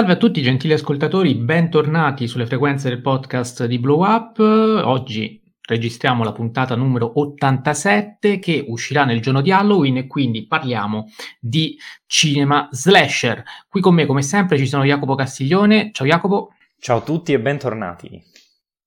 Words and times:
Salve 0.00 0.14
a 0.14 0.16
tutti 0.16 0.40
gentili 0.40 0.72
ascoltatori, 0.72 1.34
bentornati 1.34 2.26
sulle 2.26 2.46
frequenze 2.46 2.88
del 2.88 3.02
podcast 3.02 3.66
di 3.66 3.78
Blow 3.78 4.02
Up. 4.02 4.38
Oggi 4.38 5.42
registriamo 5.60 6.24
la 6.24 6.32
puntata 6.32 6.74
numero 6.74 7.20
87 7.20 8.38
che 8.38 8.64
uscirà 8.66 9.04
nel 9.04 9.20
giorno 9.20 9.42
di 9.42 9.52
Halloween 9.52 9.98
e 9.98 10.06
quindi 10.06 10.46
parliamo 10.46 11.10
di 11.38 11.76
cinema 12.06 12.66
slasher. 12.70 13.44
Qui 13.68 13.82
con 13.82 13.92
me 13.92 14.06
come 14.06 14.22
sempre 14.22 14.56
ci 14.56 14.66
sono 14.66 14.84
Jacopo 14.84 15.14
Castiglione. 15.14 15.90
Ciao 15.92 16.06
Jacopo. 16.06 16.54
Ciao 16.78 16.96
a 16.96 17.02
tutti 17.02 17.34
e 17.34 17.40
bentornati. 17.40 18.08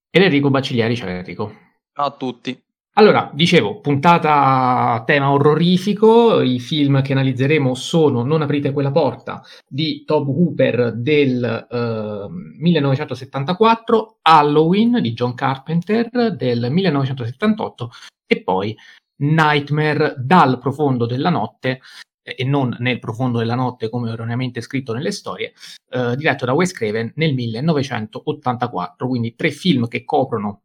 Ed 0.10 0.24
Enrico 0.24 0.50
Baciglieri. 0.50 0.96
Ciao 0.96 1.10
Enrico. 1.10 1.54
Ciao 1.94 2.08
a 2.08 2.12
tutti. 2.18 2.60
Allora, 2.96 3.32
dicevo, 3.34 3.80
puntata 3.80 4.92
a 4.92 5.04
tema 5.04 5.32
orrorifico, 5.32 6.42
i 6.42 6.60
film 6.60 7.02
che 7.02 7.14
analizzeremo 7.14 7.74
sono 7.74 8.22
Non 8.24 8.44
aprite 8.44 8.72
quella 8.72 8.92
porta 8.92 9.42
di 9.68 10.04
Tob 10.06 10.28
Hooper 10.28 10.94
del 10.94 11.44
eh, 11.44 12.28
1974, 12.30 14.20
Halloween 14.22 15.02
di 15.02 15.14
John 15.14 15.34
Carpenter 15.34 16.36
del 16.36 16.68
1978 16.70 17.90
e 18.28 18.44
poi 18.44 18.78
Nightmare 19.22 20.14
dal 20.20 20.60
profondo 20.60 21.08
della 21.08 21.32
notte 21.32 21.80
e 22.22 22.44
non 22.44 22.76
nel 22.78 23.00
profondo 23.00 23.40
della 23.40 23.56
notte 23.56 23.90
come 23.90 24.12
erroneamente 24.12 24.62
scritto 24.62 24.94
nelle 24.94 25.12
storie, 25.12 25.54
eh, 25.90 26.16
diretto 26.16 26.46
da 26.46 26.54
Wes 26.54 26.72
Craven 26.72 27.14
nel 27.16 27.34
1984, 27.34 29.08
quindi 29.08 29.34
tre 29.34 29.50
film 29.50 29.88
che 29.88 30.04
coprono 30.04 30.62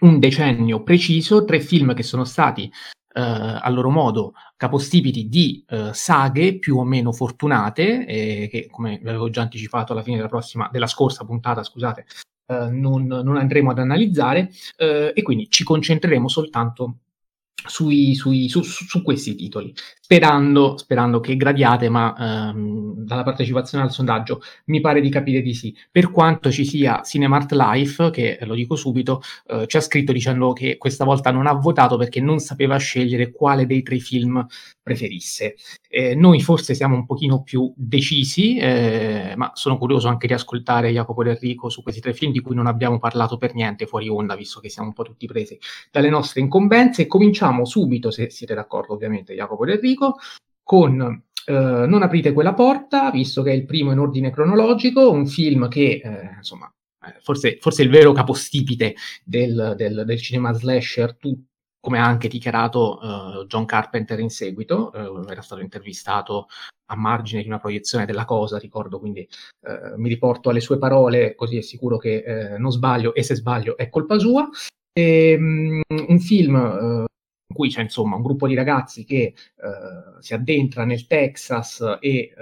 un 0.00 0.18
decennio 0.18 0.82
preciso, 0.82 1.44
tre 1.44 1.60
film 1.60 1.94
che 1.94 2.02
sono 2.02 2.24
stati 2.24 2.70
Uh, 3.14 3.58
a 3.60 3.68
loro 3.70 3.90
modo 3.90 4.34
capostipiti 4.56 5.28
di 5.28 5.64
uh, 5.70 5.90
saghe 5.92 6.58
più 6.58 6.76
o 6.76 6.84
meno 6.84 7.10
fortunate, 7.10 8.06
eh, 8.06 8.48
che 8.48 8.68
come 8.70 9.00
vi 9.02 9.08
avevo 9.08 9.28
già 9.28 9.40
anticipato 9.40 9.92
alla 9.92 10.02
fine 10.02 10.16
della, 10.16 10.28
prossima, 10.28 10.68
della 10.70 10.86
scorsa 10.86 11.24
puntata, 11.24 11.64
scusate, 11.64 12.04
uh, 12.46 12.68
non, 12.70 13.06
non, 13.06 13.36
andremo 13.36 13.70
ad 13.70 13.78
analizzare, 13.80 14.50
e 14.76 15.20
quindi 15.22 15.50
ci 15.50 15.64
concentreremo 15.64 16.28
soltanto 16.28 16.98
sui, 17.66 18.14
sui, 18.14 18.48
su, 18.48 18.62
su, 18.62 19.02
questi 19.02 19.34
titoli, 19.34 19.74
sperando, 20.10 20.78
sperando 20.78 21.20
che 21.20 21.36
gradiate, 21.36 21.90
ma 21.90 22.48
ehm, 22.48 22.94
dalla 23.04 23.24
partecipazione 23.24 23.84
al 23.84 23.92
sondaggio 23.92 24.40
mi 24.66 24.80
pare 24.80 25.02
di 25.02 25.10
capire 25.10 25.42
di 25.42 25.52
sì. 25.52 25.76
Per 25.90 26.10
quanto 26.10 26.50
ci 26.50 26.64
sia 26.64 27.02
Cinemart 27.02 27.52
Life, 27.52 28.08
che 28.08 28.38
lo 28.40 28.54
dico 28.54 28.74
subito, 28.74 29.20
eh, 29.48 29.66
ci 29.66 29.76
ha 29.76 29.80
scritto 29.82 30.12
dicendo 30.12 30.54
che 30.54 30.78
questa 30.78 31.04
volta 31.04 31.30
non 31.30 31.46
ha 31.46 31.52
votato 31.52 31.98
perché 31.98 32.22
non 32.22 32.38
sapeva 32.38 32.78
scegliere 32.78 33.32
quale 33.32 33.66
dei 33.66 33.82
tre 33.82 33.98
film 33.98 34.46
preferisse. 34.82 35.56
Eh, 35.90 36.14
noi 36.14 36.40
forse 36.40 36.72
siamo 36.72 36.94
un 36.94 37.04
pochino 37.04 37.42
più 37.42 37.70
decisi, 37.76 38.56
eh, 38.56 39.34
ma 39.36 39.50
sono 39.52 39.76
curioso 39.76 40.08
anche 40.08 40.26
di 40.26 40.32
ascoltare 40.32 40.90
Jacopo 40.90 41.22
e 41.22 41.30
Enrico 41.30 41.68
su 41.68 41.82
questi 41.82 42.00
tre 42.00 42.14
film 42.14 42.32
di 42.32 42.40
cui 42.40 42.54
non 42.54 42.66
abbiamo 42.66 42.98
parlato 42.98 43.36
per 43.36 43.54
niente 43.54 43.84
fuori 43.84 44.08
onda, 44.08 44.34
visto 44.34 44.58
che 44.60 44.70
siamo 44.70 44.88
un 44.88 44.94
po' 44.94 45.02
tutti 45.02 45.26
presi 45.26 45.58
dalle 45.90 46.08
nostre 46.08 46.40
incombenze. 46.40 47.06
Cominciamo 47.06 47.66
subito, 47.66 48.10
se 48.10 48.30
siete 48.30 48.54
d'accordo 48.54 48.94
ovviamente 48.94 49.34
Jacopo 49.34 49.66
e 49.66 49.72
Enrico, 49.72 49.97
con 50.62 51.22
eh, 51.48 51.86
Non 51.86 52.02
aprite 52.02 52.32
quella 52.34 52.52
porta, 52.52 53.10
visto 53.10 53.42
che 53.42 53.50
è 53.50 53.54
il 53.54 53.64
primo 53.64 53.90
in 53.90 53.98
ordine 53.98 54.30
cronologico, 54.30 55.10
un 55.10 55.26
film 55.26 55.68
che 55.68 56.00
eh, 56.04 56.34
insomma 56.36 56.70
eh, 57.06 57.20
forse, 57.20 57.58
forse 57.60 57.82
il 57.82 57.90
vero 57.90 58.12
capostipite 58.12 58.94
del, 59.24 59.74
del, 59.76 60.02
del 60.04 60.20
cinema 60.20 60.52
slasher, 60.52 61.16
tu, 61.16 61.42
come 61.80 61.98
ha 61.98 62.04
anche 62.04 62.28
dichiarato 62.28 62.98
uh, 63.00 63.46
John 63.46 63.64
Carpenter 63.64 64.18
in 64.18 64.28
seguito, 64.28 64.90
uh, 64.92 65.30
era 65.30 65.40
stato 65.40 65.62
intervistato 65.62 66.48
a 66.90 66.96
margine 66.96 67.40
di 67.40 67.48
una 67.48 67.60
proiezione 67.60 68.04
della 68.04 68.24
cosa, 68.24 68.58
ricordo, 68.58 68.98
quindi 68.98 69.26
uh, 69.60 69.98
mi 69.98 70.08
riporto 70.08 70.50
alle 70.50 70.60
sue 70.60 70.76
parole, 70.76 71.34
così 71.34 71.56
è 71.56 71.62
sicuro 71.62 71.96
che 71.96 72.56
non 72.58 72.72
sbaglio 72.72 73.14
e 73.14 73.22
se 73.22 73.36
sbaglio 73.36 73.76
è 73.76 73.88
colpa 73.88 74.18
sua. 74.18 74.48
E, 74.92 75.36
um, 75.38 75.80
un 76.08 76.18
film 76.18 77.06
in 77.48 77.54
cui 77.54 77.70
c'è 77.70 77.82
insomma 77.82 78.16
un 78.16 78.22
gruppo 78.22 78.46
di 78.46 78.54
ragazzi 78.54 79.04
che 79.04 79.34
si 80.20 80.34
addentra 80.34 80.84
nel 80.84 81.06
Texas 81.06 81.98
e 82.00 82.34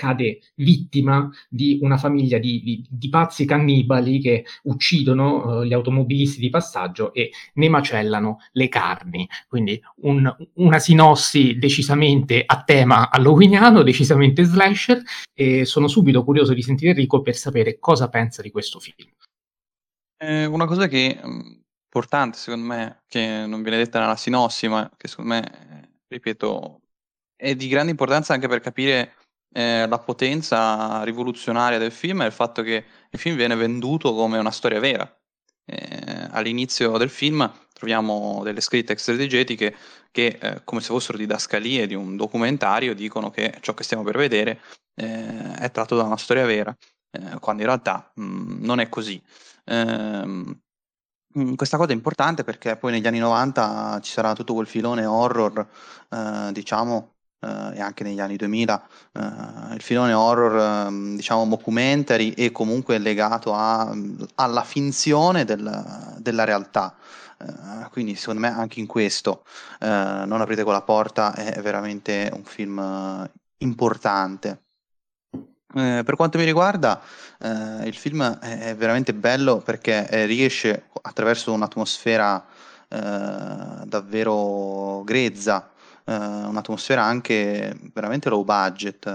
cade 0.00 0.40
vittima 0.54 1.30
di 1.46 1.78
una 1.82 1.98
famiglia 1.98 2.38
di, 2.38 2.62
di, 2.62 2.86
di 2.88 3.10
pazzi 3.10 3.44
cannibali 3.44 4.18
che 4.18 4.46
uccidono 4.62 5.58
uh, 5.58 5.62
gli 5.62 5.74
automobilisti 5.74 6.40
di 6.40 6.48
passaggio 6.48 7.12
e 7.12 7.30
ne 7.54 7.68
macellano 7.68 8.38
le 8.52 8.68
carni. 8.68 9.28
Quindi 9.46 9.78
un, 9.96 10.34
una 10.54 10.78
sinossi 10.78 11.58
decisamente 11.58 12.42
a 12.46 12.62
tema 12.62 13.10
halloweeniano, 13.10 13.82
decisamente 13.82 14.42
slasher, 14.44 15.02
e 15.34 15.66
sono 15.66 15.86
subito 15.86 16.24
curioso 16.24 16.54
di 16.54 16.62
sentire 16.62 16.92
Enrico 16.92 17.20
per 17.20 17.36
sapere 17.36 17.78
cosa 17.78 18.08
pensa 18.08 18.40
di 18.40 18.50
questo 18.50 18.80
film. 18.80 19.10
Eh, 20.16 20.46
una 20.46 20.64
cosa 20.64 20.88
che 20.88 21.18
mm, 21.22 21.40
importante 21.92 22.38
secondo 22.38 22.66
me, 22.66 23.02
che 23.08 23.44
non 23.46 23.62
viene 23.62 23.76
detta 23.78 23.98
nella 23.98 24.16
sinossi, 24.16 24.68
ma 24.68 24.88
che 24.96 25.08
secondo 25.08 25.34
me, 25.34 25.98
ripeto, 26.06 26.82
è 27.34 27.56
di 27.56 27.66
grande 27.68 27.90
importanza 27.90 28.32
anche 28.32 28.46
per 28.46 28.60
capire 28.60 29.14
eh, 29.52 29.86
la 29.88 29.98
potenza 29.98 31.02
rivoluzionaria 31.02 31.78
del 31.78 31.90
film 31.90 32.22
è 32.22 32.26
il 32.26 32.32
fatto 32.32 32.62
che 32.62 32.84
il 33.10 33.18
film 33.18 33.34
viene 33.36 33.56
venduto 33.56 34.14
come 34.14 34.38
una 34.38 34.52
storia 34.52 34.78
vera. 34.78 35.12
Eh, 35.64 36.28
all'inizio 36.30 36.96
del 36.96 37.10
film 37.10 37.50
troviamo 37.72 38.42
delle 38.44 38.60
scritte 38.60 38.92
extradigetiche 38.92 39.76
che, 40.10 40.38
eh, 40.40 40.62
come 40.64 40.80
se 40.80 40.88
fossero 40.88 41.18
didascalie 41.18 41.86
di 41.86 41.94
un 41.94 42.16
documentario, 42.16 42.94
dicono 42.94 43.30
che 43.30 43.56
ciò 43.60 43.74
che 43.74 43.82
stiamo 43.84 44.04
per 44.04 44.16
vedere 44.16 44.60
eh, 44.94 45.54
è 45.54 45.70
tratto 45.72 45.96
da 45.96 46.04
una 46.04 46.16
storia 46.16 46.44
vera, 46.44 46.76
eh, 47.10 47.38
quando 47.40 47.62
in 47.62 47.68
realtà 47.68 48.12
mh, 48.14 48.22
mm, 48.22 48.64
non 48.64 48.80
è 48.80 48.88
così. 48.88 49.20
Ehm, 51.34 51.50
mm, 51.50 51.54
questa 51.54 51.76
cosa 51.76 51.90
è 51.90 51.94
importante 51.94 52.44
perché 52.44 52.76
poi 52.76 52.92
negli 52.92 53.06
anni 53.06 53.18
90 53.18 54.00
ci 54.02 54.12
sarà 54.12 54.34
tutto 54.34 54.54
quel 54.54 54.66
filone 54.66 55.04
horror, 55.06 55.66
eh, 56.10 56.50
diciamo, 56.52 57.14
Uh, 57.42 57.72
e 57.72 57.80
anche 57.80 58.04
negli 58.04 58.20
anni 58.20 58.36
2000 58.36 58.88
uh, 59.12 59.18
eh, 59.72 59.74
il 59.74 59.80
filone 59.80 60.12
horror 60.12 60.88
um, 60.88 61.16
diciamo 61.16 61.46
mockumentary 61.46 62.32
e 62.32 62.52
comunque 62.52 62.98
legato 62.98 63.54
a, 63.54 63.90
alla 64.34 64.62
finzione 64.62 65.46
del, 65.46 66.16
della 66.18 66.44
realtà. 66.44 66.94
Uh, 67.38 67.88
quindi 67.92 68.14
secondo 68.14 68.40
me 68.42 68.48
anche 68.48 68.78
in 68.80 68.86
questo 68.86 69.44
Non 69.78 70.38
aprite 70.42 70.64
quella 70.64 70.82
porta 70.82 71.32
è 71.32 71.62
veramente 71.62 72.30
un 72.34 72.44
film 72.44 73.30
importante 73.58 74.64
per 75.72 76.16
quanto 76.16 76.36
mi 76.38 76.44
riguarda 76.44 77.00
il 77.84 77.94
film 77.94 78.38
è 78.38 78.74
veramente 78.74 79.14
bello 79.14 79.58
perché 79.58 80.26
riesce 80.26 80.86
attraverso 81.02 81.52
un'atmosfera 81.52 82.44
davvero 83.86 85.02
grezza 85.04 85.70
eh, 86.10 86.14
un'atmosfera 86.14 87.04
anche 87.04 87.72
veramente 87.92 88.28
low 88.28 88.42
budget. 88.42 89.06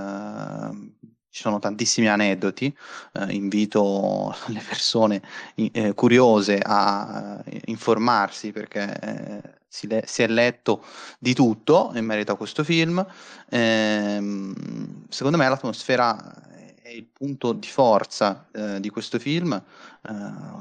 Eh, 1.36 1.42
ci 1.42 1.42
sono 1.42 1.60
tantissimi 1.60 2.08
aneddoti, 2.08 2.76
eh, 3.14 3.34
invito 3.34 4.34
le 4.48 4.62
persone 4.66 5.22
eh, 5.56 5.94
curiose 5.94 6.60
a 6.64 7.42
eh, 7.46 7.62
informarsi 7.66 8.52
perché 8.52 9.00
eh, 9.00 9.42
si, 9.68 9.88
le- 9.88 10.04
si, 10.08 10.24
è 10.24 10.28
letto 10.28 10.84
di 11.20 11.34
tutto 11.34 11.92
in 11.96 12.06
merito 12.06 12.32
a 12.32 12.38
questo 12.38 12.64
film. 12.64 13.06
Ehm, 13.50 15.06
secondo 15.10 15.38
me 15.38 15.48
l'atmosfera 15.50 16.44
è 16.82 16.90
il 16.90 17.08
punto 17.12 17.52
di 17.54 17.68
forza 17.68 18.48
di 18.80 18.90
questo 18.90 19.18
film, 19.20 19.62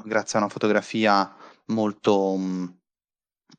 grazie 0.04 0.38
a 0.38 0.42
una 0.42 0.50
fotografia 0.50 1.32
molto... 1.66 2.36
Mh, 2.36 2.74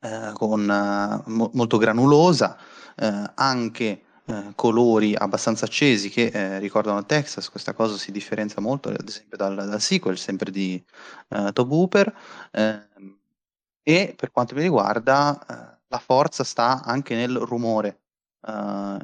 eh, 0.01 0.31
con, 0.33 0.69
eh, 0.69 1.31
mo- 1.31 1.51
molto 1.53 1.77
granulosa, 1.77 2.57
eh, 2.95 3.31
anche 3.35 4.04
eh, 4.27 4.53
colori 4.55 5.15
abbastanza 5.15 5.65
accesi 5.65 6.09
che 6.09 6.27
eh, 6.27 6.59
ricordano 6.59 6.99
il 6.99 7.05
Texas, 7.05 7.49
questa 7.49 7.73
cosa 7.73 7.97
si 7.97 8.11
differenzia 8.11 8.61
molto 8.61 8.89
ad 8.89 9.07
esempio 9.07 9.37
dal, 9.37 9.55
dal 9.55 9.81
sequel, 9.81 10.17
sempre 10.17 10.51
di 10.51 10.83
eh, 11.29 11.51
Tob 11.53 11.71
Hooper, 11.71 12.13
ehm, 12.51 13.17
e 13.83 14.13
per 14.17 14.31
quanto 14.31 14.55
mi 14.55 14.61
riguarda 14.61 15.79
la 15.87 15.99
forza 15.99 16.43
sta 16.43 16.83
anche 16.83 17.15
nel 17.15 17.37
rumore. 17.37 17.99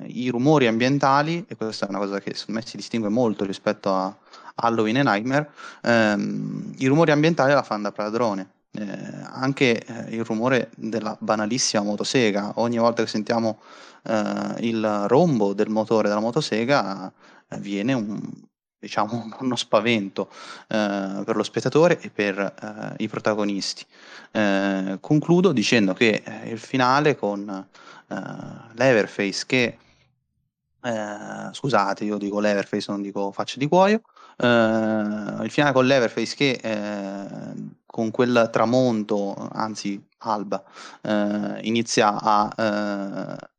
I 0.08 0.30
rumori 0.30 0.68
ambientali, 0.68 1.46
e 1.48 1.56
questa 1.56 1.86
è 1.88 1.90
una 1.90 1.98
cosa 2.00 2.20
che 2.20 2.34
secondo 2.36 2.60
me 2.62 2.68
si 2.68 2.78
distingue 2.78 3.10
molto 3.10 3.44
rispetto 3.46 3.94
a 3.94 4.16
Halloween 4.56 4.98
e 4.98 5.04
Nightmare, 5.04 5.52
ehm, 5.82 6.74
i 6.78 6.88
rumori 6.88 7.12
ambientali 7.12 7.54
la 7.54 7.64
fanno 7.64 7.84
da 7.84 7.92
padrone 7.92 8.61
eh, 8.74 8.88
anche 9.26 9.84
eh, 9.84 10.16
il 10.16 10.24
rumore 10.24 10.70
della 10.78 11.18
banalissima 11.20 11.84
motosega. 11.84 12.54
Ogni 12.56 12.78
volta 12.78 13.04
che 13.04 13.10
sentiamo 13.10 13.60
eh, 14.04 14.56
il 14.60 15.06
rombo 15.08 15.54
del 15.54 15.70
motore 15.70 16.08
della 16.08 16.22
motosega 16.22 17.12
eh, 17.50 17.58
viene 17.58 17.92
un, 17.94 18.22
diciamo, 18.80 19.30
uno 19.40 19.56
spavento 19.58 20.30
eh, 20.70 21.22
per 21.26 21.36
lo 21.36 21.44
spettatore 21.44 22.00
e 22.00 22.10
per 22.10 22.96
i 22.98 23.08
protagonisti. 23.08 23.86
concludo 25.02 25.52
dicendo 25.52 25.94
che 25.94 26.24
il 26.46 26.60
finale 26.60 27.16
con 27.18 27.68
Leverface 28.74 29.44
che 29.46 29.78
scusate, 31.52 32.06
io 32.06 32.18
dico 32.18 32.40
Leverface, 32.40 32.92
non 32.92 33.02
dico 33.02 33.32
faccia 33.32 33.58
di 33.58 33.68
cuoio. 33.68 34.02
Eh, 34.42 35.44
il 35.44 35.52
finale 35.52 35.74
con 35.74 35.86
Leverface 35.86 36.36
che 36.36 36.60
eh, 36.62 37.54
con 37.86 38.10
quel 38.10 38.50
tramonto, 38.52 39.36
anzi 39.52 40.02
alba, 40.20 40.64
eh, 41.02 41.60
inizia 41.62 42.20
a 42.20 43.50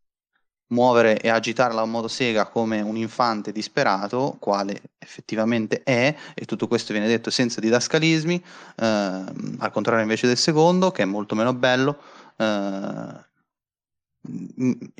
muovere 0.73 1.21
e 1.21 1.29
agitare 1.29 1.75
la 1.75 1.85
motosega 1.85 2.47
come 2.47 2.81
un 2.81 2.97
infante 2.97 3.53
disperato, 3.53 4.37
quale 4.39 4.81
effettivamente 4.99 5.83
è, 5.83 6.15
e 6.35 6.45
tutto 6.47 6.67
questo 6.67 6.93
viene 6.93 7.07
detto 7.07 7.31
senza 7.31 7.61
didascalismi, 7.61 8.43
eh, 8.77 8.85
al 8.85 9.71
contrario 9.71 10.03
invece 10.03 10.27
del 10.27 10.39
secondo, 10.39 10.91
che 10.91 11.03
è 11.03 11.07
molto 11.07 11.35
meno 11.35 11.55
bello, 11.55 11.99
eh, 12.37 13.31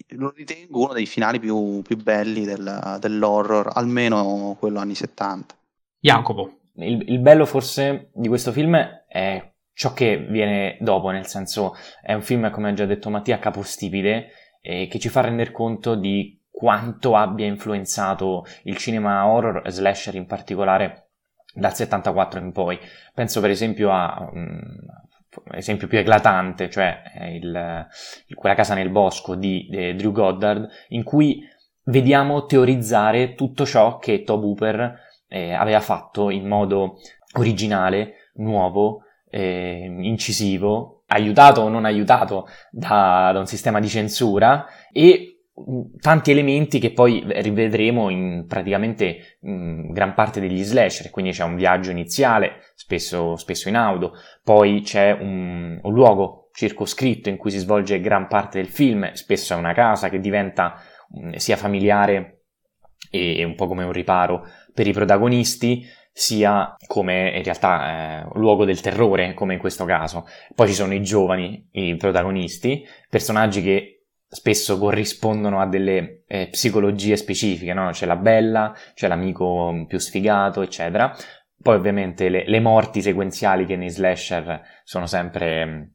lo 0.09 0.31
ritengo 0.31 0.81
uno 0.85 0.93
dei 0.93 1.07
finali 1.07 1.41
più, 1.41 1.81
più 1.83 1.97
belli 1.97 2.45
del, 2.45 2.99
dell'horror, 3.01 3.71
almeno 3.75 4.57
quello 4.59 4.79
anni 4.79 4.95
70. 4.95 5.57
Jacopo. 6.03 6.59
Il, 6.75 7.05
il 7.11 7.21
bello 7.21 7.47
forse 7.47 8.11
di 8.13 8.27
questo 8.27 8.51
film 8.51 8.77
è 9.07 9.53
ciò 9.73 9.93
che 9.93 10.17
viene 10.17 10.77
dopo, 10.81 11.11
nel 11.11 11.27
senso 11.27 11.77
è 12.03 12.13
un 12.13 12.23
film, 12.23 12.51
come 12.51 12.71
ha 12.71 12.73
già 12.73 12.87
detto 12.87 13.09
Mattia, 13.09 13.39
capostipide, 13.39 14.31
eh, 14.61 14.89
che 14.89 14.99
ci 14.99 15.09
fa 15.09 15.21
rendere 15.21 15.53
conto 15.53 15.95
di 15.95 16.41
quanto 16.51 17.15
abbia 17.15 17.47
influenzato 17.47 18.45
il 18.65 18.77
cinema 18.79 19.29
horror, 19.29 19.63
slasher 19.71 20.17
in 20.17 20.27
particolare, 20.27 21.11
dal 21.55 21.73
74 21.73 22.41
in 22.41 22.51
poi. 22.51 22.81
Penso 23.15 23.41
per 23.41 23.51
esempio 23.51 23.93
a 23.93 24.29
um, 24.33 24.61
esempio 25.53 25.87
più 25.87 25.99
eclatante, 25.99 26.69
cioè 26.69 27.01
eh, 27.15 27.37
il, 27.37 27.87
quella 28.35 28.57
casa 28.57 28.75
nel 28.75 28.91
bosco 28.91 29.37
di 29.37 29.69
eh, 29.71 29.95
Drew 29.95 30.11
Goddard, 30.11 30.69
in 30.89 31.05
cui 31.05 31.49
vediamo 31.85 32.45
teorizzare 32.45 33.35
tutto 33.35 33.65
ciò 33.65 33.99
che 33.99 34.25
Tob 34.25 34.43
Hooper 34.43 35.11
eh, 35.33 35.55
aveva 35.55 35.81
fatto 35.81 36.29
in 36.29 36.47
modo 36.47 36.99
originale, 37.37 38.31
nuovo, 38.35 39.05
eh, 39.31 39.87
incisivo, 40.01 41.05
aiutato 41.07 41.63
o 41.63 41.69
non 41.69 41.87
aiutato 41.87 42.47
da, 42.71 43.31
da 43.33 43.39
un 43.39 43.47
sistema 43.47 43.81
di 43.81 43.89
censura 43.89 44.67
e 44.93 45.29
tanti 46.01 46.31
elementi 46.31 46.79
che 46.79 46.93
poi 46.93 47.25
rivedremo 47.27 48.11
in 48.11 48.47
praticamente 48.47 49.39
in 49.43 49.91
gran 49.93 50.15
parte 50.15 50.41
degli 50.41 50.63
slasher, 50.63 51.11
quindi 51.11 51.33
c'è 51.33 51.45
un 51.45 51.57
viaggio 51.57 51.91
iniziale, 51.91 52.73
spesso, 52.75 53.37
spesso 53.37 53.69
in 53.69 53.77
auto, 53.77 54.13
poi 54.43 54.83
c'è 54.83 55.13
un, 55.13 55.79
un, 55.83 55.93
luogo 55.93 56.49
circoscritto 56.53 57.29
in 57.29 57.37
cui 57.37 57.51
si 57.51 57.59
svolge 57.59 58.01
gran 58.01 58.29
parte 58.29 58.59
del 58.59 58.69
film, 58.69 59.13
spesso 59.13 59.55
è 59.55 59.57
una 59.57 59.73
casa 59.73 60.11
che 60.11 60.21
diventa 60.21 60.75
sia 61.37 61.57
familiare 61.57 62.43
e 63.11 63.45
un 63.45 63.55
po' 63.55 63.67
come 63.67 63.85
un 63.85 63.93
riparo 63.93 64.47
per 64.75 64.87
i 64.87 64.93
protagonisti, 64.93 65.87
sia 66.15 66.77
come 66.87 67.33
in 67.37 67.43
realtà 67.43 68.25
eh, 68.25 68.29
luogo 68.35 68.65
del 68.65 68.81
terrore, 68.81 69.33
come 69.35 69.55
in 69.55 69.61
questo 69.61 69.85
caso. 69.85 70.27
Poi 70.55 70.69
ci 70.69 70.75
sono 70.75 70.93
i 70.93 71.03
giovani, 71.03 71.69
i 71.73 71.97
protagonisti, 71.97 72.87
personaggi 73.09 73.63
che 73.63 74.05
spesso 74.29 74.79
corrispondono 74.79 75.61
a 75.61 75.67
delle 75.67 76.25
eh, 76.27 76.49
psicologie 76.51 77.17
specifiche, 77.17 77.73
no? 77.75 77.91
C'è 77.91 78.07
la 78.07 78.17
bella, 78.17 78.75
c'è 78.95 79.09
l'amico 79.09 79.85
più 79.87 79.99
sfigato, 79.99 80.63
eccetera. 80.63 81.15
Poi 81.63 81.77
ovviamente 81.77 82.29
le, 82.29 82.45
le 82.47 82.61
morti 82.61 83.03
sequenziali 83.03 83.67
che 83.67 83.77
nei 83.77 83.91
slasher 83.91 84.61
sono 84.85 85.07
sempre 85.07 85.65
mh, 85.65 85.93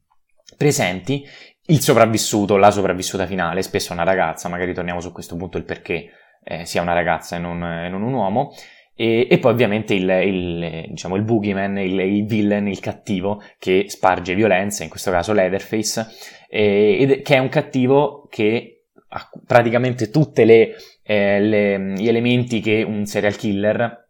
presenti. 0.56 1.26
Il 1.66 1.80
sopravvissuto, 1.80 2.56
la 2.56 2.70
sopravvissuta 2.70 3.26
finale, 3.26 3.62
spesso 3.62 3.92
una 3.92 4.04
ragazza, 4.04 4.48
magari 4.48 4.72
torniamo 4.72 5.00
su 5.00 5.12
questo 5.12 5.36
punto 5.36 5.58
il 5.58 5.64
perché 5.64 6.10
eh, 6.48 6.64
sia 6.64 6.80
una 6.80 6.94
ragazza 6.94 7.36
e 7.36 7.38
non, 7.38 7.62
e 7.62 7.88
non 7.88 8.02
un 8.02 8.14
uomo. 8.14 8.54
E, 8.94 9.28
e, 9.30 9.38
poi 9.38 9.52
ovviamente 9.52 9.94
il, 9.94 10.08
il, 10.08 10.86
diciamo, 10.88 11.14
il 11.14 11.22
boogeyman, 11.22 11.78
il, 11.78 12.00
il, 12.00 12.24
villain, 12.24 12.66
il 12.66 12.80
cattivo 12.80 13.42
che 13.58 13.84
sparge 13.88 14.34
violenza, 14.34 14.82
in 14.82 14.88
questo 14.88 15.10
caso 15.10 15.32
Leatherface, 15.32 16.06
eh, 16.48 17.20
che 17.22 17.34
è 17.34 17.38
un 17.38 17.48
cattivo 17.48 18.26
che 18.28 18.86
ha 19.10 19.30
praticamente 19.46 20.10
tutti 20.10 20.42
eh, 20.42 21.94
gli 21.96 22.08
elementi 22.08 22.60
che 22.60 22.82
un 22.82 23.04
serial 23.06 23.36
killer, 23.36 24.08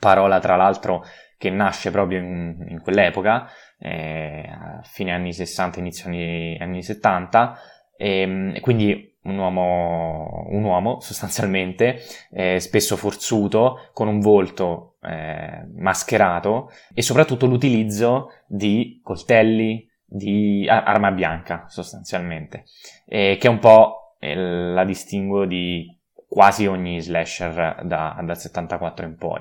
parola 0.00 0.40
tra 0.40 0.56
l'altro 0.56 1.04
che 1.36 1.50
nasce 1.50 1.90
proprio 1.90 2.18
in, 2.18 2.66
in 2.70 2.80
quell'epoca, 2.80 3.48
eh, 3.78 4.48
a 4.50 4.80
fine 4.82 5.12
anni 5.12 5.32
60, 5.32 5.78
inizio 5.78 6.06
anni, 6.06 6.56
anni 6.58 6.82
70, 6.82 7.58
e, 7.96 8.58
quindi 8.60 9.13
un 9.24 9.38
uomo, 9.38 10.46
un 10.48 10.64
uomo 10.64 11.00
sostanzialmente, 11.00 12.00
eh, 12.30 12.60
spesso 12.60 12.96
forzuto, 12.96 13.90
con 13.92 14.08
un 14.08 14.20
volto 14.20 14.96
eh, 15.02 15.66
mascherato 15.76 16.70
e 16.92 17.02
soprattutto 17.02 17.46
l'utilizzo 17.46 18.28
di 18.46 19.00
coltelli, 19.02 19.88
di 20.04 20.66
arma 20.68 21.10
bianca 21.10 21.64
sostanzialmente, 21.68 22.64
eh, 23.06 23.36
che 23.38 23.48
un 23.48 23.58
po' 23.58 23.98
la 24.26 24.84
distingo 24.84 25.44
di 25.44 25.94
quasi 26.26 26.66
ogni 26.66 27.00
slasher 27.00 27.84
da, 27.84 28.18
dal 28.22 28.38
74 28.38 29.04
in 29.04 29.16
poi. 29.16 29.40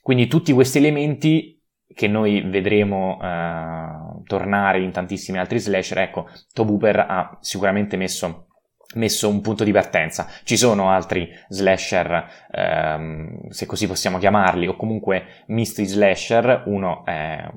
Quindi 0.00 0.28
tutti 0.28 0.52
questi 0.52 0.78
elementi 0.78 1.60
che 1.94 2.08
noi 2.08 2.40
vedremo 2.42 3.18
eh, 3.22 4.22
tornare 4.24 4.80
in 4.80 4.90
tantissimi 4.90 5.38
altri 5.38 5.58
slasher, 5.58 5.98
ecco, 5.98 6.28
Tobuper 6.52 6.98
ha 7.00 7.36
sicuramente 7.40 7.96
messo, 7.96 8.46
messo, 8.94 9.28
un 9.28 9.40
punto 9.40 9.64
di 9.64 9.72
partenza. 9.72 10.28
Ci 10.44 10.56
sono 10.56 10.90
altri 10.90 11.28
slasher, 11.48 12.26
ehm, 12.50 13.48
se 13.48 13.66
così 13.66 13.86
possiamo 13.86 14.18
chiamarli, 14.18 14.66
o 14.66 14.76
comunque 14.76 15.44
misti 15.46 15.84
slasher, 15.84 16.62
uno 16.66 17.04
è 17.04 17.48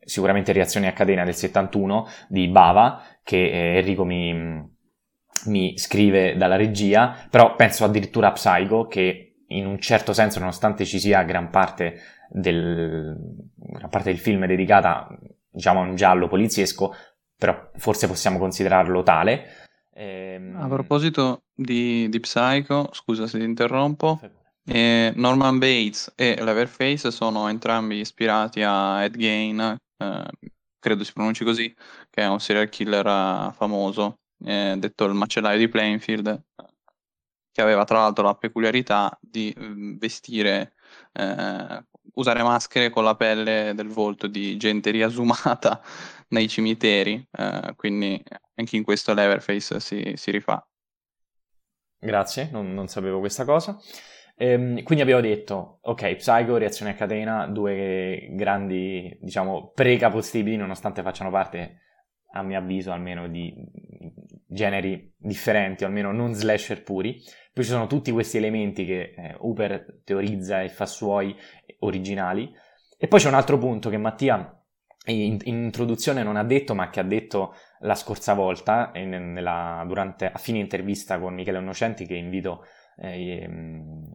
sicuramente 0.00 0.52
Reazioni 0.52 0.86
a 0.86 0.92
catena 0.92 1.24
del 1.24 1.34
71 1.34 2.08
di 2.28 2.48
Bava, 2.48 3.02
che 3.22 3.50
eh, 3.50 3.78
Enrico 3.78 4.04
mi, 4.04 4.32
mi 5.46 5.78
scrive 5.78 6.36
dalla 6.36 6.56
regia, 6.56 7.14
però 7.30 7.54
penso 7.54 7.84
addirittura 7.84 8.28
a 8.28 8.32
Psycho, 8.32 8.86
che 8.86 9.28
in 9.48 9.66
un 9.66 9.78
certo 9.78 10.12
senso, 10.12 10.38
nonostante 10.38 10.84
ci 10.84 10.98
sia 10.98 11.22
gran 11.22 11.50
parte 11.50 12.00
del, 12.28 13.16
gran 13.54 13.88
parte 13.88 14.10
del 14.10 14.18
film 14.18 14.46
dedicata, 14.46 15.08
diciamo, 15.50 15.80
a 15.80 15.84
un 15.84 15.94
giallo 15.94 16.28
poliziesco, 16.28 16.94
però 17.36 17.70
forse 17.76 18.08
possiamo 18.08 18.38
considerarlo 18.38 19.02
tale. 19.02 19.67
Ehm... 19.98 20.54
A 20.56 20.68
proposito 20.68 21.42
di, 21.52 22.08
di, 22.08 22.20
Psycho, 22.20 22.88
scusa 22.92 23.26
se 23.26 23.38
ti 23.38 23.44
interrompo, 23.44 24.20
eh, 24.64 25.12
Norman 25.16 25.58
Bates 25.58 26.12
e 26.14 26.36
Leatherface 26.40 27.10
sono 27.10 27.48
entrambi 27.48 27.98
ispirati 27.98 28.62
a 28.62 29.02
Ed 29.02 29.16
Gein, 29.16 29.76
eh, 29.96 30.30
credo 30.78 31.02
si 31.02 31.12
pronunci 31.12 31.44
così, 31.44 31.74
che 32.10 32.22
è 32.22 32.28
un 32.28 32.38
serial 32.38 32.68
killer 32.68 33.04
uh, 33.04 33.52
famoso, 33.52 34.20
eh, 34.44 34.76
detto 34.78 35.04
il 35.04 35.14
macellaio 35.14 35.58
di 35.58 35.68
Plainfield, 35.68 36.44
che 37.50 37.60
aveva 37.60 37.84
tra 37.84 37.98
l'altro 37.98 38.24
la 38.24 38.36
peculiarità 38.36 39.18
di 39.20 39.52
mm, 39.58 39.96
vestire, 39.96 40.74
eh, 41.12 41.84
usare 42.14 42.42
maschere 42.42 42.90
con 42.90 43.04
la 43.04 43.14
pelle 43.14 43.72
del 43.74 43.88
volto 43.88 44.26
di 44.26 44.56
gente 44.56 44.90
riasumata 44.90 45.80
nei 46.28 46.48
cimiteri, 46.48 47.26
eh, 47.30 47.72
quindi 47.76 48.22
anche 48.54 48.76
in 48.76 48.82
questo 48.82 49.14
Leverface 49.14 49.80
si, 49.80 50.12
si 50.16 50.30
rifà. 50.30 50.66
Grazie, 52.00 52.48
non, 52.52 52.72
non 52.74 52.86
sapevo 52.86 53.18
questa 53.18 53.44
cosa. 53.44 53.78
Ehm, 54.36 54.82
quindi 54.84 55.02
abbiamo 55.02 55.20
detto, 55.20 55.78
ok, 55.82 56.14
Psycho, 56.14 56.56
Reazione 56.56 56.92
a 56.92 56.94
catena, 56.94 57.46
due 57.48 58.28
grandi, 58.30 59.18
diciamo, 59.20 59.72
pre-capostipiti, 59.74 60.56
nonostante 60.56 61.02
facciano 61.02 61.30
parte, 61.30 61.80
a 62.32 62.42
mio 62.42 62.58
avviso, 62.58 62.92
almeno 62.92 63.26
di 63.26 63.52
generi 64.48 65.14
differenti, 65.16 65.84
o 65.84 65.86
almeno 65.86 66.12
non 66.12 66.34
slasher 66.34 66.82
puri. 66.82 67.20
Poi 67.52 67.64
ci 67.64 67.70
sono 67.70 67.86
tutti 67.86 68.10
questi 68.10 68.38
elementi 68.38 68.84
che 68.84 69.14
eh, 69.16 69.84
teorizza 70.04 70.62
e 70.62 70.68
fa 70.68 70.86
suoi 70.86 71.36
originali. 71.80 72.52
E 72.96 73.06
poi 73.06 73.20
c'è 73.20 73.28
un 73.28 73.34
altro 73.34 73.58
punto 73.58 73.90
che 73.90 73.98
Mattia 73.98 74.58
in, 75.06 75.38
in 75.44 75.56
introduzione 75.64 76.22
non 76.22 76.36
ha 76.36 76.44
detto, 76.44 76.74
ma 76.74 76.90
che 76.90 77.00
ha 77.00 77.04
detto 77.04 77.54
la 77.80 77.94
scorsa 77.94 78.34
volta, 78.34 78.90
nella, 78.94 79.84
durante, 79.86 80.26
a 80.26 80.38
fine 80.38 80.58
intervista 80.58 81.18
con 81.18 81.34
Michele 81.34 81.58
Innocenti, 81.58 82.06
che 82.06 82.14
invito 82.14 82.64
eh, 82.96 83.48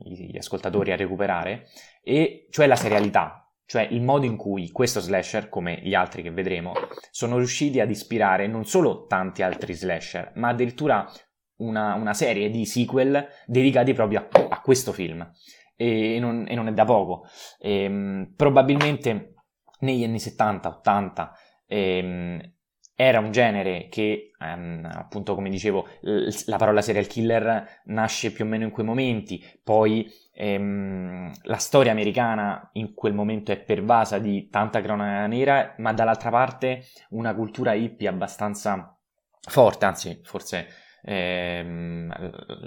gli 0.04 0.38
ascoltatori 0.38 0.92
a 0.92 0.96
recuperare, 0.96 1.68
e 2.04 2.48
cioè 2.50 2.68
la 2.68 2.76
serialità, 2.76 3.43
cioè 3.66 3.88
il 3.90 4.02
modo 4.02 4.26
in 4.26 4.36
cui 4.36 4.72
questo 4.72 5.00
slasher, 5.00 5.50
come 5.50 5.80
gli 5.82 5.94
altri 5.94 6.22
che 6.22 6.32
vedremo, 6.32 6.74
sono 7.12 7.38
riusciti 7.38 7.80
ad 7.80 7.90
ispirare 7.90 8.48
non 8.48 8.66
solo 8.66 9.06
tanti 9.06 9.42
altri 9.42 9.74
slasher, 9.74 10.32
ma 10.36 10.50
addirittura 10.50 11.10
una, 11.58 11.94
una 11.96 12.14
serie 12.14 12.50
di 12.50 12.66
sequel 12.66 13.28
dedicati 13.46 13.94
proprio 13.94 14.28
a, 14.30 14.48
a 14.50 14.62
questo 14.62 14.92
film. 14.92 15.30
E 15.76 16.18
non, 16.20 16.46
e 16.48 16.56
non, 16.56 16.68
è 16.68 16.74
da 16.74 16.86
poco. 16.86 17.26
E, 17.60 17.84
ehm, 17.84 18.34
probabilmente 18.36 19.34
negli 19.80 20.04
anni 20.04 20.20
70, 20.20 20.70
80, 20.70 21.32
ehm, 21.68 22.53
era 22.96 23.20
un 23.20 23.32
genere 23.32 23.88
che, 23.90 24.32
ehm, 24.40 24.88
appunto, 24.94 25.36
come 25.36 25.50
dicevo, 25.50 25.88
la 26.02 26.58
parola 26.58 26.82
serial 26.82 27.08
killer 27.08 27.82
nasce 27.86 28.32
più 28.32 28.46
o 28.46 28.48
meno 28.48 28.64
in 28.64 28.72
quei 28.72 28.86
momenti, 28.86 29.44
poi 29.64 30.12
ehm, 30.34 31.32
la 31.44 31.58
storia 31.58 31.92
americana 31.92 32.70
in 32.74 32.94
quel 32.94 33.14
momento 33.14 33.52
è 33.52 33.60
pervasa 33.60 34.20
di 34.20 34.50
tanta 34.50 34.82
cronaca 34.82 35.26
nera, 35.28 35.74
ma 35.78 35.94
dall'altra 35.94 36.30
parte 36.30 36.84
una 37.10 37.34
cultura 37.34 37.74
hippie 37.74 38.08
abbastanza 38.08 38.96
forte, 39.42 39.86
anzi, 39.86 40.20
forse 40.24 40.68
ehm, 41.04 42.14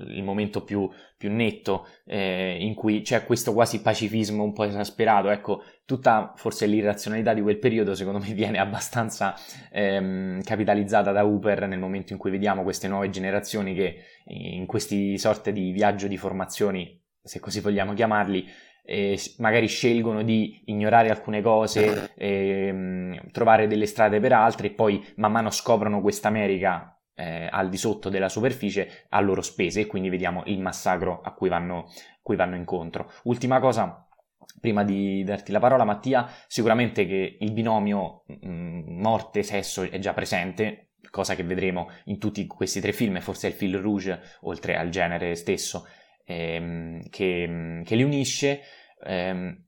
il 0.08 0.22
momento 0.22 0.62
più, 0.62 0.88
più 1.16 1.32
netto 1.32 1.86
eh, 2.04 2.56
in 2.60 2.74
cui 2.74 3.00
c'è 3.00 3.24
questo 3.24 3.52
quasi 3.52 3.80
pacifismo 3.80 4.42
un 4.42 4.52
po' 4.52 4.64
esasperato. 4.64 5.30
Ecco, 5.30 5.62
tutta 5.84 6.32
forse 6.36 6.66
l'irrazionalità 6.66 7.34
di 7.34 7.42
quel 7.42 7.58
periodo 7.58 7.94
secondo 7.94 8.18
me 8.18 8.32
viene 8.34 8.58
abbastanza 8.58 9.34
ehm, 9.72 10.42
capitalizzata 10.42 11.12
da 11.12 11.24
Uber 11.24 11.66
nel 11.66 11.78
momento 11.78 12.12
in 12.12 12.18
cui 12.18 12.30
vediamo 12.30 12.62
queste 12.62 12.88
nuove 12.88 13.10
generazioni 13.10 13.74
che 13.74 14.02
in 14.26 14.66
questi 14.66 15.16
sorte 15.18 15.52
di 15.52 15.70
viaggio 15.70 16.08
di 16.08 16.16
formazioni, 16.16 17.00
se 17.22 17.40
così 17.40 17.60
vogliamo 17.60 17.94
chiamarli, 17.94 18.44
eh, 18.84 19.18
magari 19.38 19.66
scelgono 19.66 20.22
di 20.22 20.62
ignorare 20.66 21.10
alcune 21.10 21.42
cose, 21.42 22.12
eh, 22.16 23.20
trovare 23.32 23.66
delle 23.66 23.86
strade 23.86 24.20
per 24.20 24.32
altre 24.32 24.68
e 24.68 24.70
poi 24.70 25.04
man 25.16 25.32
mano 25.32 25.50
scoprono 25.50 26.00
questa 26.00 26.28
America 26.28 26.95
eh, 27.16 27.48
al 27.50 27.68
di 27.68 27.76
sotto 27.76 28.08
della 28.08 28.28
superficie 28.28 29.06
a 29.08 29.20
loro 29.20 29.42
spese 29.42 29.80
e 29.80 29.86
quindi 29.86 30.08
vediamo 30.08 30.42
il 30.46 30.60
massacro 30.60 31.20
a 31.22 31.32
cui 31.32 31.48
vanno, 31.48 31.86
cui 32.22 32.36
vanno 32.36 32.54
incontro. 32.54 33.10
Ultima 33.24 33.58
cosa, 33.58 34.06
prima 34.60 34.84
di 34.84 35.24
darti 35.24 35.50
la 35.50 35.58
parola 35.58 35.84
Mattia, 35.84 36.30
sicuramente 36.46 37.06
che 37.06 37.38
il 37.40 37.52
binomio 37.52 38.24
mm, 38.46 39.00
morte-sesso 39.00 39.82
è 39.82 39.98
già 39.98 40.12
presente, 40.12 40.90
cosa 41.10 41.34
che 41.34 41.42
vedremo 41.42 41.88
in 42.04 42.18
tutti 42.18 42.46
questi 42.46 42.80
tre 42.80 42.92
film, 42.92 43.18
forse 43.20 43.48
è 43.48 43.50
il 43.50 43.56
fil 43.56 43.78
rouge, 43.78 44.20
oltre 44.42 44.76
al 44.76 44.90
genere 44.90 45.34
stesso, 45.34 45.86
ehm, 46.24 47.08
che, 47.08 47.82
che, 47.84 47.94
li 47.94 48.02
unisce. 48.02 48.60
Ehm, 49.04 49.64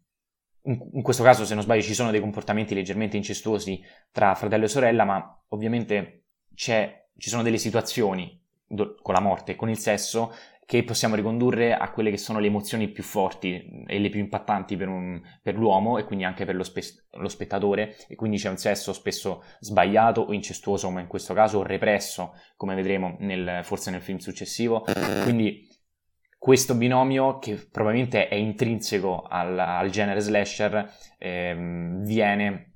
in 0.64 1.02
questo 1.02 1.22
caso, 1.22 1.46
se 1.46 1.54
non 1.54 1.62
sbaglio, 1.62 1.80
ci 1.80 1.94
sono 1.94 2.10
dei 2.10 2.20
comportamenti 2.20 2.74
leggermente 2.74 3.16
incestuosi 3.16 3.82
tra 4.12 4.34
fratello 4.34 4.66
e 4.66 4.68
sorella, 4.68 5.04
ma 5.04 5.42
ovviamente 5.48 6.24
c'è 6.54 7.07
ci 7.18 7.28
sono 7.28 7.42
delle 7.42 7.58
situazioni 7.58 8.40
do- 8.66 8.96
con 9.02 9.14
la 9.14 9.20
morte 9.20 9.52
e 9.52 9.56
con 9.56 9.68
il 9.68 9.78
sesso 9.78 10.32
che 10.68 10.84
possiamo 10.84 11.14
ricondurre 11.14 11.74
a 11.74 11.90
quelle 11.90 12.10
che 12.10 12.18
sono 12.18 12.38
le 12.40 12.48
emozioni 12.48 12.88
più 12.88 13.02
forti 13.02 13.84
e 13.86 13.98
le 13.98 14.10
più 14.10 14.20
impattanti 14.20 14.76
per, 14.76 14.88
un, 14.88 15.18
per 15.42 15.54
l'uomo 15.54 15.96
e 15.96 16.04
quindi 16.04 16.26
anche 16.26 16.44
per 16.44 16.56
lo, 16.56 16.62
spe- 16.62 17.06
lo, 17.12 17.28
spettatore. 17.28 17.96
E 18.06 18.16
quindi 18.16 18.36
c'è 18.36 18.50
un 18.50 18.58
sesso 18.58 18.92
spesso 18.92 19.42
sbagliato 19.60 20.20
o 20.20 20.32
incestuoso 20.34 20.88
come 20.88 21.00
in 21.00 21.06
questo 21.06 21.32
caso 21.32 21.60
o 21.60 21.62
represso 21.62 22.34
come 22.56 22.74
vedremo 22.74 23.16
nel, 23.20 23.60
forse 23.62 23.90
nel 23.90 24.02
film 24.02 24.18
successivo. 24.18 24.84
Quindi 25.22 25.66
questo 26.36 26.74
binomio 26.74 27.38
che 27.38 27.66
probabilmente 27.72 28.28
è 28.28 28.34
intrinseco 28.34 29.22
al, 29.22 29.58
al 29.58 29.88
genere 29.88 30.20
slasher 30.20 30.92
ehm, 31.16 32.04
viene 32.04 32.74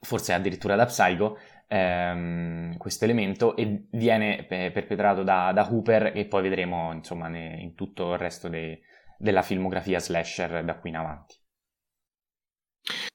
forse 0.00 0.32
addirittura 0.32 0.76
da 0.76 0.86
Psycho 0.86 1.38
ehm, 1.68 2.76
questo 2.76 3.04
elemento 3.04 3.56
e 3.56 3.86
viene 3.92 4.44
pe- 4.48 4.70
perpetrato 4.72 5.22
da, 5.22 5.52
da, 5.52 5.68
Hooper 5.70 6.12
e 6.14 6.26
poi 6.26 6.42
vedremo 6.42 6.92
insomma 6.92 7.28
ne, 7.28 7.56
in 7.60 7.74
tutto 7.74 8.12
il 8.12 8.18
resto 8.18 8.48
de- 8.48 8.80
della 9.18 9.42
filmografia 9.42 9.98
slasher 9.98 10.64
da 10.64 10.76
qui 10.76 10.90
in 10.90 10.96
avanti. 10.96 11.34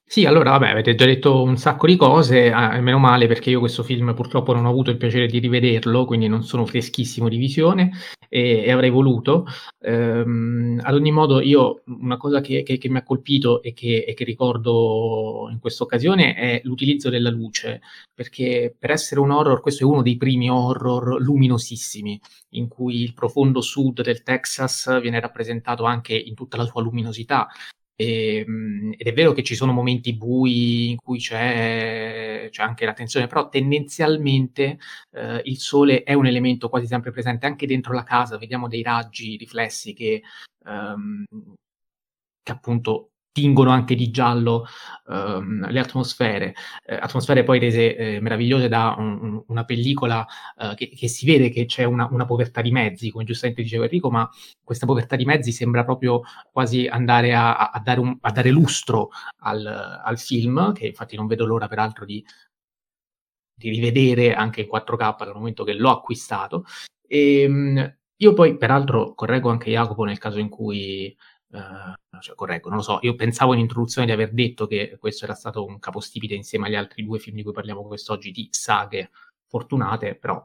Sì, 0.04 0.26
allora 0.26 0.50
vabbè, 0.50 0.68
avete 0.68 0.94
già 0.94 1.06
detto 1.06 1.42
un 1.42 1.56
sacco 1.56 1.86
di 1.86 1.96
cose, 1.96 2.50
ah, 2.52 2.78
meno 2.82 2.98
male 2.98 3.26
perché 3.26 3.48
io 3.48 3.60
questo 3.60 3.82
film 3.82 4.12
purtroppo 4.14 4.52
non 4.52 4.66
ho 4.66 4.68
avuto 4.68 4.90
il 4.90 4.98
piacere 4.98 5.26
di 5.26 5.38
rivederlo, 5.38 6.04
quindi 6.04 6.28
non 6.28 6.42
sono 6.42 6.66
freschissimo 6.66 7.30
di 7.30 7.38
visione 7.38 7.90
e, 8.32 8.64
e 8.64 8.70
avrei 8.72 8.88
voluto. 8.88 9.44
Ehm, 9.80 10.80
ad 10.82 10.94
ogni 10.94 11.10
modo, 11.12 11.42
io 11.42 11.82
una 11.84 12.16
cosa 12.16 12.40
che, 12.40 12.62
che, 12.62 12.78
che 12.78 12.88
mi 12.88 12.96
ha 12.96 13.02
colpito 13.02 13.62
e 13.62 13.74
che, 13.74 14.04
e 14.08 14.14
che 14.14 14.24
ricordo 14.24 15.48
in 15.50 15.58
questa 15.58 15.84
occasione 15.84 16.34
è 16.34 16.60
l'utilizzo 16.64 17.10
della 17.10 17.28
luce, 17.28 17.82
perché 18.14 18.74
per 18.78 18.90
essere 18.90 19.20
un 19.20 19.30
horror, 19.30 19.60
questo 19.60 19.84
è 19.84 19.86
uno 19.86 20.00
dei 20.00 20.16
primi 20.16 20.48
horror 20.48 21.20
luminosissimi, 21.20 22.18
in 22.50 22.68
cui 22.68 23.02
il 23.02 23.12
profondo 23.12 23.60
sud 23.60 24.00
del 24.02 24.22
Texas 24.22 24.98
viene 25.02 25.20
rappresentato 25.20 25.84
anche 25.84 26.14
in 26.14 26.34
tutta 26.34 26.56
la 26.56 26.64
sua 26.64 26.80
luminosità 26.80 27.48
e, 27.96 28.38
ehm, 28.46 28.94
ed 28.96 29.06
è 29.06 29.12
vero 29.12 29.32
che 29.32 29.42
ci 29.42 29.54
sono 29.54 29.72
momenti 29.72 30.14
bui 30.14 30.90
in 30.90 30.96
cui 30.96 31.18
c'è, 31.18 32.48
c'è 32.50 32.62
anche 32.62 32.84
la 32.84 32.92
tensione, 32.92 33.26
però 33.26 33.48
tendenzialmente 33.48 34.78
eh, 35.12 35.40
il 35.44 35.58
sole 35.58 36.02
è 36.02 36.12
un 36.14 36.26
elemento 36.26 36.68
quasi 36.68 36.86
sempre 36.86 37.10
presente 37.12 37.46
anche 37.46 37.66
dentro 37.66 37.92
la 37.94 38.02
casa. 38.04 38.38
Vediamo 38.38 38.68
dei 38.68 38.82
raggi 38.82 39.36
riflessi 39.36 39.92
che, 39.94 40.22
ehm, 40.66 41.24
che 42.42 42.52
appunto 42.52 43.11
tingono 43.32 43.70
anche 43.70 43.94
di 43.94 44.10
giallo 44.10 44.66
um, 45.06 45.68
le 45.70 45.80
atmosfere, 45.80 46.54
eh, 46.84 46.94
atmosfere 46.94 47.42
poi 47.42 47.58
rese 47.58 47.96
eh, 47.96 48.20
meravigliose 48.20 48.68
da 48.68 48.94
un, 48.98 49.42
una 49.46 49.64
pellicola 49.64 50.26
uh, 50.56 50.74
che, 50.74 50.90
che, 50.90 51.08
si 51.08 51.24
vede 51.24 51.48
che 51.48 51.64
c'è 51.64 51.84
una, 51.84 52.06
una, 52.10 52.26
povertà 52.26 52.60
di 52.60 52.70
mezzi, 52.70 53.10
come 53.10 53.24
giustamente 53.24 53.62
diceva 53.62 53.84
Enrico, 53.84 54.10
ma 54.10 54.28
questa 54.62 54.86
povertà 54.86 55.16
di 55.16 55.24
mezzi 55.24 55.50
sembra 55.50 55.82
proprio 55.82 56.20
quasi 56.50 56.86
andare 56.86 57.34
a, 57.34 57.70
a, 57.70 57.80
dare, 57.80 58.00
un, 58.00 58.16
a 58.20 58.30
dare, 58.30 58.50
lustro 58.50 59.08
al, 59.40 59.64
al, 60.04 60.18
film, 60.18 60.72
che 60.72 60.86
infatti 60.86 61.16
non 61.16 61.26
vedo 61.26 61.46
l'ora 61.46 61.68
peraltro 61.68 62.04
di, 62.04 62.22
di 63.54 63.70
rivedere 63.70 64.34
anche 64.34 64.62
in 64.62 64.68
4K 64.70 65.24
dal 65.24 65.34
momento 65.34 65.64
che 65.64 65.74
l'ho 65.74 65.90
acquistato. 65.90 66.64
E, 67.06 67.40
ehm, 67.42 67.96
io 68.16 68.34
poi, 68.34 68.56
peraltro, 68.56 69.14
correggo 69.14 69.50
anche 69.50 69.70
Jacopo 69.70 70.04
nel 70.04 70.18
caso 70.18 70.38
in 70.38 70.48
cui 70.48 71.16
Uh, 71.52 72.18
cioè, 72.20 72.34
correggo, 72.34 72.68
non 72.68 72.78
lo 72.78 72.82
so, 72.82 72.98
io 73.02 73.14
pensavo 73.14 73.52
in 73.52 73.58
introduzione 73.58 74.06
di 74.06 74.12
aver 74.12 74.32
detto 74.32 74.66
che 74.66 74.96
questo 74.98 75.26
era 75.26 75.34
stato 75.34 75.66
un 75.66 75.78
capostipite 75.78 76.34
insieme 76.34 76.66
agli 76.66 76.76
altri 76.76 77.04
due 77.04 77.18
film 77.18 77.36
di 77.36 77.42
cui 77.42 77.52
parliamo 77.52 77.84
quest'oggi 77.84 78.30
di 78.30 78.48
saghe 78.50 79.10
fortunate, 79.46 80.14
però 80.14 80.42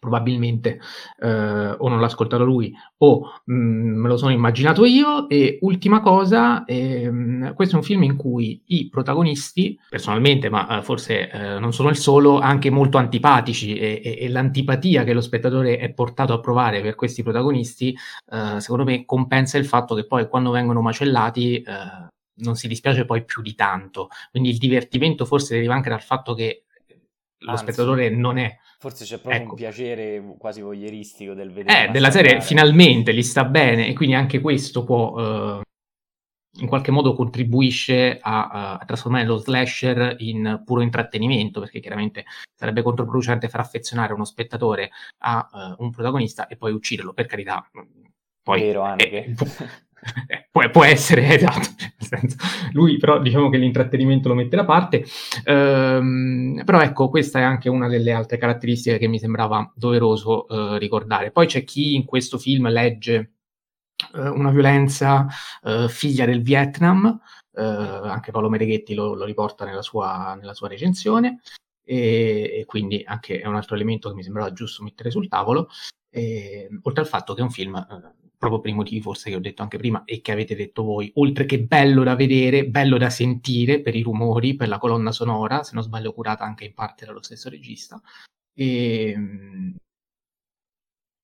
probabilmente 0.00 0.80
eh, 1.18 1.76
o 1.78 1.88
non 1.88 2.00
l'ha 2.00 2.06
ascoltato 2.06 2.44
lui 2.44 2.72
o 2.98 3.40
mh, 3.44 3.54
mm, 3.54 4.00
me 4.00 4.08
lo 4.08 4.16
sono 4.16 4.32
immaginato 4.32 4.84
io 4.84 5.28
e 5.28 5.58
ultima 5.60 6.00
cosa 6.00 6.64
ehm, 6.64 7.54
questo 7.54 7.74
è 7.74 7.78
un 7.78 7.84
film 7.84 8.02
in 8.02 8.16
cui 8.16 8.62
i 8.66 8.88
protagonisti 8.88 9.78
personalmente 9.90 10.48
ma 10.48 10.78
eh, 10.78 10.82
forse 10.82 11.30
eh, 11.30 11.58
non 11.58 11.72
sono 11.72 11.90
il 11.90 11.96
solo 11.96 12.38
anche 12.38 12.70
molto 12.70 12.96
antipatici 12.96 13.76
e, 13.76 14.00
e, 14.02 14.18
e, 14.20 14.28
l'antipatia 14.28 15.04
che 15.04 15.12
lo 15.12 15.20
spettatore 15.20 15.76
è 15.76 15.92
portato 15.92 16.32
a 16.32 16.40
provare 16.40 16.80
per 16.80 16.94
questi 16.94 17.22
protagonisti 17.22 17.94
eh, 18.32 18.60
secondo 18.60 18.84
me 18.84 19.04
compensa 19.04 19.58
il 19.58 19.66
fatto 19.66 19.94
che 19.94 20.06
poi 20.06 20.28
quando 20.28 20.50
vengono 20.50 20.80
macellati 20.80 21.60
eh, 21.60 21.62
non 22.36 22.56
si 22.56 22.66
dispiace 22.66 23.04
poi 23.04 23.24
più 23.24 23.42
di 23.42 23.54
tanto. 23.54 24.08
Quindi 24.32 24.50
il 24.50 24.58
divertimento 24.58 25.24
forse 25.24 25.54
deriva 25.54 25.74
anche 25.74 25.88
dal 25.88 26.02
fatto 26.02 26.34
che 26.34 26.64
lo 27.44 27.52
Anzi. 27.52 27.64
spettatore 27.64 28.10
non 28.10 28.38
è 28.38 28.58
Forse 28.78 29.04
c'è 29.04 29.18
proprio 29.18 29.40
ecco. 29.40 29.50
un 29.50 29.56
piacere 29.56 30.34
quasi 30.38 30.60
voyeuristico 30.60 31.32
del 31.32 31.50
vedere. 31.52 31.88
Eh, 31.88 31.90
della 31.90 32.10
serie 32.10 32.40
finalmente 32.40 33.14
gli 33.14 33.22
sta 33.22 33.44
bene 33.44 33.86
e 33.88 33.94
quindi 33.94 34.14
anche 34.14 34.40
questo 34.40 34.84
può, 34.84 35.18
eh, 35.18 35.60
in 36.60 36.66
qualche 36.66 36.90
modo 36.90 37.14
contribuisce 37.14 38.18
a, 38.20 38.76
a, 38.78 38.84
trasformare 38.84 39.24
lo 39.24 39.38
slasher 39.38 40.16
in 40.18 40.62
puro 40.64 40.82
intrattenimento, 40.82 41.60
perché 41.60 41.80
chiaramente 41.80 42.24
sarebbe 42.54 42.82
controproducente 42.82 43.48
far 43.48 43.60
affezionare 43.60 44.12
uno 44.12 44.24
spettatore 44.24 44.90
a 45.22 45.48
uh, 45.78 45.82
un 45.82 45.90
protagonista 45.90 46.46
e 46.46 46.56
poi 46.56 46.72
ucciderlo, 46.72 47.12
per 47.12 47.26
carità. 47.26 47.66
Poi, 48.42 48.60
Vero 48.60 48.82
anche. 48.82 49.24
Eh, 49.24 49.34
eh, 50.28 50.48
può, 50.70 50.84
essere, 50.84 51.26
esatto, 51.34 51.68
senso, 51.98 52.36
lui 52.72 52.98
però 52.98 53.20
diciamo 53.20 53.48
che 53.48 53.56
l'intrattenimento 53.56 54.28
lo 54.28 54.34
mette 54.34 54.56
da 54.56 54.64
parte, 54.64 55.04
ehm, 55.44 56.62
però 56.64 56.80
ecco 56.80 57.08
questa 57.08 57.40
è 57.40 57.42
anche 57.42 57.68
una 57.68 57.88
delle 57.88 58.12
altre 58.12 58.36
caratteristiche 58.36 58.98
che 58.98 59.08
mi 59.08 59.18
sembrava 59.18 59.72
doveroso 59.74 60.46
eh, 60.48 60.78
ricordare. 60.78 61.30
Poi 61.30 61.46
c'è 61.46 61.64
chi 61.64 61.94
in 61.94 62.04
questo 62.04 62.38
film 62.38 62.68
legge 62.68 63.32
eh, 64.14 64.28
una 64.28 64.50
violenza 64.50 65.26
eh, 65.62 65.88
figlia 65.88 66.26
del 66.26 66.42
Vietnam, 66.42 67.20
eh, 67.52 67.62
anche 67.62 68.30
Paolo 68.30 68.48
Mereghetti 68.48 68.94
lo, 68.94 69.14
lo 69.14 69.24
riporta 69.24 69.64
nella 69.64 69.82
sua, 69.82 70.36
nella 70.38 70.54
sua 70.54 70.68
recensione, 70.68 71.40
e, 71.86 72.60
e, 72.60 72.64
quindi 72.66 73.02
anche 73.06 73.40
è 73.40 73.46
un 73.46 73.56
altro 73.56 73.74
elemento 73.74 74.08
che 74.08 74.14
mi 74.14 74.22
sembrava 74.22 74.52
giusto 74.52 74.82
mettere 74.82 75.10
sul 75.10 75.28
tavolo, 75.28 75.68
e, 76.10 76.68
oltre 76.82 77.02
al 77.02 77.08
fatto 77.08 77.34
che 77.34 77.40
è 77.40 77.44
un 77.44 77.50
film 77.50 77.76
eh, 77.76 78.23
proprio 78.48 78.60
per 78.60 78.70
i 78.70 78.74
motivi 78.74 79.00
forse 79.00 79.30
che 79.30 79.36
ho 79.36 79.40
detto 79.40 79.62
anche 79.62 79.78
prima 79.78 80.04
e 80.04 80.20
che 80.20 80.32
avete 80.32 80.54
detto 80.54 80.82
voi, 80.82 81.10
oltre 81.14 81.46
che 81.46 81.60
bello 81.62 82.02
da 82.02 82.14
vedere, 82.14 82.66
bello 82.66 82.98
da 82.98 83.10
sentire 83.10 83.80
per 83.80 83.94
i 83.94 84.02
rumori, 84.02 84.54
per 84.56 84.68
la 84.68 84.78
colonna 84.78 85.12
sonora, 85.12 85.62
se 85.62 85.72
non 85.74 85.82
sbaglio 85.82 86.12
curata 86.12 86.44
anche 86.44 86.64
in 86.64 86.74
parte 86.74 87.06
dallo 87.06 87.22
stesso 87.22 87.48
regista. 87.48 88.00
E, 88.54 89.10
ehm, 89.10 89.76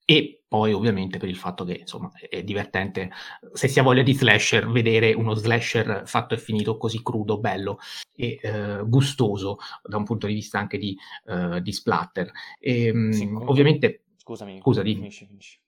e 0.04 0.42
poi 0.48 0.72
ovviamente 0.72 1.18
per 1.18 1.28
il 1.28 1.36
fatto 1.36 1.62
che 1.62 1.74
insomma 1.74 2.10
è 2.28 2.42
divertente 2.42 3.12
se 3.52 3.68
si 3.68 3.78
ha 3.78 3.84
voglia 3.84 4.02
di 4.02 4.12
slasher 4.12 4.68
vedere 4.68 5.12
uno 5.12 5.34
slasher 5.34 6.02
fatto 6.06 6.34
e 6.34 6.38
finito 6.38 6.76
così 6.76 7.00
crudo, 7.00 7.38
bello 7.38 7.78
e 8.16 8.40
eh, 8.42 8.82
gustoso 8.84 9.58
da 9.84 9.98
un 9.98 10.04
punto 10.04 10.26
di 10.26 10.34
vista 10.34 10.58
anche 10.58 10.78
di, 10.78 10.96
uh, 11.26 11.60
di 11.60 11.72
splatter. 11.72 12.30
E, 12.58 12.86
ehm, 12.86 13.10
sì, 13.10 13.30
ovviamente, 13.32 14.06
scusami, 14.16 14.58
scusa, 14.60 14.82
dimmi. 14.82 14.98
Finisci, 14.98 15.26
finisci. 15.26 15.59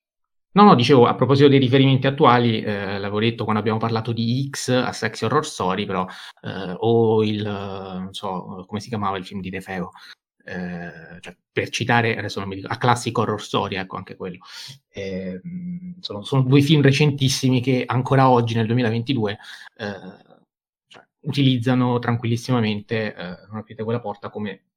No, 0.55 0.65
no, 0.65 0.75
dicevo, 0.75 1.07
a 1.07 1.15
proposito 1.15 1.49
dei 1.49 1.59
riferimenti 1.59 2.07
attuali, 2.07 2.61
eh, 2.61 2.99
l'avevo 2.99 3.21
detto 3.21 3.45
quando 3.45 3.61
abbiamo 3.61 3.79
parlato 3.79 4.13
di 4.13 4.47
X 4.51 4.69
a 4.69 4.93
Sexy 4.93 5.25
Horror 5.25 5.47
Story, 5.47 5.87
però, 5.87 6.07
eh, 6.43 6.75
o 6.77 7.25
il, 7.25 7.43
non 7.43 8.13
so, 8.13 8.65
come 8.67 8.81
si 8.81 8.89
chiamava 8.89 9.17
il 9.17 9.25
film 9.25 9.41
di 9.41 9.49
De 9.49 9.63
Feo, 9.63 9.93
eh, 10.45 11.21
cioè, 11.21 11.37
per 11.51 11.71
citare, 11.71 12.17
adesso 12.19 12.41
non 12.41 12.49
mi 12.49 12.57
dico, 12.57 12.69
a 12.69 12.77
Classic 12.77 13.17
Horror 13.17 13.41
Story, 13.41 13.77
ecco 13.77 13.97
anche 13.97 14.15
quello. 14.17 14.39
Eh, 14.89 15.41
sono, 16.01 16.23
sono, 16.23 16.43
due 16.43 16.61
film 16.61 16.83
recentissimi 16.83 17.63
che 17.63 17.85
ancora 17.87 18.29
oggi, 18.29 18.55
nel 18.55 18.67
2022, 18.67 19.39
eh, 19.79 19.87
cioè, 20.87 21.03
utilizzano 21.21 21.99
tranquillissimamente 21.99 23.15
eh, 23.15 23.47
Non 23.49 23.59
aprite 23.59 23.85
quella 23.85 24.01
porta 24.01 24.29
come 24.31 24.72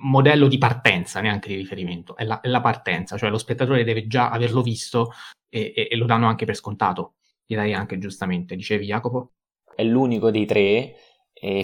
modello 0.00 0.48
di 0.48 0.58
partenza, 0.58 1.20
neanche 1.20 1.48
di 1.48 1.56
riferimento, 1.56 2.16
è 2.16 2.24
la, 2.24 2.40
è 2.40 2.48
la, 2.48 2.60
partenza, 2.60 3.16
cioè 3.16 3.30
lo 3.30 3.38
spettatore 3.38 3.84
deve 3.84 4.06
già 4.06 4.30
averlo 4.30 4.62
visto 4.62 5.12
e, 5.48 5.72
e, 5.74 5.88
e, 5.90 5.96
lo 5.96 6.06
danno 6.06 6.26
anche 6.26 6.44
per 6.44 6.54
scontato, 6.54 7.14
direi 7.44 7.72
anche 7.74 7.98
giustamente, 7.98 8.56
dicevi 8.56 8.86
Jacopo? 8.86 9.32
È 9.74 9.82
l'unico 9.82 10.30
dei 10.30 10.46
tre, 10.46 10.94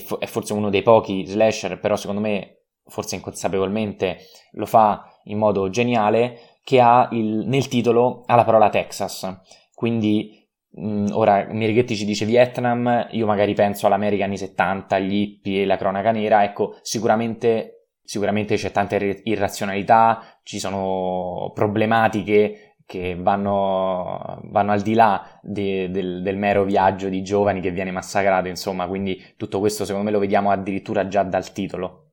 fo- 0.05 0.19
è 0.19 0.27
forse 0.27 0.53
uno 0.53 0.71
dei 0.71 0.83
pochi 0.83 1.25
slasher, 1.27 1.79
però 1.79 1.97
secondo 1.97 2.21
me, 2.21 2.65
forse 2.85 3.15
inconsapevolmente, 3.15 4.19
lo 4.53 4.67
fa 4.67 5.05
in 5.25 5.39
modo 5.39 5.71
geniale, 5.71 6.59
che 6.65 6.81
ha 6.81 7.09
il, 7.13 7.45
nel 7.47 7.69
titolo 7.69 8.23
ha 8.27 8.35
la 8.35 8.45
parola 8.45 8.69
Texas, 8.69 9.41
quindi 9.75 10.43
Mm, 10.81 11.09
ora 11.13 11.47
Mirighetti 11.51 11.95
ci 11.95 12.07
dice 12.07 12.25
Vietnam, 12.25 13.09
io 13.11 13.27
magari 13.27 13.53
penso 13.53 13.87
all'America 13.87 14.25
anni 14.25 14.39
70, 14.39 14.99
gli 15.01 15.15
hippie 15.15 15.63
e 15.63 15.67
la 15.67 15.77
cronaca 15.77 16.13
nera, 16.13 16.45
ecco, 16.45 16.79
sicuramente 16.81 17.82
Sicuramente 18.05 18.57
c'è 18.57 18.73
tanta 18.73 18.97
irrazionalità, 18.97 20.39
ci 20.43 20.59
sono 20.59 21.53
problematiche 21.55 22.77
che 22.85 23.17
vanno, 23.19 24.41
vanno 24.45 24.73
al 24.73 24.83
di 24.83 24.95
là 24.95 25.39
de, 25.41 25.91
del, 25.91 26.21
del, 26.23 26.37
mero 26.37 26.65
viaggio 26.65 27.09
di 27.09 27.23
giovani 27.23 27.61
che 27.61 27.71
viene 27.71 27.91
massacrato, 27.91 28.49
insomma, 28.49 28.87
quindi 28.87 29.23
tutto 29.37 29.61
questo 29.61 29.85
secondo 29.85 30.07
me 30.07 30.13
lo 30.13 30.19
vediamo 30.19 30.51
addirittura 30.51 31.09
già 31.09 31.23
dal 31.23 31.53
titolo. 31.53 32.09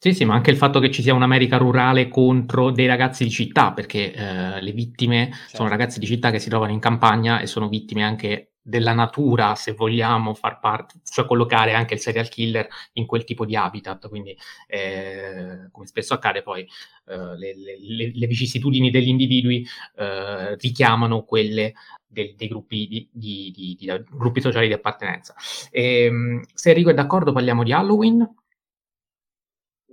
Sì, 0.00 0.14
sì, 0.14 0.24
ma 0.24 0.34
anche 0.34 0.50
il 0.50 0.56
fatto 0.56 0.78
che 0.78 0.90
ci 0.90 1.02
sia 1.02 1.12
un'America 1.12 1.56
rurale 1.56 2.08
contro 2.08 2.70
dei 2.70 2.86
ragazzi 2.86 3.24
di 3.24 3.30
città, 3.30 3.72
perché 3.72 4.12
eh, 4.12 4.60
le 4.60 4.72
vittime 4.72 5.30
certo. 5.30 5.56
sono 5.56 5.68
ragazzi 5.68 5.98
di 5.98 6.06
città 6.06 6.30
che 6.30 6.38
si 6.38 6.48
trovano 6.48 6.72
in 6.72 6.78
campagna 6.78 7.40
e 7.40 7.46
sono 7.46 7.68
vittime 7.68 8.04
anche 8.04 8.54
della 8.68 8.92
natura, 8.92 9.54
se 9.54 9.72
vogliamo 9.72 10.34
far 10.34 10.60
parte, 10.60 11.00
cioè 11.10 11.24
collocare 11.24 11.72
anche 11.72 11.94
il 11.94 12.00
serial 12.00 12.28
killer 12.28 12.68
in 12.94 13.06
quel 13.06 13.24
tipo 13.24 13.46
di 13.46 13.56
habitat. 13.56 14.08
Quindi, 14.08 14.36
eh, 14.66 15.68
come 15.70 15.86
spesso 15.86 16.12
accade, 16.12 16.42
poi 16.42 16.68
eh, 17.06 17.36
le, 17.38 17.54
le, 17.56 18.12
le, 18.14 18.26
vicissitudini 18.26 18.90
degli 18.90 19.08
individui 19.08 19.66
eh, 19.96 20.54
richiamano 20.56 21.22
quelle 21.22 21.72
del, 22.06 22.34
dei 22.36 22.48
gruppi, 22.48 22.86
di, 22.86 23.08
di, 23.10 23.76
di, 23.78 24.04
gruppi 24.10 24.42
sociali 24.42 24.66
di 24.66 24.74
appartenenza. 24.74 25.34
E, 25.70 26.04
ehm, 26.04 26.42
se 26.52 26.68
Enrico 26.68 26.90
è 26.90 26.94
d'accordo, 26.94 27.32
parliamo 27.32 27.62
di 27.62 27.72
Halloween. 27.72 28.34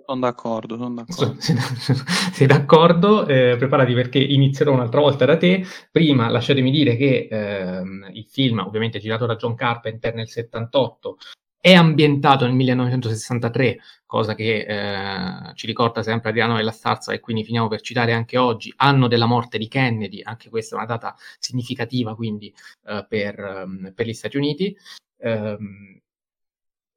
Sono 0.06 0.20
d'accordo, 0.20 0.78
sono 0.78 0.94
d'accordo. 1.04 1.36
Sei 1.40 2.46
d'accordo? 2.46 3.28
Eh, 3.28 3.56
preparati 3.58 3.94
perché 3.94 4.20
inizierò 4.20 4.72
un'altra 4.72 5.00
volta 5.00 5.26
da 5.26 5.36
te. 5.36 5.66
Prima 5.92 6.30
lasciatemi 6.30 6.70
dire 6.70 6.96
che 6.96 7.28
ehm, 7.30 8.10
il 8.14 8.26
film, 8.30 8.60
ovviamente 8.60 9.00
girato 9.00 9.26
da 9.26 9.36
John 9.36 9.56
Carpenter 9.56 10.14
nel 10.14 10.30
78, 10.30 11.18
è 11.60 11.74
ambientato 11.74 12.46
nel 12.46 12.54
1963, 12.54 13.80
cosa 14.06 14.36
che 14.36 14.68
eh, 14.68 15.56
ci 15.56 15.66
ricorda 15.66 16.04
sempre 16.04 16.30
Adriano 16.30 16.58
della 16.58 16.70
Starza 16.70 17.12
e 17.12 17.20
quindi 17.20 17.44
finiamo 17.44 17.68
per 17.68 17.82
citare 17.82 18.14
anche 18.14 18.38
oggi, 18.38 18.72
anno 18.78 19.08
della 19.08 19.26
morte 19.26 19.58
di 19.58 19.68
Kennedy, 19.68 20.22
anche 20.22 20.50
questa 20.50 20.76
è 20.76 20.78
una 20.78 20.88
data 20.88 21.16
significativa 21.40 22.14
quindi 22.14 22.54
eh, 22.86 23.04
per, 23.10 23.64
um, 23.66 23.92
per, 23.96 24.06
gli 24.06 24.14
Stati 24.14 24.38
Uniti. 24.38 24.78
Um, 25.18 26.00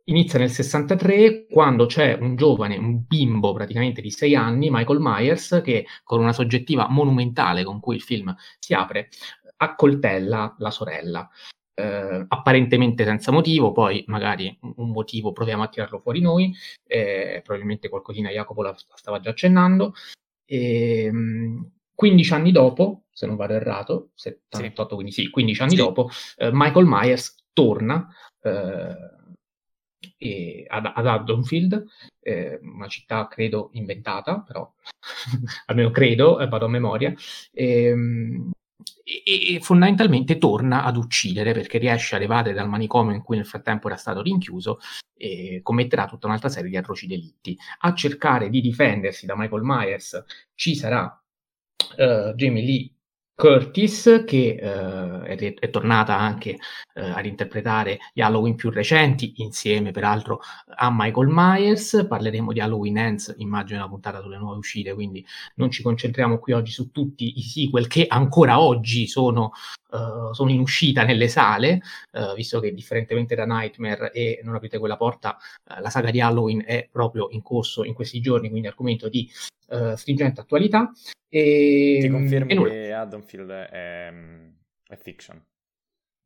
inizia 0.08 0.38
nel 0.38 0.50
63 0.50 1.46
quando 1.46 1.86
c'è 1.86 2.16
un 2.20 2.36
giovane, 2.36 2.76
un 2.76 3.04
bimbo 3.06 3.52
praticamente 3.52 4.00
di 4.00 4.10
6 4.10 4.34
anni, 4.34 4.68
Michael 4.70 5.00
Myers, 5.00 5.60
che 5.62 5.86
con 6.02 6.20
una 6.20 6.32
soggettiva 6.32 6.88
monumentale 6.88 7.64
con 7.64 7.80
cui 7.80 7.96
il 7.96 8.02
film 8.02 8.34
si 8.58 8.74
apre, 8.74 9.08
accoltella 9.56 10.54
la 10.58 10.70
sorella. 10.70 11.28
Eh, 11.74 12.24
apparentemente 12.26 13.04
senza 13.04 13.30
motivo, 13.30 13.70
poi 13.70 14.02
magari 14.08 14.58
un 14.76 14.90
motivo 14.90 15.32
proviamo 15.32 15.62
a 15.62 15.68
tirarlo 15.68 16.00
fuori 16.00 16.20
noi, 16.20 16.52
eh, 16.84 17.40
probabilmente 17.44 17.88
qualcosina 17.88 18.30
Jacopo 18.30 18.62
la, 18.62 18.70
la 18.70 18.96
stava 18.96 19.20
già 19.20 19.30
accennando. 19.30 19.94
E, 20.44 21.04
ehm, 21.04 21.72
15 21.94 22.32
anni 22.32 22.52
dopo, 22.52 23.04
se 23.10 23.26
non 23.26 23.36
vado 23.36 23.54
errato, 23.54 24.10
78, 24.14 24.88
sì. 24.88 24.94
quindi 24.94 25.12
sì, 25.12 25.30
15 25.30 25.62
anni 25.62 25.70
sì. 25.72 25.76
dopo, 25.76 26.08
eh, 26.36 26.50
Michael 26.52 26.86
Myers 26.86 27.34
torna 27.52 28.08
eh, 28.42 29.16
ad, 30.68 30.92
ad 30.94 31.06
Haddonfield, 31.06 31.84
eh, 32.20 32.58
una 32.62 32.88
città 32.88 33.26
credo 33.28 33.70
inventata, 33.72 34.40
però 34.40 34.72
almeno 35.66 35.90
credo, 35.90 36.40
eh, 36.40 36.48
vado 36.48 36.66
a 36.66 36.68
memoria, 36.68 37.14
ehm, 37.52 38.50
e, 39.02 39.54
e, 39.54 39.60
fondamentalmente 39.60 40.38
torna 40.38 40.84
ad 40.84 40.96
uccidere 40.96 41.52
perché 41.52 41.78
riesce 41.78 42.14
ad 42.14 42.22
evadere 42.22 42.54
dal 42.54 42.68
manicomio 42.68 43.14
in 43.14 43.22
cui 43.22 43.36
nel 43.36 43.46
frattempo 43.46 43.88
era 43.88 43.96
stato 43.96 44.20
rinchiuso 44.20 44.78
e 45.16 45.60
commetterà 45.62 46.06
tutta 46.06 46.26
un'altra 46.26 46.48
serie 46.48 46.70
di 46.70 46.76
atroci 46.76 47.06
delitti. 47.06 47.56
A 47.80 47.94
cercare 47.94 48.50
di 48.50 48.60
difendersi 48.60 49.26
da 49.26 49.34
Michael 49.36 49.62
Myers 49.62 50.24
ci 50.54 50.76
sarà 50.76 51.20
uh, 51.96 52.34
Jamie 52.34 52.64
Lee 52.64 52.92
Curtis, 53.40 54.24
che 54.26 54.58
uh, 54.60 55.20
è, 55.20 55.36
è, 55.36 55.70
tornata 55.70 56.18
anche 56.18 56.54
uh, 56.94 57.12
ad 57.14 57.24
interpretare 57.24 57.98
gli 58.12 58.20
Halloween 58.20 58.56
più 58.56 58.68
recenti, 58.68 59.34
insieme 59.36 59.92
peraltro 59.92 60.40
a 60.74 60.90
Michael 60.92 61.28
Myers. 61.30 62.04
Parleremo 62.08 62.52
di 62.52 62.58
Halloween 62.58 62.98
Ends, 62.98 63.32
immagino 63.38 63.78
una 63.78 63.88
puntata 63.88 64.20
sulle 64.20 64.38
nuove 64.38 64.58
uscite, 64.58 64.92
quindi 64.92 65.24
non 65.54 65.70
ci 65.70 65.84
concentriamo 65.84 66.40
qui 66.40 66.52
oggi 66.52 66.72
su 66.72 66.90
tutti 66.90 67.38
i 67.38 67.42
sequel 67.42 67.86
che 67.86 68.06
ancora 68.08 68.58
oggi 68.60 69.06
sono, 69.06 69.52
uh, 69.90 70.32
sono 70.32 70.50
in 70.50 70.58
uscita 70.58 71.04
nelle 71.04 71.28
sale, 71.28 71.80
visto 72.34 72.58
che 72.58 72.74
differentemente 72.74 73.36
da 73.36 73.44
Nightmare 73.44 74.10
e 74.10 74.40
Non 74.42 74.56
aprite 74.56 74.80
quella 74.80 74.96
porta, 74.96 75.38
la 75.80 75.90
saga 75.90 76.10
di 76.10 76.20
Halloween 76.20 76.64
è 76.66 76.88
proprio 76.90 77.28
in 77.30 77.42
corso 77.42 77.84
in 77.84 77.94
questi 77.94 78.20
giorni, 78.20 78.50
quindi 78.50 78.66
argomento 78.66 79.08
di 79.08 79.30
stringente 79.94 80.40
attualità. 80.40 80.90
E, 81.28 81.98
Ti 82.00 82.08
confermi 82.08 82.56
che 82.56 82.92
Haddonfield 82.92 83.50
è, 83.50 84.12
è 84.86 84.96
fiction? 84.96 85.42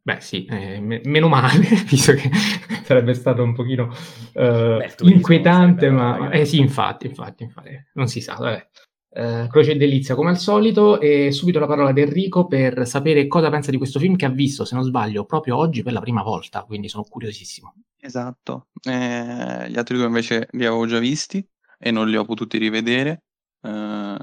Beh 0.04 0.20
sì, 0.20 0.44
eh, 0.46 0.80
me- 0.80 1.00
meno 1.04 1.28
male, 1.28 1.64
visto 1.88 2.12
che 2.14 2.28
sarebbe 2.82 3.14
stato 3.14 3.42
un 3.42 3.54
pochino 3.54 3.84
uh, 3.84 4.78
Beh, 4.78 4.94
inquietante, 5.02 5.90
ma... 5.90 6.28
Eh 6.30 6.44
sì, 6.44 6.58
infatti, 6.58 7.06
infatti, 7.06 7.44
infatti, 7.44 7.70
non 7.94 8.08
si 8.08 8.20
sa, 8.20 8.34
vabbè. 8.34 8.68
Uh, 9.14 9.46
Croce 9.46 9.72
e 9.72 9.76
delizia 9.76 10.14
come 10.14 10.30
al 10.30 10.38
solito 10.38 10.98
e 10.98 11.30
subito 11.32 11.58
la 11.58 11.66
parola 11.66 11.90
ad 11.90 11.98
Enrico 11.98 12.46
per 12.46 12.86
sapere 12.86 13.26
cosa 13.26 13.50
pensa 13.50 13.70
di 13.70 13.76
questo 13.76 14.00
film 14.00 14.16
che 14.16 14.24
ha 14.24 14.30
visto, 14.30 14.64
se 14.64 14.74
non 14.74 14.84
sbaglio, 14.84 15.24
proprio 15.26 15.56
oggi 15.56 15.82
per 15.82 15.92
la 15.92 16.00
prima 16.00 16.22
volta, 16.22 16.64
quindi 16.64 16.88
sono 16.88 17.04
curiosissimo. 17.04 17.74
Esatto, 18.00 18.68
eh, 18.82 19.68
gli 19.68 19.78
altri 19.78 19.96
due 19.96 20.06
invece 20.06 20.48
li 20.52 20.64
avevo 20.64 20.86
già 20.86 20.98
visti 20.98 21.46
e 21.78 21.90
non 21.90 22.08
li 22.08 22.16
ho 22.16 22.24
potuti 22.24 22.58
rivedere. 22.58 23.22
Uh, 23.60 24.16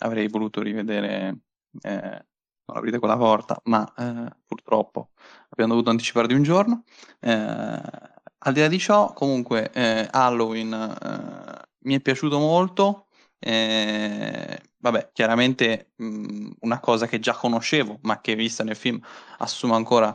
avrei 0.00 0.28
voluto 0.28 0.62
rivedere 0.62 1.38
eh, 1.82 2.24
aprite 2.66 2.98
quella 2.98 3.16
porta, 3.16 3.60
ma 3.64 3.90
eh, 3.96 4.36
purtroppo 4.46 5.10
abbiamo 5.50 5.72
dovuto 5.72 5.90
anticipare 5.90 6.26
di 6.26 6.34
un 6.34 6.42
giorno. 6.42 6.84
Eh, 7.20 7.30
al 8.42 8.52
di 8.52 8.60
là 8.60 8.68
di 8.68 8.78
ciò, 8.78 9.12
comunque, 9.12 9.70
eh, 9.72 10.08
Halloween 10.10 10.72
eh, 10.72 11.68
mi 11.80 11.94
è 11.94 12.00
piaciuto 12.00 12.38
molto. 12.38 13.06
Eh, 13.38 14.60
vabbè, 14.78 15.10
chiaramente 15.12 15.92
mh, 15.96 16.50
una 16.60 16.80
cosa 16.80 17.06
che 17.06 17.18
già 17.18 17.34
conoscevo, 17.34 17.98
ma 18.02 18.20
che 18.20 18.34
vista 18.34 18.64
nel 18.64 18.76
film 18.76 19.00
assume 19.38 19.74
ancora 19.74 20.14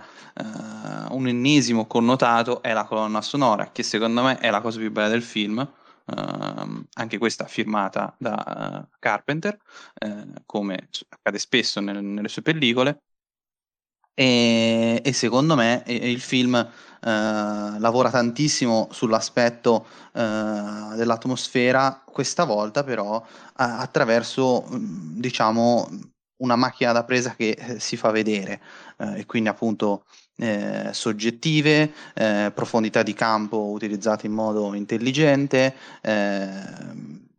un 1.11 1.27
ennesimo 1.27 1.87
connotato, 1.87 2.61
è 2.61 2.73
la 2.73 2.83
colonna 2.85 3.21
sonora, 3.21 3.71
che 3.71 3.83
secondo 3.83 4.21
me 4.23 4.37
è 4.37 4.49
la 4.49 4.61
cosa 4.61 4.79
più 4.79 4.91
bella 4.91 5.07
del 5.07 5.23
film 5.23 5.67
Uh, 6.05 6.85
anche 6.93 7.17
questa 7.17 7.45
firmata 7.45 8.15
da 8.19 8.87
uh, 8.87 8.95
Carpenter, 8.99 9.57
uh, 10.05 10.33
come 10.45 10.89
accade 11.09 11.39
spesso 11.39 11.79
nel, 11.79 12.03
nelle 12.03 12.27
sue 12.27 12.43
pellicole. 12.43 13.01
E, 14.17 15.01
e 15.03 15.13
secondo 15.13 15.55
me 15.55 15.83
il 15.87 16.21
film 16.21 16.55
eh, 16.55 16.69
lavora 17.79 18.09
tantissimo 18.09 18.87
sull'aspetto 18.91 19.85
dell'atmosfera, 20.13 22.01
questa 22.05 22.45
volta 22.45 22.85
però 22.85 23.21
attraverso, 23.53 24.65
diciamo, 24.71 25.89
una 26.37 26.55
macchina 26.55 26.91
da 26.91 27.03
presa 27.03 27.35
che 27.35 27.51
eh, 27.51 27.79
si 27.79 27.97
fa 27.97 28.11
vedere 28.11 28.61
eh, 28.97 29.19
e 29.19 29.25
quindi 29.25 29.49
appunto 29.49 30.03
eh, 30.37 30.89
soggettive, 30.91 31.91
eh, 32.13 32.51
profondità 32.53 33.03
di 33.03 33.13
campo 33.13 33.69
utilizzate 33.69 34.27
in 34.27 34.33
modo 34.33 34.73
intelligente, 34.73 35.73
eh, 36.01 36.49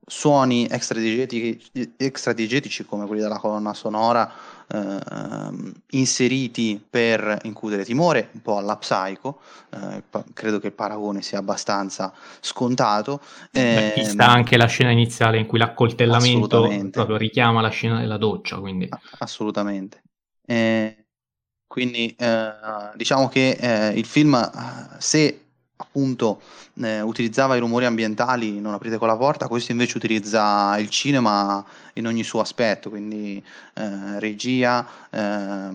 suoni 0.07 0.67
extradigetici, 0.71 1.95
extradigetici 1.97 2.85
come 2.85 3.07
quelli 3.07 3.23
della 3.23 3.39
colonna 3.39 3.75
sonora 3.75 4.33
eh, 4.69 5.51
inseriti 5.91 6.85
per 6.89 7.41
includere 7.43 7.85
timore, 7.85 8.31
un 8.33 8.43
po' 8.43 8.59
alla 8.59 8.77
Psycho, 8.77 9.41
eh, 9.71 10.03
credo 10.33 10.59
che 10.59 10.69
il 10.69 10.73
paragone 10.73 11.23
sia 11.23 11.39
abbastanza 11.39 12.13
scontato. 12.41 13.21
Eh, 13.53 14.03
sta 14.05 14.29
anche 14.29 14.57
la 14.57 14.67
scena 14.67 14.91
iniziale 14.91 15.39
in 15.39 15.47
cui 15.47 15.59
l'accoltellamento 15.59 16.69
proprio 16.91 17.17
richiama 17.17 17.61
la 17.61 17.69
scena 17.69 18.01
della 18.01 18.19
doccia, 18.19 18.59
quindi... 18.59 18.89
Assolutamente. 19.19 20.03
Eh, 20.45 21.07
quindi 21.67 22.15
eh, 22.17 22.53
diciamo 22.95 23.29
che 23.29 23.51
eh, 23.51 23.99
il 23.99 24.05
film, 24.07 24.39
se 24.99 25.46
appunto 25.77 26.41
eh, 26.83 27.01
utilizzava 27.01 27.57
i 27.57 27.59
rumori 27.61 27.85
ambientali 27.85 28.61
non 28.61 28.73
aprite 28.75 28.99
con 28.99 29.09
la 29.09 29.17
porta, 29.17 29.49
questo 29.49 29.73
invece 29.73 29.97
utilizza 29.97 30.77
il 30.79 30.89
cinema 30.89 31.65
in 31.95 32.07
ogni 32.07 32.23
suo 32.23 32.41
aspetto, 32.41 32.91
quindi 32.91 33.43
eh, 33.75 34.19
regia, 34.19 34.87
eh, 35.11 35.69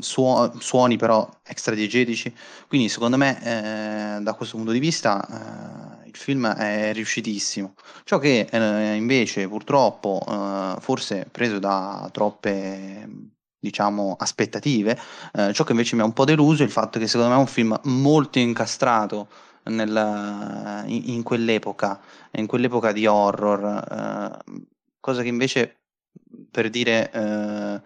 suo- 0.00 0.52
suoni 0.58 0.96
però 0.96 1.28
extradiegetici, 1.42 2.34
quindi 2.68 2.88
secondo 2.88 3.16
me 3.16 3.38
eh, 3.42 4.22
da 4.22 4.34
questo 4.34 4.56
punto 4.56 4.72
di 4.72 4.78
vista 4.78 5.26
eh, 6.04 6.08
il 6.08 6.16
film 6.16 6.46
è 6.46 6.92
riuscitissimo. 6.92 7.74
Ciò 8.04 8.18
che 8.18 8.48
eh, 8.50 8.94
invece 8.94 9.48
purtroppo, 9.48 10.22
forse 10.80 11.28
preso 11.30 11.58
da 11.58 12.08
troppe 12.12 13.08
diciamo 13.58 14.16
aspettative, 14.18 14.98
ciò 15.52 15.64
che 15.64 15.72
invece 15.72 15.96
mi 15.96 16.02
ha 16.02 16.04
un 16.04 16.12
po' 16.12 16.24
deluso 16.24 16.62
è 16.62 16.66
il 16.66 16.70
fatto 16.70 16.98
che 16.98 17.06
secondo 17.06 17.32
me 17.32 17.36
è 17.36 17.40
un 17.40 17.46
film 17.46 17.78
molto 17.84 18.38
incastrato 18.38 19.28
nella, 19.66 20.82
in, 20.86 21.02
in, 21.10 21.22
quell'epoca, 21.22 22.00
in 22.32 22.46
quell'epoca 22.46 22.92
di 22.92 23.06
horror, 23.06 23.64
eh, 23.64 24.62
cosa 25.00 25.22
che 25.22 25.28
invece 25.28 25.76
per 26.50 26.70
dire 26.70 27.10
eh, 27.12 27.80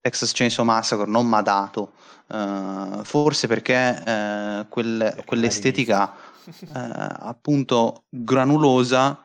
Texas 0.00 0.32
Chainsaw 0.32 0.64
Massacre 0.64 1.06
non 1.06 1.26
mi 1.26 1.34
ha 1.34 1.42
dato, 1.42 1.92
eh, 2.28 3.00
forse 3.02 3.46
perché 3.46 4.02
eh, 4.04 4.66
quel, 4.68 5.22
quell'estetica 5.24 6.14
eh, 6.48 6.66
appunto 6.72 8.04
granulosa 8.08 9.24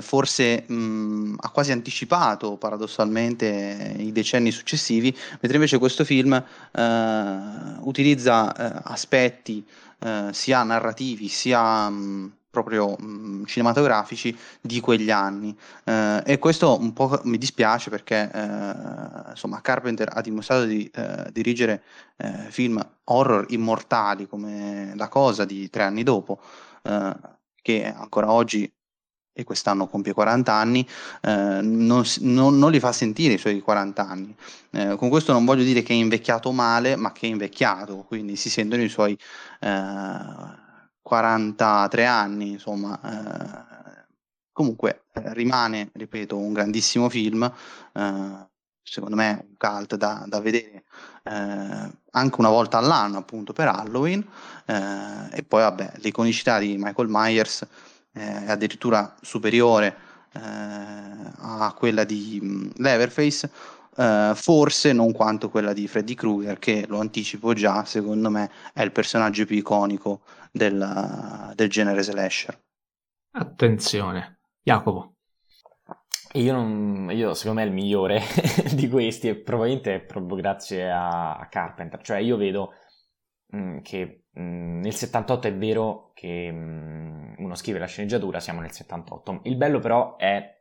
forse 0.00 0.64
mh, 0.66 1.36
ha 1.38 1.50
quasi 1.50 1.70
anticipato 1.70 2.56
paradossalmente 2.56 3.94
i 3.98 4.10
decenni 4.10 4.50
successivi, 4.50 5.16
mentre 5.40 5.54
invece 5.54 5.78
questo 5.78 6.04
film 6.04 6.32
eh, 6.32 7.38
utilizza 7.80 8.52
eh, 8.52 8.80
aspetti 8.84 9.64
eh, 10.00 10.28
sia 10.32 10.62
narrativi 10.62 11.28
sia 11.28 11.88
mh, 11.88 12.32
proprio 12.50 12.96
mh, 12.96 13.44
cinematografici 13.46 14.36
di 14.60 14.80
quegli 14.80 15.10
anni. 15.10 15.56
Eh, 15.84 16.22
e 16.24 16.38
questo 16.38 16.78
un 16.78 16.92
po' 16.92 17.20
mi 17.24 17.38
dispiace 17.38 17.90
perché 17.90 18.30
eh, 18.32 19.30
insomma 19.30 19.60
Carpenter 19.60 20.08
ha 20.12 20.20
dimostrato 20.20 20.64
di 20.64 20.88
eh, 20.94 21.30
dirigere 21.32 21.82
eh, 22.16 22.46
film 22.50 22.84
horror 23.04 23.46
immortali 23.50 24.26
come 24.26 24.92
La 24.96 25.08
Cosa 25.08 25.44
di 25.44 25.68
tre 25.70 25.84
anni 25.84 26.02
dopo 26.02 26.40
che 27.60 27.84
ancora 27.84 28.32
oggi 28.32 28.72
e 29.38 29.44
quest'anno 29.44 29.86
compie 29.86 30.12
40 30.12 30.52
anni, 30.52 30.88
eh, 31.20 31.60
non, 31.62 32.02
non, 32.22 32.58
non, 32.58 32.70
li 32.72 32.80
fa 32.80 32.90
sentire 32.90 33.34
i 33.34 33.38
suoi 33.38 33.60
40 33.60 34.04
anni. 34.04 34.34
Eh, 34.70 34.96
con 34.96 35.08
questo 35.08 35.32
non 35.32 35.44
voglio 35.44 35.62
dire 35.62 35.82
che 35.82 35.92
è 35.92 35.96
invecchiato 35.96 36.50
male, 36.50 36.96
ma 36.96 37.12
che 37.12 37.28
è 37.28 37.30
invecchiato, 37.30 37.98
quindi 38.08 38.34
si 38.34 38.50
sentono 38.50 38.82
i 38.82 38.88
suoi 38.88 39.16
eh, 39.60 40.20
43 41.00 42.04
anni, 42.04 42.50
insomma. 42.50 42.98
Eh, 43.00 44.06
comunque 44.50 45.04
eh, 45.12 45.34
rimane, 45.34 45.90
ripeto, 45.92 46.36
un 46.36 46.52
grandissimo 46.52 47.08
film, 47.08 47.44
eh, 47.44 48.48
secondo 48.82 49.14
me 49.14 49.46
un 49.48 49.54
cult 49.56 49.94
da, 49.94 50.24
da 50.26 50.40
vedere 50.40 50.82
anche 52.10 52.36
una 52.40 52.48
volta 52.48 52.78
all'anno, 52.78 53.18
appunto, 53.18 53.52
per 53.52 53.68
Halloween, 53.68 54.26
e 54.64 55.44
poi 55.46 55.60
vabbè, 55.60 55.92
l'iconicità 55.96 56.58
di 56.58 56.76
Michael 56.78 57.08
Myers 57.10 57.66
eh, 58.18 58.44
è 58.46 58.50
addirittura 58.50 59.14
superiore 59.20 59.96
eh, 60.34 60.40
a 60.40 61.74
quella 61.76 62.04
di 62.04 62.38
mh, 62.40 62.46
mm, 62.46 62.70
Leverface, 62.76 63.50
eh, 63.96 64.32
forse 64.34 64.92
non 64.92 65.12
quanto 65.12 65.48
quella 65.50 65.72
di 65.72 65.88
Freddy 65.88 66.14
Krueger, 66.14 66.58
che 66.58 66.84
lo 66.88 67.00
anticipo 67.00 67.52
già, 67.52 67.84
secondo 67.84 68.30
me 68.30 68.50
è 68.72 68.82
il 68.82 68.92
personaggio 68.92 69.44
più 69.46 69.56
iconico 69.56 70.20
del, 70.50 71.52
del 71.54 71.68
genere 71.68 72.02
slasher. 72.02 72.60
Attenzione, 73.32 74.40
Jacopo. 74.62 75.14
Io, 76.32 76.52
non, 76.52 77.10
io, 77.10 77.32
secondo 77.32 77.60
me 77.60 77.66
è 77.66 77.68
il 77.68 77.74
migliore 77.74 78.20
di 78.74 78.88
questi 78.88 79.28
e 79.28 79.36
probabilmente 79.36 79.94
è 79.94 80.00
proprio 80.00 80.36
grazie 80.36 80.90
a, 80.90 81.36
a 81.36 81.46
Carpenter. 81.46 82.02
Cioè 82.02 82.18
io 82.18 82.36
vedo 82.36 82.74
che 83.82 84.24
mh, 84.30 84.40
mm, 84.42 84.80
nel 84.80 84.94
78 84.94 85.48
è 85.48 85.54
vero 85.54 86.12
che 86.14 86.50
mh, 86.50 87.36
uno 87.38 87.54
scrive 87.54 87.78
la 87.78 87.86
sceneggiatura, 87.86 88.40
siamo 88.40 88.60
nel 88.60 88.72
78. 88.72 89.40
Il 89.44 89.56
bello 89.56 89.78
però 89.78 90.16
è 90.16 90.56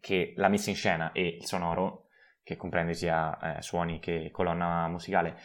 che 0.00 0.32
la 0.36 0.48
messa 0.48 0.70
in 0.70 0.76
scena 0.76 1.12
e 1.12 1.26
il 1.26 1.46
sonoro, 1.46 2.06
che 2.42 2.56
comprende 2.56 2.94
sia 2.94 3.56
eh, 3.58 3.62
suoni 3.62 3.98
che 3.98 4.30
colonna 4.30 4.86
musicale, 4.88 5.36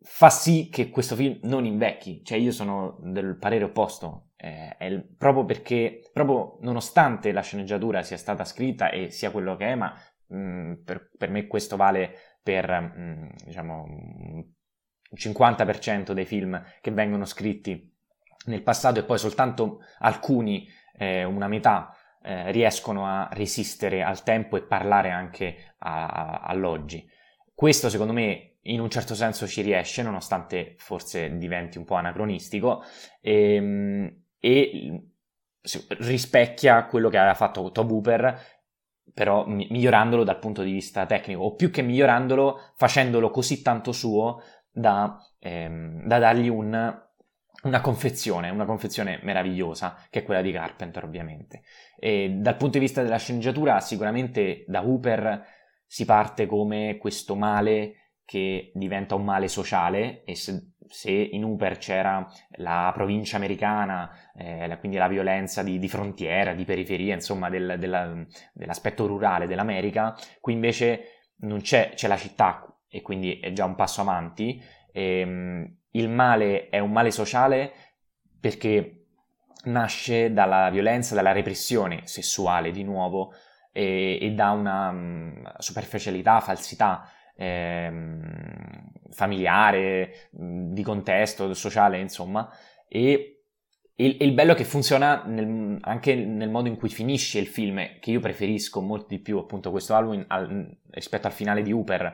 fa 0.00 0.30
sì 0.30 0.68
che 0.68 0.90
questo 0.90 1.14
film 1.16 1.38
non 1.42 1.64
invecchi. 1.64 2.22
Cioè 2.24 2.38
io 2.38 2.52
sono 2.52 2.98
del 3.00 3.36
parere 3.38 3.64
opposto. 3.64 4.30
Eh, 4.36 4.76
il, 4.80 5.14
proprio 5.16 5.44
perché, 5.44 6.10
proprio 6.12 6.58
nonostante 6.60 7.32
la 7.32 7.42
sceneggiatura 7.42 8.02
sia 8.02 8.16
stata 8.16 8.44
scritta 8.44 8.90
e 8.90 9.10
sia 9.10 9.30
quello 9.30 9.56
che 9.56 9.66
è, 9.66 9.74
ma 9.74 9.94
mh, 10.26 10.82
per, 10.84 11.10
per, 11.16 11.30
me 11.30 11.46
questo 11.46 11.76
vale 11.76 12.38
per, 12.42 12.70
mh, 12.70 13.34
diciamo, 13.44 13.84
il 15.12 15.18
50% 15.18 16.12
dei 16.12 16.24
film 16.24 16.62
che 16.80 16.90
vengono 16.90 17.24
scritti 17.24 17.90
nel 18.46 18.62
passato 18.62 19.00
e 19.00 19.04
poi 19.04 19.18
soltanto 19.18 19.80
alcuni, 19.98 20.68
eh, 20.96 21.24
una 21.24 21.48
metà, 21.48 21.94
eh, 22.22 22.50
riescono 22.50 23.06
a 23.06 23.28
resistere 23.32 24.02
al 24.02 24.22
tempo 24.22 24.56
e 24.56 24.62
parlare 24.62 25.10
anche 25.10 25.74
a, 25.78 26.06
a, 26.06 26.40
all'oggi. 26.40 27.08
Questo 27.54 27.88
secondo 27.88 28.12
me 28.12 28.56
in 28.62 28.80
un 28.80 28.90
certo 28.90 29.14
senso 29.14 29.46
ci 29.46 29.60
riesce, 29.62 30.02
nonostante 30.02 30.74
forse 30.78 31.36
diventi 31.36 31.78
un 31.78 31.84
po' 31.84 31.94
anacronistico, 31.94 32.82
e, 33.20 33.54
ehm, 33.54 34.16
e 34.38 35.02
rispecchia 35.98 36.86
quello 36.86 37.08
che 37.08 37.18
aveva 37.18 37.34
fatto 37.34 37.70
Tob 37.70 37.90
Hooper, 37.90 38.40
però 39.14 39.46
migliorandolo 39.46 40.24
dal 40.24 40.38
punto 40.38 40.62
di 40.62 40.72
vista 40.72 41.06
tecnico, 41.06 41.42
o 41.42 41.54
più 41.54 41.70
che 41.70 41.82
migliorandolo, 41.82 42.72
facendolo 42.76 43.30
così 43.30 43.62
tanto 43.62 43.92
suo 43.92 44.42
da, 44.72 45.18
ehm, 45.38 46.06
da 46.06 46.18
dargli 46.18 46.48
un, 46.48 47.00
una 47.62 47.80
confezione, 47.80 48.50
una 48.50 48.64
confezione 48.64 49.20
meravigliosa, 49.22 49.96
che 50.10 50.20
è 50.20 50.24
quella 50.24 50.42
di 50.42 50.52
Carpenter 50.52 51.04
ovviamente. 51.04 51.62
E 51.98 52.30
dal 52.38 52.56
punto 52.56 52.78
di 52.78 52.84
vista 52.84 53.02
della 53.02 53.18
sceneggiatura, 53.18 53.80
sicuramente 53.80 54.64
da 54.66 54.82
Hooper 54.82 55.44
si 55.86 56.04
parte 56.04 56.46
come 56.46 56.96
questo 56.98 57.36
male 57.36 57.96
che 58.24 58.72
diventa 58.74 59.14
un 59.14 59.24
male 59.24 59.46
sociale 59.46 60.24
e 60.24 60.34
se, 60.34 60.72
se 60.88 61.10
in 61.10 61.44
Hooper 61.44 61.76
c'era 61.76 62.26
la 62.56 62.90
provincia 62.94 63.36
americana, 63.36 64.10
eh, 64.34 64.76
quindi 64.78 64.96
la 64.96 65.08
violenza 65.08 65.62
di, 65.62 65.78
di, 65.78 65.88
frontiera, 65.88 66.54
di 66.54 66.64
periferia, 66.64 67.14
insomma 67.14 67.50
del, 67.50 67.76
della, 67.78 68.24
dell'aspetto 68.52 69.06
rurale 69.06 69.46
dell'America, 69.46 70.16
qui 70.40 70.54
invece 70.54 71.24
non 71.42 71.60
c'è, 71.60 71.92
c'è 71.94 72.08
la 72.08 72.16
città 72.16 72.71
e 72.92 73.00
quindi 73.00 73.40
è 73.40 73.52
già 73.52 73.64
un 73.64 73.74
passo 73.74 74.02
avanti. 74.02 74.62
E, 74.92 75.20
ehm, 75.20 75.76
il 75.92 76.08
male 76.08 76.68
è 76.68 76.78
un 76.78 76.92
male 76.92 77.10
sociale 77.10 77.72
perché 78.38 79.06
nasce 79.64 80.32
dalla 80.32 80.70
violenza, 80.70 81.14
dalla 81.14 81.32
repressione 81.32 82.02
sessuale 82.04 82.70
di 82.70 82.82
nuovo 82.82 83.32
e, 83.72 84.18
e 84.20 84.30
da 84.32 84.50
una 84.50 84.88
um, 84.90 85.52
superficialità, 85.58 86.40
falsità 86.40 87.08
eh, 87.36 87.90
familiare, 89.10 90.28
di 90.30 90.82
contesto, 90.82 91.52
sociale, 91.54 91.98
insomma. 91.98 92.48
E 92.88 93.42
il, 93.96 94.16
il 94.20 94.32
bello 94.32 94.52
è 94.52 94.54
che 94.54 94.64
funziona 94.64 95.22
nel, 95.24 95.78
anche 95.82 96.14
nel 96.14 96.50
modo 96.50 96.68
in 96.68 96.76
cui 96.76 96.88
finisce 96.88 97.38
il 97.38 97.46
film, 97.46 97.98
che 98.00 98.10
io 98.10 98.20
preferisco 98.20 98.80
molto 98.80 99.06
di 99.08 99.18
più 99.18 99.38
appunto 99.38 99.70
questo 99.70 99.94
Halloween 99.94 100.24
al, 100.28 100.76
rispetto 100.90 101.26
al 101.26 101.32
finale 101.32 101.62
di 101.62 101.72
Hooper, 101.72 102.12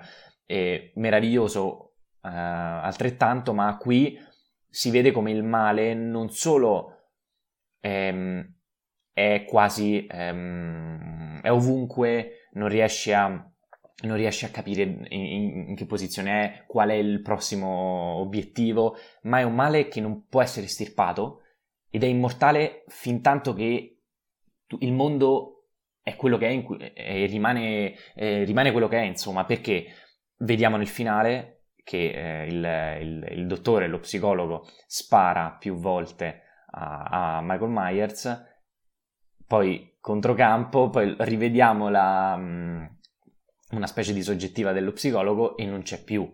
è 0.49 0.93
meraviglioso 0.95 1.93
eh, 2.23 2.29
altrettanto, 2.31 3.53
ma 3.53 3.77
qui 3.77 4.19
si 4.67 4.91
vede 4.91 5.13
come 5.13 5.31
il 5.31 5.43
male 5.43 5.93
non 5.93 6.31
solo 6.31 7.11
ehm, 7.81 8.55
è 9.13 9.45
quasi, 9.47 10.07
ehm, 10.09 11.43
è 11.43 11.51
ovunque 11.51 12.49
non 12.53 12.69
riesce 12.69 13.13
a, 13.13 13.29
non 13.29 14.17
riesce 14.17 14.47
a 14.47 14.51
capire 14.51 14.83
in, 14.83 15.67
in, 15.69 15.77
che 15.77 15.85
posizione 15.85 16.31
è, 16.31 16.65
qual 16.67 16.89
è 16.89 16.95
il 16.95 17.21
prossimo 17.21 18.15
obiettivo, 18.17 18.97
ma 19.23 19.41
è 19.41 19.43
un 19.43 19.55
male 19.55 19.89
che 19.89 20.01
non 20.01 20.27
può 20.29 20.41
essere 20.41 20.67
estirpato 20.67 21.43
ed 21.91 22.05
è 22.05 22.07
immortale 22.07 22.85
fin 22.87 23.21
tanto 23.21 23.53
che 23.53 23.99
il 24.79 24.93
mondo 24.93 25.67
è 26.03 26.17
quello 26.17 26.39
che 26.39 26.49
è 26.49 26.63
cui, 26.63 26.79
e 26.79 27.27
rimane, 27.27 27.95
eh, 28.15 28.45
rimane, 28.45 28.73
quello 28.73 28.89
che 28.89 28.99
è, 28.99 29.05
insomma, 29.05 29.45
perché 29.45 29.87
vediamo 30.39 30.77
nel 30.77 30.89
finale 30.89 31.59
che 31.83 32.11
eh, 32.11 32.47
il, 32.47 33.01
il, 33.01 33.39
il, 33.39 33.47
dottore, 33.47 33.89
lo 33.89 33.99
psicologo, 34.01 34.67
spara 34.87 35.57
più 35.59 35.77
volte 35.77 36.43
a, 36.73 37.37
a 37.37 37.41
Michael 37.43 37.71
Myers, 37.71 38.47
poi 39.47 39.97
controcampo, 39.99 40.91
poi 40.91 41.17
rivediamo 41.19 41.89
la, 41.89 42.37
mm, 42.37 42.85
una 43.71 43.87
specie 43.87 44.13
di 44.13 44.23
soggettiva 44.23 44.73
dello 44.73 44.93
psicologo 44.93 45.57
e 45.57 45.65
non 45.65 45.81
c'è 45.81 46.05
più 46.05 46.31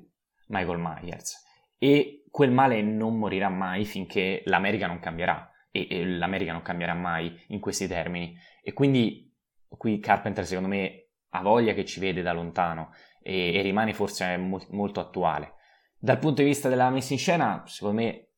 Michael 0.49 0.79
Myers. 0.81 1.43
E 1.79 2.25
quel 2.31 2.51
male 2.51 2.83
non 2.83 3.17
morirà 3.17 3.49
mai 3.49 3.85
finché 3.85 4.43
l'America 4.47 4.89
non 4.89 4.99
cambierà. 4.99 5.49
E, 5.71 5.87
e 5.89 6.05
l'America 6.05 6.51
non 6.51 6.63
cambierà 6.63 6.95
mai 6.95 7.41
in 7.49 7.61
questi 7.61 7.87
termini. 7.87 8.37
E 8.61 8.73
quindi 8.73 9.33
qui 9.69 10.01
Carpenter 10.01 10.45
secondo 10.45 10.69
me 10.69 11.11
ha 11.31 11.43
voglia 11.43 11.75
che 11.75 11.85
ci 11.85 12.01
vede 12.01 12.23
da 12.23 12.33
lontano 12.33 12.93
e, 13.25 13.55
e 13.55 13.63
rimane 13.63 13.95
forse 13.95 14.37
mo- 14.37 14.65
molto 14.71 15.01
attuale. 15.01 15.55
Dal 15.99 16.19
punto 16.19 16.43
di 16.43 16.49
vista 16.49 16.69
della 16.69 16.91
messa 16.91 17.15
in 17.15 17.19
scena, 17.19 17.63
secondo 17.67 18.03
me 18.03 18.29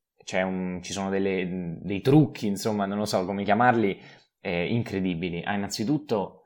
un, 0.45 0.81
ci 0.83 0.93
sono 0.93 1.11
delle, 1.11 1.79
dei 1.81 2.01
trucchi, 2.01 2.47
insomma, 2.47 2.87
non 2.87 2.99
lo 2.99 3.05
so 3.05 3.25
come 3.25 3.43
chiamarli, 3.43 4.01
eh, 4.41 4.73
incredibili. 4.73 5.43
Ah, 5.43 5.55
innanzitutto, 5.55 6.43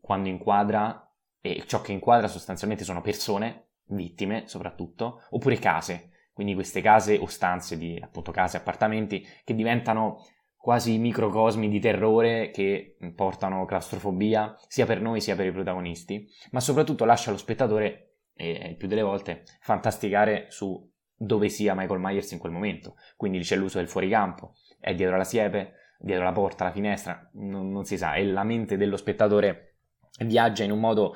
quando 0.00 0.28
inquadra, 0.28 1.00
e 1.40 1.62
ciò 1.66 1.80
che 1.80 1.92
inquadra 1.92 2.26
sostanzialmente 2.26 2.84
sono 2.84 3.00
persone, 3.00 3.68
vittime 3.86 4.46
soprattutto, 4.46 5.22
oppure 5.30 5.58
case, 5.58 6.10
quindi 6.32 6.54
queste 6.54 6.80
case 6.80 7.16
o 7.16 7.26
stanze 7.26 7.76
di 7.76 7.98
appunto 8.02 8.32
case, 8.32 8.56
appartamenti 8.56 9.24
che 9.44 9.54
diventano 9.54 10.24
quasi 10.64 10.96
microcosmi 10.96 11.68
di 11.68 11.78
terrore 11.78 12.48
che 12.48 12.96
portano 13.14 13.66
claustrofobia 13.66 14.56
sia 14.66 14.86
per 14.86 14.98
noi 14.98 15.20
sia 15.20 15.36
per 15.36 15.44
i 15.44 15.52
protagonisti, 15.52 16.26
ma 16.52 16.60
soprattutto 16.60 17.04
lascia 17.04 17.30
lo 17.30 17.36
spettatore, 17.36 18.14
e 18.32 18.68
il 18.70 18.76
più 18.78 18.88
delle 18.88 19.02
volte, 19.02 19.42
fantasticare 19.60 20.46
su 20.48 20.90
dove 21.14 21.50
sia 21.50 21.74
Michael 21.74 22.00
Myers 22.00 22.30
in 22.30 22.38
quel 22.38 22.52
momento. 22.52 22.94
Quindi 23.14 23.40
c'è 23.40 23.56
l'uso 23.56 23.76
del 23.76 23.90
fuoricampo, 23.90 24.54
è 24.80 24.94
dietro 24.94 25.18
la 25.18 25.24
siepe, 25.24 25.72
dietro 25.98 26.24
la 26.24 26.32
porta, 26.32 26.64
la 26.64 26.72
finestra, 26.72 27.28
non, 27.34 27.70
non 27.70 27.84
si 27.84 27.98
sa, 27.98 28.14
e 28.14 28.24
la 28.24 28.42
mente 28.42 28.78
dello 28.78 28.96
spettatore 28.96 29.80
viaggia 30.20 30.64
in 30.64 30.70
un 30.70 30.80
modo 30.80 31.14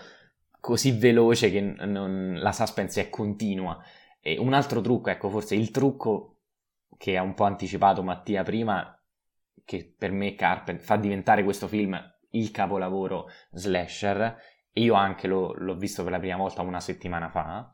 così 0.60 0.90
veloce 0.90 1.50
che 1.50 1.62
non, 1.62 2.36
la 2.38 2.52
suspense 2.52 3.00
è 3.00 3.08
continua. 3.08 3.82
E 4.20 4.36
un 4.36 4.52
altro 4.52 4.82
trucco, 4.82 5.08
ecco, 5.08 5.30
forse 5.30 5.54
il 5.54 5.70
trucco 5.70 6.40
che 6.98 7.16
ha 7.16 7.22
un 7.22 7.32
po' 7.32 7.44
anticipato 7.44 8.02
Mattia 8.02 8.42
prima 8.42 8.92
che 9.64 9.94
per 9.96 10.12
me 10.12 10.34
Carpenter 10.34 10.84
fa 10.84 10.96
diventare 10.96 11.44
questo 11.44 11.66
film 11.66 11.98
il 12.30 12.50
capolavoro 12.50 13.26
slasher 13.52 14.36
e 14.72 14.80
io 14.82 14.94
anche 14.94 15.26
lo, 15.26 15.54
l'ho 15.56 15.76
visto 15.76 16.02
per 16.02 16.12
la 16.12 16.18
prima 16.18 16.36
volta 16.36 16.62
una 16.62 16.80
settimana 16.80 17.28
fa. 17.28 17.70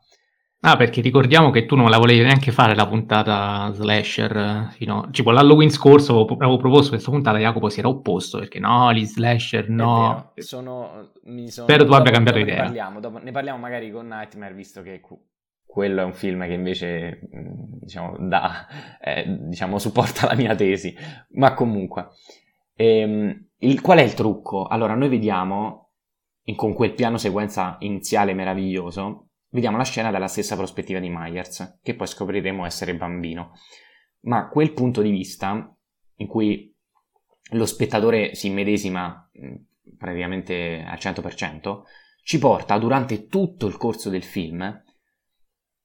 Ah, 0.61 0.77
perché 0.77 1.01
ricordiamo 1.01 1.51
che 1.51 1.67
tu 1.67 1.75
non 1.75 1.91
la 1.91 1.99
volevi 1.99 2.23
neanche 2.23 2.51
fare 2.51 2.73
la 2.73 2.87
puntata 2.87 3.71
slasher 3.71 4.69
fino 4.71 5.09
tipo 5.11 5.29
l'Halloween 5.29 5.69
scorso 5.69 6.25
avevo, 6.25 6.57
proposto 6.57 6.89
questa 6.91 7.11
puntata 7.11 7.37
Jacopo 7.37 7.69
si 7.69 7.79
era 7.79 7.89
opposto 7.89 8.39
perché 8.39 8.57
no, 8.57 8.91
gli 8.91 9.05
slasher 9.05 9.69
no. 9.69 10.31
Sono, 10.37 11.11
sono, 11.23 11.67
Spero 11.67 11.85
tu 11.85 11.91
abbia 11.91 12.11
cambiato 12.11 12.39
idea. 12.39 12.55
Ne 12.55 12.63
parliamo, 12.63 12.99
dopo, 12.99 13.19
ne 13.19 13.31
parliamo 13.31 13.59
magari 13.59 13.91
con 13.91 14.07
Nightmare 14.07 14.55
visto 14.55 14.81
che 14.81 15.01
quello 15.75 15.99
è 15.99 16.05
un 16.05 16.13
film 16.13 16.45
che 16.45 16.53
invece 16.53 17.19
diciamo, 17.81 18.15
dà, 18.17 18.65
eh, 18.97 19.25
diciamo, 19.41 19.77
supporta 19.77 20.25
la 20.25 20.33
mia 20.33 20.55
tesi, 20.55 20.95
ma 21.31 21.53
comunque. 21.53 22.11
Ehm, 22.75 23.49
il, 23.57 23.81
qual 23.81 23.97
è 23.97 24.01
il 24.01 24.13
trucco? 24.13 24.67
Allora, 24.67 24.95
noi 24.95 25.09
vediamo, 25.09 25.89
in, 26.43 26.55
con 26.55 26.73
quel 26.73 26.93
piano 26.93 27.17
sequenza 27.17 27.75
iniziale 27.81 28.33
meraviglioso, 28.33 29.31
vediamo 29.49 29.75
la 29.75 29.83
scena 29.83 30.11
dalla 30.11 30.29
stessa 30.29 30.55
prospettiva 30.55 30.99
di 30.99 31.09
Myers, 31.09 31.79
che 31.83 31.93
poi 31.93 32.07
scopriremo 32.07 32.65
essere 32.65 32.95
bambino. 32.95 33.51
Ma 34.21 34.47
quel 34.47 34.71
punto 34.71 35.01
di 35.01 35.11
vista, 35.11 35.75
in 36.15 36.27
cui 36.27 36.73
lo 37.49 37.65
spettatore 37.65 38.33
si 38.33 38.47
immedesima 38.47 39.29
praticamente 39.97 40.85
al 40.87 40.97
100%, 40.97 41.81
ci 42.23 42.39
porta 42.39 42.77
durante 42.77 43.27
tutto 43.27 43.67
il 43.67 43.75
corso 43.75 44.09
del 44.09 44.23
film 44.23 44.83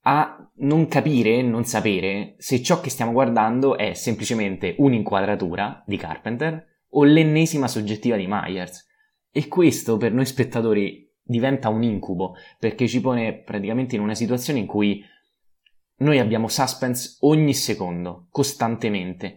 a 0.03 0.51
non 0.57 0.89
capire, 0.89 1.43
non 1.43 1.65
sapere 1.65 2.35
se 2.39 2.63
ciò 2.63 2.81
che 2.81 2.91
stiamo 2.91 3.13
guardando 3.13 3.77
è 3.77 3.93
semplicemente 3.95 4.75
un'inquadratura 4.79 5.83
di 5.87 5.97
Carpenter 5.97 6.67
o 6.91 7.05
l'ennesima 7.05 7.69
soggettiva 7.69 8.17
di 8.17 8.27
Myers. 8.29 8.87
E 9.31 9.47
questo 9.49 9.97
per 9.97 10.13
noi 10.13 10.27
spettatori 10.27 11.09
diventa 11.23 11.69
un 11.69 11.83
incubo, 11.83 12.35
perché 12.59 12.89
ci 12.89 13.01
pone 13.01 13.43
praticamente 13.43 13.95
in 13.95 14.03
una 14.03 14.15
situazione 14.15 14.59
in 14.59 14.67
cui 14.67 15.05
noi 15.99 16.19
abbiamo 16.19 16.49
suspense 16.49 17.19
ogni 17.21 17.55
secondo, 17.55 18.27
costantemente. 18.31 19.37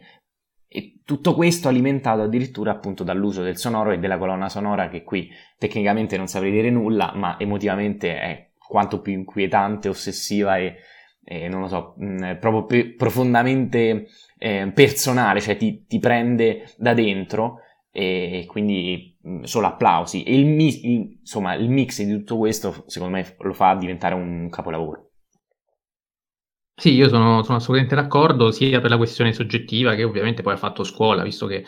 E 0.68 1.02
tutto 1.06 1.36
questo 1.36 1.68
alimentato 1.68 2.22
addirittura 2.24 2.72
appunto 2.72 3.04
dall'uso 3.04 3.44
del 3.44 3.58
sonoro 3.58 3.92
e 3.92 4.00
della 4.00 4.18
colonna 4.18 4.50
sonora 4.50 4.90
che 4.90 5.04
qui 5.04 5.30
tecnicamente 5.58 6.18
non 6.18 6.28
saprei 6.28 6.52
dire 6.52 6.72
nulla, 6.72 7.12
ma 7.14 7.38
emotivamente 7.40 8.18
è 8.20 8.53
quanto 8.68 9.02
più 9.02 9.14
inquietante, 9.14 9.90
ossessiva 9.90 10.58
e, 10.58 10.78
e 11.24 11.48
non 11.48 11.62
lo 11.62 11.68
so, 11.68 11.94
mh, 11.98 12.06
mm, 12.06 12.36
proprio 12.40 12.66
pe- 12.66 12.94
profondamente 12.96 14.08
eh, 14.38 14.72
personale, 14.74 15.42
cioè 15.42 15.58
ti, 15.58 15.86
ti, 15.88 16.00
prende 16.00 16.72
da 16.78 16.94
dentro 16.94 17.60
e 17.92 18.46
quindi 18.48 19.18
mm, 19.28 19.44
solo 19.44 19.68
applausi. 19.68 20.24
E 20.24 20.36
il, 20.36 20.46
mi- 20.46 20.92
il, 20.92 21.18
insomma, 21.20 21.54
il 21.54 21.70
mix 21.70 22.02
di 22.02 22.12
tutto 22.12 22.38
questo, 22.38 22.84
secondo 22.88 23.16
me, 23.18 23.36
lo 23.40 23.54
fa 23.54 23.76
diventare 23.76 24.16
un 24.16 24.50
capolavoro. 24.50 25.10
Sì, 26.76 26.94
io 26.94 27.08
sono, 27.08 27.44
sono 27.44 27.58
assolutamente 27.58 27.96
d'accordo, 27.96 28.52
sia 28.52 28.82
per 28.82 28.90
la 28.90 28.98
questione 28.98 29.32
soggettiva 29.32 29.94
che 29.94 30.04
ovviamente 30.04 30.42
poi 30.42 30.54
ha 30.54 30.58
fatto 30.58 30.84
scuola, 30.84 31.22
visto 31.22 31.46
che 31.46 31.64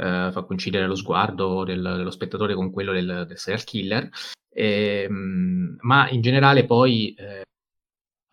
Uh, 0.00 0.32
fa 0.32 0.44
coincidere 0.44 0.86
lo 0.86 0.94
sguardo 0.94 1.62
del, 1.62 1.82
dello 1.82 2.10
spettatore 2.10 2.54
con 2.54 2.70
quello 2.70 2.92
del, 2.92 3.26
del 3.28 3.36
serial 3.36 3.64
killer, 3.64 4.08
eh, 4.48 5.06
ma 5.10 6.08
in 6.08 6.22
generale 6.22 6.64
poi 6.64 7.12
eh, 7.12 7.42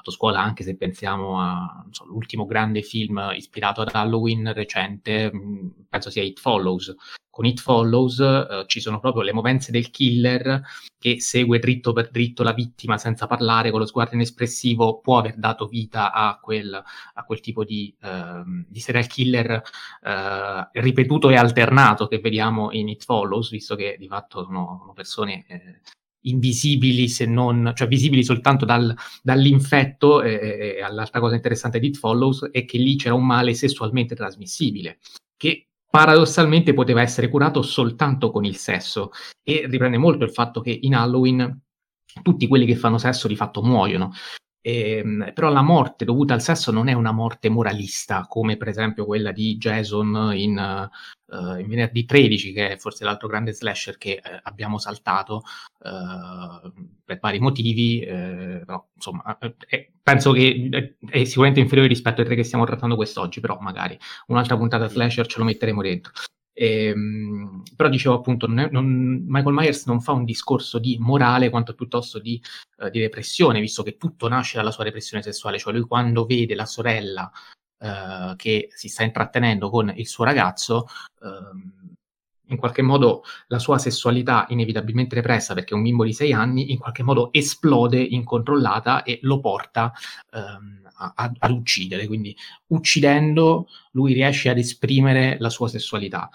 fatto 0.07 0.11
scuola 0.11 0.41
anche 0.41 0.63
se 0.63 0.77
pensiamo 0.77 1.39
all'ultimo 1.39 2.45
grande 2.45 2.81
film 2.81 3.31
ispirato 3.35 3.81
ad 3.81 3.89
Halloween 3.93 4.53
recente, 4.53 5.31
mm, 5.33 5.67
penso 5.89 6.09
sia 6.09 6.23
It 6.23 6.39
Follows. 6.39 6.95
Con 7.29 7.45
It 7.45 7.59
Follows 7.59 8.19
eh, 8.19 8.63
ci 8.67 8.79
sono 8.79 8.99
proprio 8.99 9.21
le 9.21 9.33
movenze 9.33 9.71
del 9.71 9.91
killer 9.91 10.61
che 10.97 11.21
segue 11.21 11.59
dritto 11.59 11.93
per 11.93 12.09
dritto 12.09 12.41
la 12.41 12.53
vittima 12.53 12.97
senza 12.97 13.27
parlare, 13.27 13.69
con 13.69 13.79
lo 13.79 13.85
sguardo 13.85 14.15
inespressivo, 14.15 14.99
può 14.99 15.19
aver 15.19 15.35
dato 15.37 15.67
vita 15.67 16.11
a 16.11 16.39
quel, 16.41 16.73
a 16.73 17.23
quel 17.23 17.39
tipo 17.39 17.63
di, 17.63 17.95
eh, 18.01 18.41
di, 18.67 18.79
serial 18.79 19.05
killer 19.05 19.61
eh, 20.01 20.69
ripetuto 20.81 21.29
e 21.29 21.35
alternato 21.35 22.07
che 22.07 22.19
vediamo 22.19 22.71
in 22.71 22.89
It 22.89 23.03
Follows, 23.03 23.51
visto 23.51 23.75
che 23.75 23.97
di 23.99 24.07
fatto 24.07 24.43
sono, 24.43 24.77
sono 24.79 24.93
persone 24.93 25.45
eh, 25.47 25.81
invisibili 26.29 27.07
se 27.07 27.25
non, 27.25 27.71
cioè 27.75 27.87
visibili 27.87 28.23
soltanto 28.23 28.65
dal, 28.65 28.95
dall'infetto 29.21 30.21
e, 30.21 30.77
e 30.79 30.91
l'altra 30.91 31.19
cosa 31.19 31.35
interessante 31.35 31.79
di 31.79 31.87
It 31.87 31.97
Follows 31.97 32.49
è 32.51 32.65
che 32.65 32.77
lì 32.77 32.95
c'era 32.95 33.15
un 33.15 33.25
male 33.25 33.53
sessualmente 33.53 34.15
trasmissibile 34.15 34.99
che 35.35 35.67
paradossalmente 35.89 36.73
poteva 36.73 37.01
essere 37.01 37.29
curato 37.29 37.61
soltanto 37.61 38.31
con 38.31 38.43
il 38.43 38.57
sesso 38.57 39.11
e 39.43 39.65
riprende 39.67 39.97
molto 39.97 40.23
il 40.23 40.31
fatto 40.31 40.61
che 40.61 40.77
in 40.81 40.95
Halloween 40.95 41.61
tutti 42.21 42.47
quelli 42.47 42.65
che 42.65 42.75
fanno 42.75 42.97
sesso 42.97 43.27
di 43.27 43.35
fatto 43.35 43.61
muoiono 43.61 44.11
ehm, 44.67 45.31
però 45.33 45.49
la 45.49 45.61
morte 45.61 46.03
dovuta 46.03 46.33
al 46.33 46.41
sesso 46.41 46.71
non 46.71 46.89
è 46.89 46.93
una 46.93 47.11
morte 47.11 47.49
moralista, 47.49 48.25
come 48.27 48.57
per 48.57 48.67
esempio 48.67 49.05
quella 49.05 49.31
di 49.31 49.55
Jason 49.57 50.31
in, 50.33 50.89
uh, 51.27 51.57
in 51.57 51.67
Venerdì 51.67 52.05
13, 52.05 52.51
che 52.51 52.69
è 52.71 52.77
forse 52.77 53.05
l'altro 53.05 53.27
grande 53.27 53.53
slasher 53.53 53.97
che 53.97 54.21
uh, 54.21 54.39
abbiamo 54.43 54.77
saltato 54.77 55.43
uh, 55.79 56.71
per 57.05 57.19
vari 57.19 57.39
motivi. 57.39 58.03
però, 58.05 58.85
insomma, 58.93 59.37
penso 60.03 60.31
che 60.31 60.95
è 61.09 61.23
sicuramente 61.23 61.61
inferiore 61.61 61.87
rispetto 61.89 62.21
ai 62.21 62.27
tre 62.27 62.35
che 62.35 62.43
stiamo 62.43 62.65
trattando 62.65 62.95
quest'oggi, 62.95 63.39
però 63.39 63.57
magari 63.61 63.97
un'altra 64.27 64.57
puntata 64.57 64.87
slasher 64.87 65.27
ce 65.27 65.39
lo 65.39 65.45
metteremo 65.45 65.81
dentro. 65.81 66.11
Ehm, 66.59 67.61
però 67.75 67.87
dicevo 67.87 68.15
appunto, 68.15 68.47
non 68.47 68.57
è, 68.59 68.69
non, 68.71 69.23
Michael 69.27 69.53
Myers 69.53 69.85
non 69.85 70.01
fa 70.01 70.13
un 70.13 70.25
discorso 70.25 70.79
di 70.79 70.97
morale 70.99 71.51
quanto 71.51 71.75
piuttosto 71.75 72.17
di, 72.17 72.41
uh, 72.77 72.89
di, 72.89 72.99
repressione, 72.99 73.59
visto 73.59 73.83
che 73.83 73.97
tutto 73.97 74.27
nasce 74.27 74.57
dalla 74.57 74.71
sua 74.71 74.83
repressione 74.83 75.21
sessuale, 75.21 75.59
cioè 75.59 75.71
lui 75.71 75.83
quando 75.83 76.25
vede 76.25 76.55
la 76.55 76.65
sorella 76.65 77.31
uh, 77.77 78.35
che 78.35 78.69
si 78.73 78.87
sta 78.87 79.03
intrattenendo 79.03 79.69
con 79.69 79.93
il 79.95 80.07
suo 80.07 80.23
ragazzo, 80.23 80.87
uh, 81.19 81.76
in 82.47 82.57
qualche 82.57 82.81
modo 82.81 83.23
la 83.47 83.59
sua 83.59 83.77
sessualità 83.77 84.45
inevitabilmente 84.49 85.15
repressa 85.15 85.53
perché 85.53 85.73
è 85.73 85.77
un 85.77 85.83
bimbo 85.83 86.03
di 86.03 86.13
sei 86.13 86.33
anni, 86.33 86.71
in 86.71 86.77
qualche 86.77 87.03
modo 87.03 87.31
esplode 87.31 88.01
incontrollata 88.01 89.03
e 89.03 89.19
lo 89.23 89.39
porta 89.39 89.93
ehm, 90.33 90.89
a, 90.97 91.13
a, 91.15 91.31
ad 91.37 91.51
uccidere. 91.51 92.07
Quindi 92.07 92.35
uccidendo 92.67 93.67
lui 93.91 94.13
riesce 94.13 94.49
ad 94.49 94.57
esprimere 94.57 95.37
la 95.39 95.49
sua 95.49 95.67
sessualità. 95.67 96.29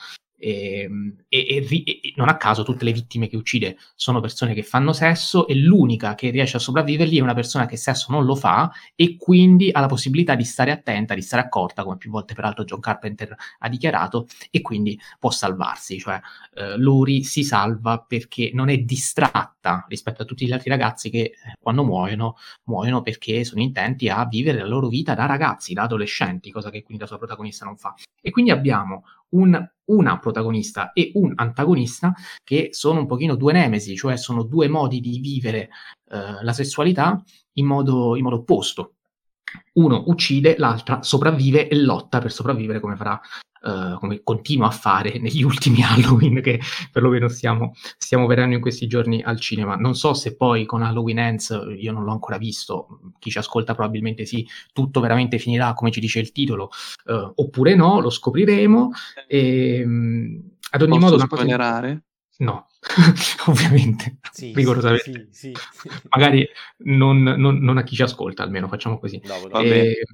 Ehm, 0.44 1.14
e, 1.28 1.64
e, 1.70 1.82
e, 1.84 2.12
non 2.16 2.28
a 2.28 2.36
caso 2.36 2.64
tutte 2.64 2.84
le 2.84 2.90
vittime 2.92 3.28
che 3.28 3.36
uccide 3.36 3.76
sono 3.94 4.20
persone 4.20 4.54
che 4.54 4.64
fanno 4.64 4.92
sesso 4.92 5.46
e 5.46 5.54
l'unica 5.54 6.16
che 6.16 6.30
riesce 6.30 6.56
a 6.56 6.60
sopravvivergli 6.60 7.18
è 7.18 7.20
una 7.20 7.32
persona 7.32 7.66
che 7.66 7.76
sesso 7.76 8.10
non 8.10 8.24
lo 8.24 8.34
fa 8.34 8.72
e 8.96 9.16
quindi 9.16 9.70
ha 9.70 9.78
la 9.78 9.86
possibilità 9.86 10.34
di 10.34 10.42
stare 10.42 10.72
attenta, 10.72 11.14
di 11.14 11.22
stare 11.22 11.42
accorta, 11.42 11.84
come 11.84 11.96
più 11.96 12.10
volte 12.10 12.34
peraltro 12.34 12.64
John 12.64 12.80
Carpenter 12.80 13.36
ha 13.60 13.68
dichiarato, 13.68 14.26
e 14.50 14.60
quindi 14.62 14.98
può 15.20 15.30
salvarsi. 15.30 15.98
Cioè 16.00 16.20
eh, 16.54 16.76
Lori 16.76 17.22
si 17.22 17.44
salva 17.44 18.00
perché 18.00 18.50
non 18.52 18.68
è 18.68 18.78
distratta 18.78 19.84
rispetto 19.88 20.22
a 20.22 20.24
tutti 20.24 20.44
gli 20.44 20.52
altri 20.52 20.70
ragazzi 20.70 21.08
che 21.08 21.18
eh, 21.20 21.34
quando 21.60 21.84
muoiono, 21.84 22.36
muoiono 22.64 23.02
perché 23.02 23.44
sono 23.44 23.62
intenti 23.62 24.08
a 24.08 24.26
vivere 24.26 24.58
la 24.58 24.66
loro 24.66 24.88
vita 24.88 25.14
da 25.14 25.26
ragazzi, 25.26 25.72
da 25.72 25.82
adolescenti, 25.82 26.50
cosa 26.50 26.70
che 26.70 26.82
quindi 26.82 27.02
la 27.02 27.08
sua 27.08 27.18
protagonista 27.18 27.64
non 27.64 27.76
fa. 27.76 27.94
E 28.20 28.30
quindi 28.30 28.50
abbiamo 28.50 29.04
un, 29.32 29.70
una 29.86 30.18
protagonista 30.18 30.92
e 30.92 31.12
un 31.14 31.32
antagonista 31.34 32.14
che 32.42 32.68
sono 32.72 33.00
un 33.00 33.06
pochino 33.06 33.36
due 33.36 33.52
nemesi, 33.52 33.96
cioè 33.96 34.16
sono 34.16 34.42
due 34.42 34.68
modi 34.68 35.00
di 35.00 35.18
vivere 35.18 35.70
eh, 36.10 36.42
la 36.42 36.52
sessualità 36.52 37.22
in 37.54 37.66
modo, 37.66 38.16
in 38.16 38.22
modo 38.22 38.36
opposto. 38.36 38.94
Uno 39.74 40.04
uccide, 40.06 40.56
l'altra 40.56 41.02
sopravvive 41.02 41.68
e 41.68 41.76
lotta 41.76 42.18
per 42.20 42.32
sopravvivere 42.32 42.80
come 42.80 42.96
farà 42.96 43.20
Uh, 43.62 43.96
come 43.98 44.22
continua 44.24 44.66
a 44.66 44.70
fare 44.72 45.18
negli 45.22 45.44
ultimi 45.44 45.82
Halloween 45.82 46.42
che 46.42 46.60
perlomeno 46.90 47.28
stiamo, 47.28 47.74
stiamo 47.96 48.26
vedendo 48.26 48.56
in 48.56 48.60
questi 48.60 48.88
giorni 48.88 49.22
al 49.22 49.38
cinema. 49.38 49.76
Non 49.76 49.94
so 49.94 50.14
se 50.14 50.34
poi 50.34 50.66
con 50.66 50.82
Halloween 50.82 51.18
Ends, 51.18 51.56
io 51.78 51.92
non 51.92 52.02
l'ho 52.02 52.10
ancora 52.10 52.38
visto, 52.38 53.00
chi 53.20 53.30
ci 53.30 53.38
ascolta 53.38 53.74
probabilmente 53.74 54.26
sì, 54.26 54.44
tutto 54.72 54.98
veramente 54.98 55.38
finirà 55.38 55.74
come 55.74 55.92
ci 55.92 56.00
dice 56.00 56.18
il 56.18 56.32
titolo, 56.32 56.70
uh, 57.04 57.32
oppure 57.36 57.76
no, 57.76 58.00
lo 58.00 58.10
scopriremo. 58.10 58.90
E, 59.28 59.82
um, 59.84 60.42
ad 60.70 60.82
ogni 60.82 60.98
Posso 60.98 61.04
modo... 61.04 61.14
Una 61.16 61.24
spoilerare? 61.26 62.02
No, 62.38 62.66
ovviamente, 63.46 64.18
Sì, 64.32 64.52
rigorosamente. 64.52 65.28
sì, 65.30 65.52
sì, 65.52 65.58
sì. 65.72 65.88
Magari 66.08 66.48
non, 66.78 67.22
non- 67.22 67.58
non 67.58 67.76
a 67.76 67.84
chi 67.84 67.94
ci 67.94 68.02
ascolta, 68.02 68.42
almeno 68.42 68.66
facciamo 68.66 68.98
così. 68.98 69.20
Bene. 69.20 69.68
E, 69.68 70.06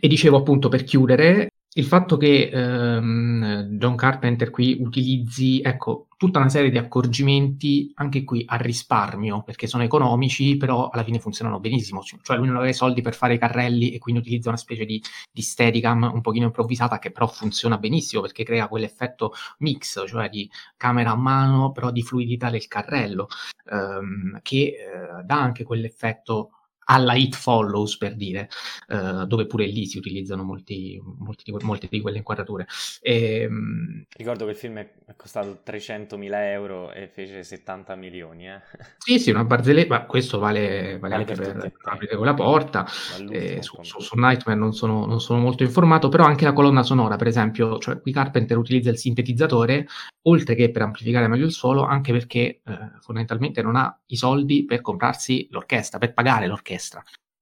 e 0.00 0.08
dicevo 0.08 0.38
appunto 0.38 0.68
per 0.68 0.84
chiudere, 0.84 1.50
il 1.76 1.84
fatto 1.84 2.16
che 2.16 2.48
ehm, 2.50 3.76
John 3.76 3.96
Carpenter 3.96 4.50
qui 4.50 4.78
utilizzi, 4.80 5.60
ecco, 5.62 6.08
tutta 6.16 6.38
una 6.38 6.48
serie 6.48 6.70
di 6.70 6.78
accorgimenti 6.78 7.92
anche 7.96 8.24
qui 8.24 8.42
a 8.46 8.56
risparmio, 8.56 9.42
perché 9.42 9.66
sono 9.66 9.82
economici, 9.82 10.56
però 10.56 10.88
alla 10.88 11.04
fine 11.04 11.18
funzionano 11.18 11.60
benissimo. 11.60 12.00
Cioè 12.02 12.36
lui 12.38 12.46
non 12.46 12.56
aveva 12.56 12.70
i 12.70 12.74
soldi 12.74 13.02
per 13.02 13.14
fare 13.14 13.34
i 13.34 13.38
carrelli 13.38 13.90
e 13.90 13.98
quindi 13.98 14.22
utilizza 14.22 14.48
una 14.48 14.56
specie 14.56 14.86
di, 14.86 15.02
di 15.30 15.42
steadicam 15.42 16.10
un 16.14 16.22
pochino 16.22 16.46
improvvisata 16.46 16.98
che 16.98 17.10
però 17.10 17.26
funziona 17.26 17.76
benissimo 17.76 18.22
perché 18.22 18.42
crea 18.42 18.68
quell'effetto 18.68 19.32
mix, 19.58 20.02
cioè 20.06 20.30
di 20.30 20.50
camera 20.78 21.10
a 21.10 21.16
mano, 21.16 21.72
però 21.72 21.90
di 21.90 22.02
fluidità 22.02 22.48
del 22.48 22.66
carrello, 22.68 23.28
ehm, 23.70 24.40
che 24.40 24.56
eh, 24.56 25.22
dà 25.24 25.40
anche 25.40 25.64
quell'effetto 25.64 26.52
alla 26.88 27.14
It 27.14 27.34
Follows 27.34 27.96
per 27.96 28.14
dire, 28.16 28.48
eh, 28.88 29.24
dove 29.26 29.46
pure 29.46 29.66
lì 29.66 29.86
si 29.86 29.98
utilizzano 29.98 30.42
molti, 30.42 31.00
molti 31.18 31.42
di 31.44 31.56
molte 31.64 31.88
di 31.90 32.00
quelle 32.00 32.18
inquadrature. 32.18 32.66
Ehm, 33.00 34.04
Ricordo 34.16 34.44
che 34.44 34.50
il 34.52 34.56
film 34.56 34.78
è 34.78 34.88
costato 35.16 35.60
300.000 35.64 36.50
euro 36.50 36.92
e 36.92 37.08
fece 37.08 37.42
70 37.42 37.94
milioni, 37.96 38.48
eh. 38.48 38.60
sì, 38.98 39.18
sì, 39.18 39.30
una 39.30 39.44
barzelletta, 39.44 39.98
ma 39.98 40.04
questo 40.06 40.38
vale, 40.38 40.98
vale 40.98 41.14
anche 41.14 41.34
per 41.34 41.52
per. 41.52 41.72
Aprire 41.84 42.16
quella 42.16 42.34
porta. 42.34 42.86
Eh, 43.30 43.62
su, 43.62 43.78
su- 43.82 44.00
su 44.00 44.16
Nightmare 44.16 44.58
non 44.58 44.72
sono, 44.72 45.06
non 45.06 45.20
sono 45.20 45.40
molto 45.40 45.62
informato, 45.62 46.08
però 46.08 46.24
anche 46.24 46.44
la 46.44 46.52
colonna 46.52 46.82
sonora, 46.82 47.16
per 47.16 47.26
esempio, 47.26 47.78
cioè 47.78 48.00
qui 48.00 48.12
Carpenter 48.12 48.56
utilizza 48.56 48.90
il 48.90 48.98
sintetizzatore, 48.98 49.86
oltre 50.22 50.54
che 50.54 50.70
per 50.70 50.82
amplificare 50.82 51.28
meglio 51.28 51.46
il 51.46 51.52
suono, 51.52 51.84
anche 51.84 52.12
perché 52.12 52.60
eh, 52.64 52.90
fondamentalmente 53.00 53.62
non 53.62 53.76
ha 53.76 53.98
i 54.06 54.16
soldi 54.16 54.64
per 54.64 54.80
comprarsi 54.80 55.46
l'orchestra, 55.50 55.98
per 55.98 56.12
pagare 56.12 56.46
l'orchestra. 56.46 56.75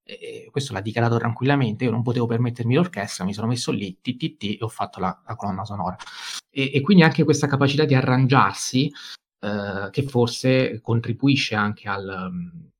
E 0.07 0.49
questo 0.51 0.73
l'ha 0.73 0.81
dichiarato 0.81 1.17
tranquillamente, 1.17 1.85
io 1.85 1.91
non 1.91 2.03
potevo 2.03 2.27
permettermi 2.27 2.75
l'orchestra, 2.75 3.25
mi 3.25 3.33
sono 3.33 3.47
messo 3.47 3.73
lì, 3.73 3.99
TTT, 4.01 4.43
e 4.43 4.59
ho 4.61 4.69
fatto 4.69 5.01
la, 5.01 5.23
la 5.27 5.35
colonna 5.35 5.65
sonora. 5.65 5.97
E, 6.51 6.71
e 6.75 6.81
quindi 6.83 7.03
anche 7.03 7.25
questa 7.25 7.47
capacità 7.47 7.85
di 7.85 7.95
arrangiarsi, 7.95 8.93
eh, 9.41 9.89
che 9.91 10.03
forse 10.03 10.81
contribuisce 10.83 11.55
anche 11.55 11.89
al, 11.89 12.71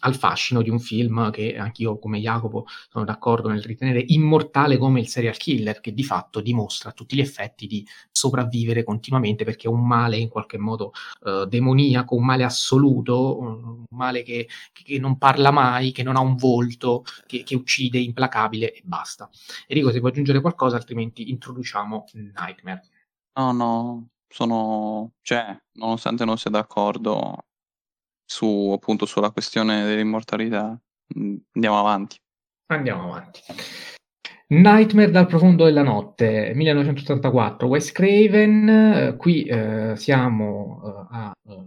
al 0.00 0.14
fascino 0.14 0.62
di 0.62 0.70
un 0.70 0.78
film 0.78 1.30
che 1.30 1.56
anch'io 1.56 1.98
come 1.98 2.20
Jacopo 2.20 2.66
sono 2.88 3.04
d'accordo 3.04 3.48
nel 3.48 3.62
ritenere 3.62 4.02
immortale 4.06 4.76
come 4.76 5.00
il 5.00 5.08
serial 5.08 5.36
killer, 5.36 5.80
che 5.80 5.92
di 5.92 6.04
fatto 6.04 6.40
dimostra 6.40 6.92
tutti 6.92 7.16
gli 7.16 7.20
effetti 7.20 7.66
di 7.66 7.86
sopravvivere 8.10 8.84
continuamente 8.84 9.44
perché 9.44 9.68
è 9.68 9.70
un 9.70 9.86
male 9.86 10.16
in 10.16 10.28
qualche 10.28 10.58
modo 10.58 10.92
eh, 11.24 11.46
demoniaco, 11.48 12.14
un 12.14 12.24
male 12.24 12.44
assoluto, 12.44 13.38
un 13.38 13.84
male 13.90 14.22
che, 14.22 14.48
che 14.72 14.98
non 14.98 15.18
parla 15.18 15.50
mai, 15.50 15.92
che 15.92 16.02
non 16.02 16.16
ha 16.16 16.20
un 16.20 16.36
volto, 16.36 17.04
che, 17.26 17.42
che 17.42 17.54
uccide, 17.54 17.98
implacabile 17.98 18.72
e 18.72 18.82
basta. 18.84 19.28
Enrico, 19.66 19.90
se 19.90 19.98
vuoi 19.98 20.10
aggiungere 20.10 20.40
qualcosa, 20.40 20.76
altrimenti 20.76 21.30
introduciamo 21.30 22.04
Nightmare. 22.12 22.82
No, 23.38 23.52
no, 23.52 24.08
sono... 24.28 25.12
cioè, 25.22 25.56
nonostante 25.74 26.24
non 26.24 26.38
sia 26.38 26.50
d'accordo 26.50 27.44
su, 28.26 28.72
appunto, 28.74 29.06
sulla 29.06 29.30
questione 29.30 29.84
dell'immortalità, 29.84 30.78
mh, 31.14 31.36
andiamo 31.52 31.78
avanti. 31.78 32.16
Andiamo 32.66 33.04
avanti. 33.04 33.40
Nightmare 34.48 35.10
dal 35.10 35.26
profondo 35.26 35.64
della 35.64 35.82
notte, 35.82 36.52
1984, 36.54 37.66
Wes 37.66 37.90
Craven, 37.92 38.68
eh, 38.68 39.16
qui 39.16 39.44
eh, 39.44 39.94
siamo 39.96 40.82
eh, 40.84 41.16
a, 41.16 41.32
eh, 41.48 41.64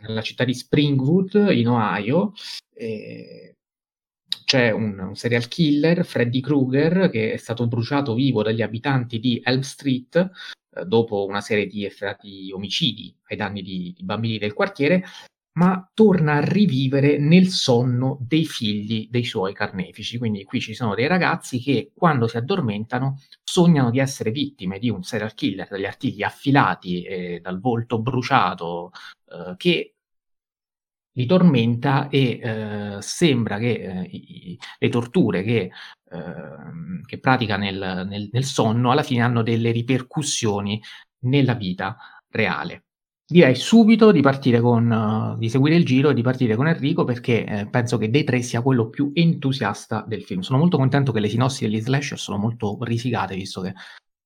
nella 0.00 0.22
città 0.22 0.44
di 0.44 0.54
Springwood, 0.54 1.50
in 1.52 1.68
Ohio, 1.68 2.32
e 2.74 3.54
c'è 4.44 4.70
un, 4.70 4.98
un 4.98 5.14
serial 5.16 5.48
killer, 5.48 6.04
Freddy 6.04 6.40
Krueger, 6.40 7.10
che 7.10 7.32
è 7.32 7.36
stato 7.36 7.66
bruciato 7.66 8.14
vivo 8.14 8.42
dagli 8.42 8.62
abitanti 8.62 9.18
di 9.18 9.40
Elm 9.44 9.60
Street 9.60 10.30
eh, 10.70 10.84
dopo 10.84 11.26
una 11.26 11.40
serie 11.40 11.66
di 11.66 11.84
efferati 11.84 12.50
omicidi 12.52 13.14
ai 13.28 13.36
danni 13.36 13.62
di, 13.62 13.92
di 13.96 14.04
bambini 14.04 14.38
del 14.38 14.52
quartiere, 14.52 15.04
ma 15.56 15.88
torna 15.94 16.34
a 16.34 16.40
rivivere 16.44 17.18
nel 17.18 17.48
sonno 17.48 18.18
dei 18.20 18.44
figli 18.44 19.08
dei 19.10 19.24
suoi 19.24 19.54
carnefici. 19.54 20.18
Quindi 20.18 20.44
qui 20.44 20.60
ci 20.60 20.74
sono 20.74 20.94
dei 20.94 21.06
ragazzi 21.06 21.60
che 21.60 21.92
quando 21.94 22.26
si 22.28 22.36
addormentano 22.36 23.18
sognano 23.42 23.90
di 23.90 23.98
essere 23.98 24.30
vittime 24.30 24.78
di 24.78 24.90
un 24.90 25.02
serial 25.02 25.34
killer, 25.34 25.68
dagli 25.68 25.86
artigli 25.86 26.22
affilati 26.22 27.02
e 27.04 27.40
dal 27.40 27.58
volto 27.60 28.00
bruciato 28.00 28.90
eh, 29.30 29.54
che 29.56 29.94
li 31.12 31.26
tormenta 31.26 32.08
e 32.08 32.38
eh, 32.42 32.98
sembra 33.02 33.58
che 33.58 33.72
eh, 33.72 34.02
i- 34.10 34.58
le 34.78 34.88
torture 34.90 35.42
che, 35.42 35.70
ehm, 36.10 37.02
che 37.06 37.18
pratica 37.18 37.56
nel, 37.56 38.04
nel- 38.08 38.28
nel 38.32 38.44
sonno 38.44 38.90
alla 38.90 39.02
fine 39.02 39.22
hanno 39.22 39.42
delle 39.42 39.70
ripercussioni 39.72 40.80
nella 41.20 41.54
vita 41.54 41.96
reale. 42.28 42.85
Direi 43.28 43.56
subito 43.56 44.12
di 44.12 44.20
partire 44.20 44.60
con, 44.60 44.92
eh, 44.92 45.38
di 45.38 45.48
seguire 45.48 45.74
il 45.74 45.84
giro 45.84 46.10
e 46.10 46.14
di 46.14 46.22
partire 46.22 46.54
con 46.54 46.68
Enrico 46.68 47.02
perché 47.02 47.44
eh, 47.44 47.66
penso 47.66 47.98
che 47.98 48.08
dei 48.08 48.22
tre 48.22 48.40
sia 48.40 48.62
quello 48.62 48.88
più 48.88 49.10
entusiasta 49.12 50.04
del 50.06 50.22
film. 50.22 50.42
Sono 50.42 50.58
molto 50.58 50.76
contento 50.76 51.10
che 51.10 51.18
le 51.18 51.28
sinossi 51.28 51.64
degli 51.64 51.80
slasher 51.80 52.18
sono 52.18 52.38
molto 52.38 52.78
risicate 52.82 53.34
visto 53.34 53.60
che 53.62 53.74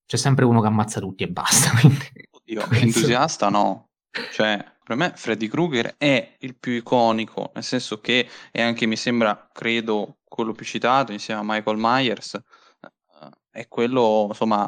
c'è 0.05 0.17
sempre 0.17 0.45
uno 0.45 0.61
che 0.61 0.67
ammazza 0.67 1.01
tutti 1.01 1.25
e 1.25 1.29
basta. 1.29 1.71
quindi 1.81 2.29
Oddio, 2.31 2.67
questo- 2.67 2.85
entusiasta 2.85 3.49
no. 3.49 3.89
Cioè, 4.33 4.63
per 4.85 4.97
me 4.97 5.13
Freddy 5.15 5.47
Krueger 5.49 5.95
è 5.97 6.37
il 6.41 6.57
più 6.59 6.73
iconico, 6.73 7.53
nel 7.55 7.63
senso 7.63 8.01
che 8.01 8.29
è 8.51 8.61
anche, 8.61 8.87
mi 8.87 8.97
sembra, 8.97 9.49
credo, 9.53 10.19
quello 10.25 10.53
più 10.53 10.67
citato 10.67 11.13
insieme 11.13 11.41
a 11.41 11.45
Michael 11.45 11.77
Myers. 11.79 12.39
È 13.53 13.67
quello, 13.67 14.27
insomma, 14.29 14.65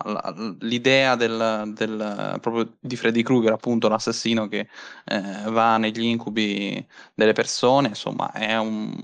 l'idea 0.61 1.15
del, 1.15 1.73
del- 1.75 2.39
proprio 2.41 2.77
di 2.81 2.97
Freddy 2.97 3.23
Krueger, 3.23 3.53
appunto, 3.53 3.89
l'assassino 3.89 4.49
che 4.49 4.69
eh, 5.05 5.43
va 5.51 5.77
negli 5.77 6.03
incubi 6.03 6.85
delle 7.15 7.33
persone, 7.33 7.89
insomma, 7.89 8.33
è 8.33 8.57
un, 8.59 9.01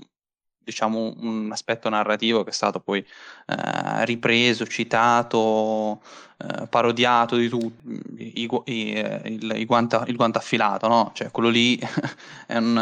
diciamo, 0.57 1.13
un 1.19 1.49
aspetto 1.53 1.87
narrativo 1.89 2.43
che 2.43 2.49
è 2.49 2.53
stato 2.53 2.81
poi 2.81 2.99
eh, 3.47 4.05
ripreso, 4.05 4.65
citato, 4.67 6.01
eh, 6.39 6.67
parodiato 6.67 7.37
di 7.37 7.47
tutto, 7.49 7.81
i, 8.17 8.45
gu- 8.47 8.67
i- 8.67 8.91
eh, 8.93 9.21
il, 9.25 9.53
i 9.55 9.65
guanta- 9.65 10.03
il 10.07 10.15
guanto 10.17 10.37
affilato, 10.39 10.87
no? 10.89 11.11
Cioè, 11.13 11.31
quello 11.31 11.47
lì 11.49 11.79
è, 12.47 12.57
un- 12.57 12.75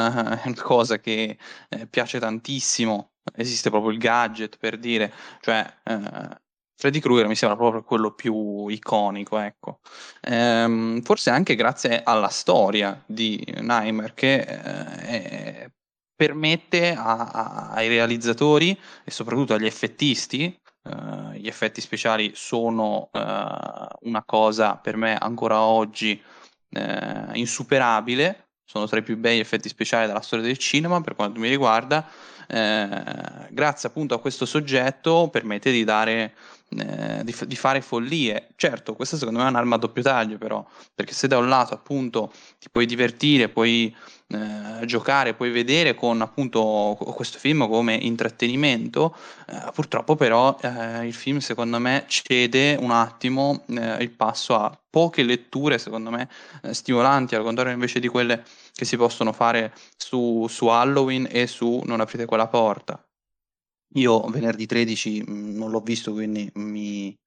è 0.43 0.47
una 0.47 0.61
cosa 0.63 0.97
che 0.99 1.37
eh, 1.69 1.87
piace 1.87 2.19
tantissimo. 2.19 3.11
Esiste 3.35 3.69
proprio 3.69 3.91
il 3.91 3.97
gadget 3.99 4.57
per 4.57 4.77
dire, 4.79 5.11
cioè, 5.41 5.65
eh, 5.83 6.39
Freddy 6.77 6.99
Krueger 6.99 7.27
mi 7.27 7.35
sembra 7.35 7.57
proprio 7.57 7.83
quello 7.83 8.13
più 8.13 8.67
iconico, 8.67 9.39
ecco. 9.39 9.79
Ehm, 10.21 11.01
forse 11.01 11.31
anche 11.31 11.55
grazie 11.55 12.03
alla 12.03 12.29
storia 12.29 13.03
di 13.07 13.43
Nightmare 13.59 14.13
che 14.13 14.35
eh, 14.41 15.71
permette 16.15 16.93
a, 16.93 17.17
a, 17.17 17.69
ai 17.71 17.87
realizzatori 17.87 18.77
e 19.03 19.11
soprattutto 19.11 19.53
agli 19.53 19.65
effettisti 19.65 20.55
Uh, 20.87 21.31
gli 21.33 21.47
effetti 21.47 21.81
speciali 21.81 22.31
sono 22.33 23.09
uh, 23.11 24.07
una 24.07 24.23
cosa 24.23 24.77
per 24.77 24.95
me 24.95 25.17
ancora 25.17 25.59
oggi 25.59 26.21
uh, 26.69 27.35
insuperabile, 27.35 28.46
sono 28.67 28.85
tra 28.85 28.99
i 28.99 29.03
più 29.03 29.17
bei 29.17 29.39
effetti 29.39 29.69
speciali 29.69 30.07
della 30.07 30.21
storia 30.21 30.45
del 30.45 30.57
cinema 30.57 30.99
per 30.99 31.15
quanto 31.15 31.39
mi 31.39 31.47
riguarda, 31.47 32.05
grazie 32.47 33.89
appunto 33.89 34.13
a 34.13 34.19
questo 34.19 34.45
soggetto 34.45 35.29
permette 35.31 35.71
di 35.71 35.85
dare 35.85 36.33
eh, 36.69 37.21
di, 37.23 37.33
di, 37.45 37.55
fare 37.55 37.79
follie. 37.79 38.49
Certo, 38.57 38.93
questa 38.93 39.15
secondo 39.15 39.39
me 39.39 39.45
è 39.45 39.49
un'arma 39.49 39.75
a 39.75 39.77
doppio 39.77 40.03
taglio, 40.03 40.37
però, 40.37 40.65
perché 40.93 41.13
se 41.13 41.27
da 41.27 41.37
un 41.37 41.47
lato 41.47 41.73
appunto 41.73 42.31
ti 42.59 42.67
puoi 42.69 42.85
divertire, 42.85 43.47
puoi 43.47 43.95
eh, 44.29 44.85
giocare, 44.85 45.33
puoi 45.33 45.51
vedere 45.51 45.95
con 45.95 46.21
appunto 46.21 46.97
questo 47.15 47.37
film 47.39 47.67
come 47.67 47.95
intrattenimento, 47.95 49.15
eh, 49.47 49.71
purtroppo 49.73 50.15
però 50.15 50.57
eh, 50.61 51.05
il 51.05 51.13
film 51.13 51.37
secondo 51.37 51.79
me 51.79 52.03
cede 52.07 52.75
un 52.79 52.91
attimo 52.91 53.63
eh, 53.67 54.03
il 54.03 54.11
passo 54.11 54.55
a 54.55 54.77
poche 54.89 55.23
letture, 55.23 55.77
secondo 55.77 56.09
me, 56.09 56.27
eh, 56.63 56.73
stimolanti, 56.73 57.35
al 57.35 57.43
contrario 57.43 57.73
invece 57.73 57.99
di 57.99 58.07
quelle 58.07 58.43
che 58.73 58.85
si 58.85 58.97
possono 58.97 59.31
fare 59.31 59.73
su, 59.95 60.45
su 60.49 60.67
Halloween 60.67 61.27
e 61.29 61.47
su 61.47 61.81
Non 61.85 62.01
aprite 62.01 62.25
quella 62.25 62.47
porta. 62.47 63.01
Io 63.93 64.21
venerdì 64.27 64.65
13 64.65 65.23
mhmm, 65.25 65.57
non 65.57 65.71
l'ho 65.71 65.79
visto, 65.79 66.11
quindi 66.11 66.49
mi 66.55 67.17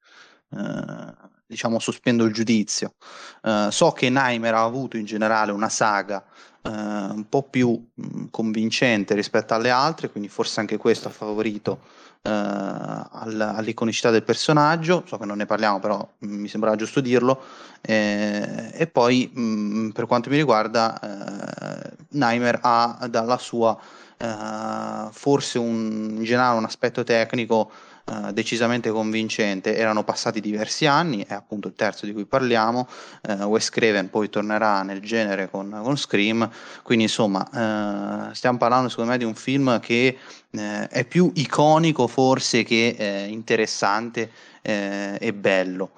eh, 0.50 1.14
diciamo 1.46 1.78
sospendo 1.78 2.24
il 2.24 2.32
giudizio. 2.32 2.94
Eh, 3.42 3.68
so 3.70 3.92
che 3.92 4.08
Nightmare 4.08 4.56
ha 4.56 4.64
avuto 4.64 4.96
in 4.96 5.04
generale 5.04 5.52
una 5.52 5.68
saga 5.68 6.24
un 6.62 7.24
po' 7.28 7.42
più 7.42 7.70
mh, 7.70 8.02
mhmm, 8.02 8.30
convincente 8.30 9.14
rispetto 9.14 9.54
alle 9.54 9.70
altre, 9.70 10.10
quindi 10.10 10.28
forse 10.28 10.60
anche 10.60 10.76
questo 10.76 11.08
ha 11.08 11.10
favorito 11.10 11.80
eh, 12.22 12.30
al, 12.30 13.52
all'iconicità 13.56 14.10
del 14.10 14.22
personaggio. 14.22 15.04
So 15.06 15.16
che 15.18 15.24
non 15.24 15.38
ne 15.38 15.46
parliamo, 15.46 15.80
però 15.80 16.06
mh, 16.18 16.26
mi 16.26 16.48
sembrava 16.48 16.76
giusto 16.76 17.00
dirlo. 17.00 17.40
Eh, 17.80 18.70
e 18.72 18.86
poi 18.86 19.90
per 19.94 20.06
quanto 20.06 20.28
mi 20.28 20.36
riguarda, 20.36 20.98
eh, 21.00 21.90
Nightmare 22.10 22.58
ha 22.62 23.06
dalla 23.08 23.38
sua 23.38 23.78
eh, 24.18 25.08
forse 25.12 25.58
un, 25.58 26.16
in 26.18 26.24
generale 26.24 26.58
un 26.58 26.64
aspetto 26.64 27.02
tecnico 27.04 27.70
uh, 28.10 28.32
decisamente 28.32 28.90
convincente. 28.90 29.76
Erano 29.76 30.04
passati 30.04 30.40
diversi 30.40 30.86
anni, 30.86 31.24
è 31.26 31.34
appunto 31.34 31.68
il 31.68 31.74
terzo 31.74 32.06
di 32.06 32.12
cui 32.12 32.24
parliamo. 32.24 32.88
Uh, 33.28 33.44
Wes 33.44 33.70
Craven 33.70 34.10
poi 34.10 34.28
tornerà 34.28 34.82
nel 34.82 35.00
genere 35.00 35.48
con, 35.48 35.80
con 35.82 35.96
Scream, 35.96 36.48
quindi 36.82 37.04
insomma 37.04 38.30
stiamo 38.32 38.58
parlando 38.58 38.88
secondo 38.88 39.10
me 39.12 39.18
di 39.18 39.24
un 39.24 39.34
film 39.34 39.80
che 39.80 40.18
è 40.50 41.04
più 41.08 41.30
iconico 41.34 42.06
forse 42.06 42.64
che 42.64 43.26
interessante 43.28 44.30
e 44.62 45.32
bello. 45.34 45.90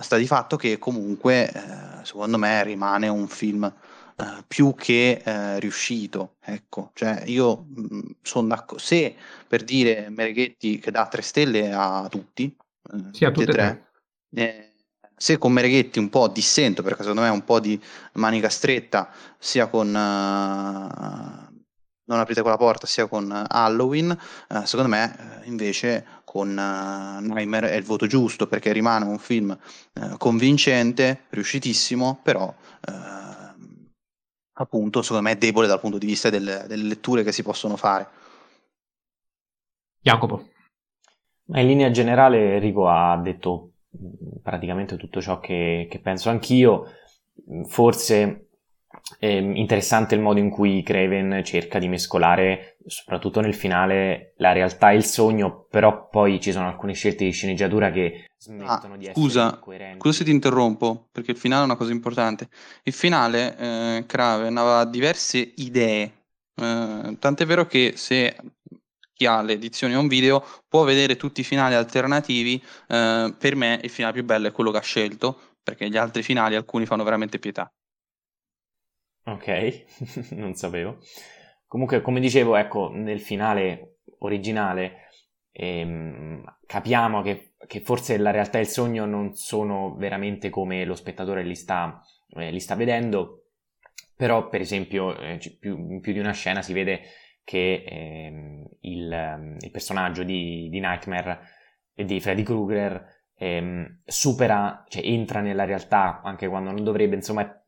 sta 0.00 0.16
di 0.16 0.26
fatto 0.26 0.56
che 0.56 0.78
comunque 0.78 1.50
secondo 2.02 2.38
me 2.38 2.62
rimane 2.62 3.08
un 3.08 3.28
film 3.28 3.72
Uh, 4.20 4.42
più 4.46 4.74
che 4.74 5.22
uh, 5.24 5.58
riuscito. 5.58 6.36
Ecco, 6.40 6.90
cioè 6.94 7.22
io 7.26 7.66
mm, 7.78 8.00
sono 8.22 8.48
d'accordo. 8.48 8.78
Se 8.78 9.14
per 9.48 9.64
dire 9.64 10.10
Mereghetti 10.10 10.78
che 10.78 10.90
dà 10.90 11.06
tre 11.06 11.22
stelle 11.22 11.72
a 11.72 12.06
tutti, 12.10 12.54
uh, 12.92 13.10
sì, 13.12 13.24
a 13.24 13.30
tutte 13.30 13.50
e 13.50 13.52
tre, 13.52 13.90
eh, 14.34 14.72
se 15.16 15.38
con 15.38 15.52
Mereghetti 15.52 15.98
un 15.98 16.08
po' 16.10 16.28
dissento, 16.28 16.82
perché 16.82 17.00
secondo 17.00 17.22
me 17.22 17.28
è 17.28 17.32
un 17.32 17.44
po' 17.44 17.60
di 17.60 17.80
manica 18.14 18.48
stretta, 18.48 19.10
sia 19.38 19.68
con 19.68 19.90
Non 19.90 21.48
aprite 22.18 22.40
quella 22.42 22.56
porta, 22.56 22.86
sia 22.86 23.06
con 23.06 23.30
Halloween, 23.48 24.18
secondo 24.64 24.88
me 24.88 25.42
invece 25.44 26.04
con 26.24 26.52
Nightmare 26.52 27.70
è 27.70 27.76
il 27.76 27.84
voto 27.84 28.06
giusto, 28.06 28.48
perché 28.48 28.72
rimane 28.72 29.04
un 29.04 29.18
film 29.18 29.56
convincente, 30.18 31.26
riuscitissimo, 31.30 32.18
però 32.22 32.52
appunto, 34.60 35.02
secondo 35.02 35.22
me 35.22 35.32
è 35.32 35.36
debole 35.36 35.66
dal 35.66 35.80
punto 35.80 35.98
di 35.98 36.06
vista 36.06 36.30
delle, 36.30 36.64
delle 36.66 36.84
letture 36.84 37.22
che 37.22 37.32
si 37.32 37.42
possono 37.42 37.76
fare. 37.76 38.08
Jacopo. 40.00 40.48
In 41.46 41.66
linea 41.66 41.90
generale 41.90 42.54
Enrico 42.54 42.88
ha 42.88 43.18
detto 43.18 43.72
mm, 43.96 44.42
praticamente 44.42 44.96
tutto 44.96 45.20
ciò 45.20 45.40
che, 45.40 45.88
che 45.90 45.98
penso 46.00 46.30
anch'io. 46.30 46.84
Forse 47.66 48.49
è 49.18 49.26
interessante 49.26 50.14
il 50.14 50.20
modo 50.20 50.38
in 50.38 50.50
cui 50.50 50.82
Craven 50.82 51.42
cerca 51.44 51.78
di 51.78 51.88
mescolare, 51.88 52.76
soprattutto 52.86 53.40
nel 53.40 53.54
finale, 53.54 54.34
la 54.36 54.52
realtà 54.52 54.90
e 54.90 54.96
il 54.96 55.04
sogno, 55.04 55.66
però 55.68 56.08
poi 56.08 56.40
ci 56.40 56.52
sono 56.52 56.68
alcune 56.68 56.94
scelte 56.94 57.24
di 57.24 57.32
sceneggiatura 57.32 57.90
che 57.90 58.26
smettono 58.38 58.94
ah, 58.94 58.96
di 58.96 59.10
scusa, 59.12 59.46
essere 59.46 59.60
coerenti. 59.60 59.98
Scusa 59.98 60.18
se 60.18 60.24
ti 60.24 60.30
interrompo, 60.30 61.08
perché 61.12 61.32
il 61.32 61.36
finale 61.36 61.62
è 61.62 61.64
una 61.66 61.76
cosa 61.76 61.92
importante. 61.92 62.48
Il 62.82 62.92
finale, 62.92 63.56
eh, 63.56 64.04
Craven 64.06 64.56
aveva 64.56 64.84
diverse 64.84 65.52
idee, 65.56 66.12
eh, 66.54 67.16
tant'è 67.18 67.46
vero 67.46 67.66
che 67.66 67.92
se 67.96 68.36
chi 69.12 69.26
ha 69.26 69.42
le 69.42 69.52
edizioni 69.52 69.94
on 69.94 70.08
video 70.08 70.42
può 70.66 70.84
vedere 70.84 71.16
tutti 71.16 71.42
i 71.42 71.44
finali 71.44 71.74
alternativi, 71.74 72.62
eh, 72.88 73.34
per 73.38 73.54
me 73.56 73.78
il 73.82 73.90
finale 73.90 74.14
più 74.14 74.24
bello 74.24 74.48
è 74.48 74.52
quello 74.52 74.70
che 74.70 74.78
ha 74.78 74.82
scelto, 74.82 75.38
perché 75.62 75.90
gli 75.90 75.98
altri 75.98 76.22
finali 76.22 76.54
alcuni 76.54 76.86
fanno 76.86 77.04
veramente 77.04 77.38
pietà. 77.38 77.70
Ok, 79.30 79.84
non 80.34 80.54
sapevo. 80.54 80.98
Comunque, 81.66 82.00
come 82.00 82.18
dicevo, 82.18 82.56
ecco, 82.56 82.90
nel 82.92 83.20
finale 83.20 83.98
originale 84.18 85.08
ehm, 85.52 86.56
capiamo 86.66 87.22
che, 87.22 87.54
che, 87.66 87.80
forse 87.80 88.16
la 88.16 88.32
realtà 88.32 88.58
e 88.58 88.62
il 88.62 88.66
sogno 88.66 89.04
non 89.06 89.34
sono 89.34 89.94
veramente 89.94 90.50
come 90.50 90.84
lo 90.84 90.94
spettatore 90.94 91.44
li 91.44 91.54
sta, 91.54 92.02
eh, 92.30 92.50
li 92.50 92.58
sta 92.58 92.74
vedendo, 92.74 93.50
però 94.16 94.48
per 94.48 94.60
esempio 94.60 95.16
eh, 95.16 95.38
più, 95.60 95.76
in 95.76 96.00
più 96.00 96.12
di 96.12 96.18
una 96.18 96.32
scena 96.32 96.60
si 96.60 96.72
vede 96.72 97.02
che 97.44 97.84
ehm, 97.86 98.68
il, 98.80 99.12
ehm, 99.12 99.56
il, 99.60 99.70
personaggio 99.70 100.24
di, 100.24 100.68
di, 100.70 100.80
Nightmare 100.80 101.40
e 101.94 102.04
di 102.04 102.20
Freddy 102.20 102.42
Krueger 102.42 103.28
ehm, 103.36 104.00
supera, 104.04 104.84
cioè 104.88 105.04
entra 105.04 105.40
nella 105.40 105.64
realtà 105.64 106.20
anche 106.22 106.48
quando 106.48 106.72
non 106.72 106.82
dovrebbe, 106.82 107.14
insomma 107.14 107.60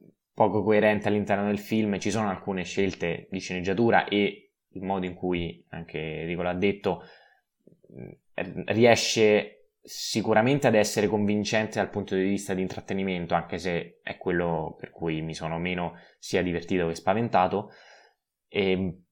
poco 0.43 0.65
coerente 0.65 1.07
all'interno 1.07 1.47
del 1.47 1.59
film, 1.59 1.99
ci 1.99 2.11
sono 2.11 2.29
alcune 2.29 2.65
scelte 2.65 3.29
di 3.31 3.39
sceneggiatura 3.39 4.07
e 4.09 4.51
il 4.71 4.83
modo 4.83 5.07
in 5.07 5.15
cui, 5.15 5.65
anche 5.69 6.23
Enrico 6.23 6.43
l'ha 6.43 6.55
detto, 6.55 7.03
riesce 8.67 9.69
sicuramente 9.81 10.67
ad 10.67 10.75
essere 10.75 11.07
convincente 11.07 11.79
dal 11.79 11.91
punto 11.91 12.15
di 12.17 12.23
vista 12.23 12.55
di 12.55 12.63
intrattenimento, 12.63 13.35
anche 13.35 13.59
se 13.59 14.01
è 14.03 14.17
quello 14.17 14.77
per 14.79 14.91
cui 14.91 15.21
mi 15.23 15.35
sono 15.35 15.59
meno 15.59 15.95
sia 16.19 16.43
divertito 16.43 16.89
che 16.89 16.95
spaventato, 16.95 17.71
e, 18.49 19.03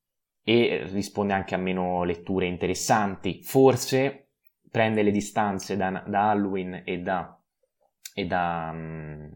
e 0.43 0.89
risponde 0.91 1.33
anche 1.33 1.55
a 1.55 1.59
meno 1.59 2.03
letture 2.03 2.47
interessanti. 2.47 3.43
Forse 3.43 4.31
prende 4.69 5.03
le 5.03 5.11
distanze 5.11 5.77
da, 5.77 6.03
da 6.07 6.31
Halloween 6.31 6.83
e 6.85 6.99
da, 6.99 7.41
e 8.15 8.27
da 8.27 8.71
um, 8.73 9.31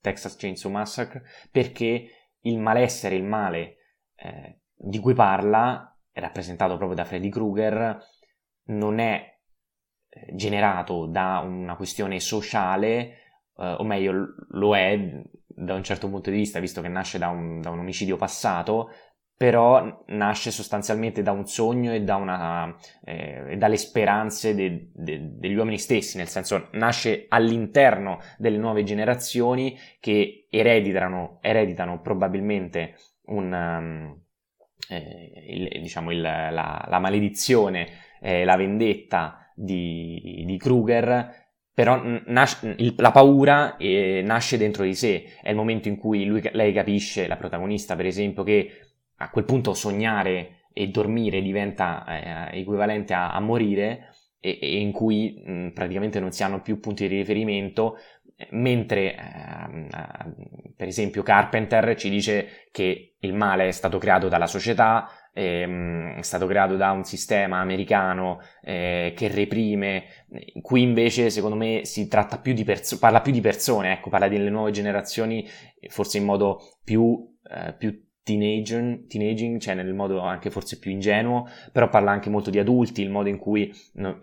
Texas 0.00 0.36
Chainsaw 0.36 0.70
Massacre 0.70 1.22
perché 1.50 2.08
il 2.40 2.58
malessere, 2.58 3.16
il 3.16 3.24
male 3.24 3.76
eh, 4.16 4.60
di 4.74 4.98
cui 4.98 5.14
parla, 5.14 5.96
rappresentato 6.12 6.76
proprio 6.76 6.96
da 6.96 7.04
Freddy 7.04 7.28
Krueger, 7.28 7.98
non 8.64 8.98
è 8.98 9.38
eh, 10.08 10.34
generato 10.34 11.06
da 11.06 11.38
una 11.38 11.76
questione 11.76 12.20
sociale, 12.20 12.98
eh, 13.56 13.74
o 13.78 13.84
meglio 13.84 14.34
lo 14.50 14.76
è 14.76 14.98
da 15.46 15.74
un 15.74 15.82
certo 15.82 16.08
punto 16.08 16.30
di 16.30 16.36
vista, 16.36 16.60
visto 16.60 16.80
che 16.80 16.88
nasce 16.88 17.18
da 17.18 17.28
un, 17.28 17.60
da 17.60 17.70
un 17.70 17.80
omicidio 17.80 18.16
passato, 18.16 18.88
però 19.40 20.04
nasce 20.08 20.50
sostanzialmente 20.50 21.22
da 21.22 21.32
un 21.32 21.46
sogno 21.46 21.94
e 21.94 22.02
da 22.02 22.16
una, 22.16 22.76
eh, 23.02 23.56
dalle 23.56 23.78
speranze 23.78 24.54
de, 24.54 24.90
de, 24.92 25.38
degli 25.38 25.54
uomini 25.54 25.78
stessi, 25.78 26.18
nel 26.18 26.28
senso 26.28 26.68
nasce 26.72 27.24
all'interno 27.26 28.18
delle 28.36 28.58
nuove 28.58 28.82
generazioni 28.82 29.78
che 29.98 30.46
ereditano, 30.50 31.38
ereditano 31.40 32.02
probabilmente 32.02 32.96
un, 33.28 33.50
um, 33.50 34.20
eh, 34.90 35.32
il, 35.48 35.80
diciamo 35.80 36.10
il, 36.10 36.20
la, 36.20 36.84
la, 36.86 36.98
maledizione, 36.98 37.88
eh, 38.20 38.44
la 38.44 38.56
vendetta 38.56 39.50
di, 39.54 40.44
di 40.44 40.58
Kruger, 40.58 41.48
però 41.72 41.98
nas- 42.26 42.74
il, 42.76 42.92
la 42.98 43.10
paura 43.10 43.78
eh, 43.78 44.20
nasce 44.22 44.58
dentro 44.58 44.84
di 44.84 44.94
sé, 44.94 45.24
è 45.40 45.48
il 45.48 45.56
momento 45.56 45.88
in 45.88 45.96
cui 45.96 46.26
lui, 46.26 46.46
lei 46.52 46.74
capisce, 46.74 47.26
la 47.26 47.38
protagonista 47.38 47.96
per 47.96 48.04
esempio, 48.04 48.42
che 48.42 48.89
a 49.22 49.30
quel 49.30 49.44
punto 49.44 49.74
sognare 49.74 50.66
e 50.72 50.88
dormire 50.88 51.42
diventa 51.42 52.50
eh, 52.52 52.60
equivalente 52.60 53.12
a, 53.12 53.32
a, 53.32 53.40
morire 53.40 54.14
e, 54.38 54.58
e 54.60 54.80
in 54.80 54.92
cui 54.92 55.42
mh, 55.44 55.70
praticamente 55.70 56.20
non 56.20 56.32
si 56.32 56.42
hanno 56.42 56.62
più 56.62 56.80
punti 56.80 57.06
di 57.06 57.16
riferimento, 57.18 57.98
mentre 58.50 59.14
eh, 59.14 59.90
per 60.74 60.88
esempio 60.88 61.22
Carpenter 61.22 61.94
ci 61.96 62.08
dice 62.08 62.66
che 62.70 63.16
il 63.18 63.34
male 63.34 63.68
è 63.68 63.70
stato 63.70 63.98
creato 63.98 64.28
dalla 64.28 64.46
società, 64.46 65.08
ehm, 65.34 66.16
è 66.16 66.22
stato 66.22 66.46
creato 66.46 66.76
da 66.76 66.90
un 66.92 67.04
sistema 67.04 67.58
americano 67.58 68.40
eh, 68.62 69.12
che 69.14 69.28
reprime, 69.28 70.04
qui 70.62 70.80
invece 70.80 71.28
secondo 71.28 71.56
me 71.56 71.84
si 71.84 72.08
tratta 72.08 72.38
più 72.38 72.54
di 72.54 72.64
perso- 72.64 72.98
parla 72.98 73.20
più 73.20 73.32
di 73.32 73.42
persone, 73.42 73.92
ecco, 73.92 74.08
parla 74.08 74.28
delle 74.28 74.48
nuove 74.48 74.70
generazioni 74.70 75.46
forse 75.88 76.16
in 76.16 76.24
modo 76.24 76.60
più, 76.82 77.36
eh, 77.50 77.74
più 77.74 78.08
teenager, 78.30 79.06
teenaging, 79.08 79.58
cioè 79.58 79.74
nel 79.74 79.92
modo 79.92 80.20
anche 80.20 80.50
forse 80.50 80.78
più 80.78 80.90
ingenuo, 80.90 81.48
però 81.72 81.88
parla 81.88 82.12
anche 82.12 82.30
molto 82.30 82.50
di 82.50 82.58
adulti, 82.58 83.02
il 83.02 83.10
modo 83.10 83.28
in 83.28 83.38
cui 83.38 83.72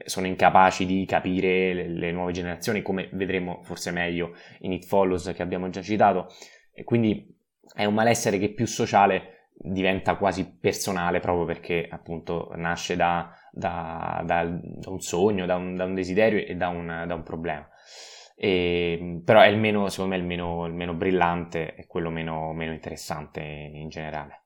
sono 0.06 0.28
incapaci 0.28 0.86
di 0.86 1.06
capire 1.06 1.74
le, 1.74 1.88
le 1.90 2.12
nuove 2.12 2.32
generazioni, 2.32 2.82
come 2.82 3.10
vedremo 3.12 3.62
forse 3.64 3.92
meglio 3.92 4.34
in 4.60 4.72
It 4.72 4.86
Follows 4.86 5.32
che 5.36 5.42
abbiamo 5.42 5.70
già 5.70 5.82
citato, 5.82 6.28
e 6.74 6.84
quindi 6.84 7.36
è 7.74 7.86
un 7.86 7.94
malessere 7.94 8.38
che 8.38 8.54
più 8.54 8.66
sociale 8.66 9.50
diventa 9.60 10.16
quasi 10.16 10.58
personale 10.60 11.20
proprio 11.20 11.46
perché 11.46 11.88
appunto 11.90 12.52
nasce 12.56 12.96
da, 12.96 13.32
da, 13.52 14.22
da, 14.24 14.42
un 14.86 15.00
sogno, 15.00 15.46
da 15.46 15.56
un, 15.56 15.80
un 15.80 15.96
desiderio 15.96 16.40
e 16.40 16.54
un, 16.54 17.04
da 17.08 17.14
un 17.14 17.24
problema. 17.24 17.68
E, 18.40 19.22
però 19.26 19.42
è 19.42 19.48
il 19.48 19.58
meno, 19.58 19.90
secondo 19.90 20.16
me, 20.16 20.22
il 20.22 20.28
meno, 20.28 20.68
il 20.68 20.74
meno 20.74 20.94
brillante 20.94 21.74
e 21.76 21.88
quello 21.88 22.12
meno, 22.12 22.54
meno 22.54 22.72
interessante 22.72 23.42
in 23.42 23.90
generale. 23.90 24.44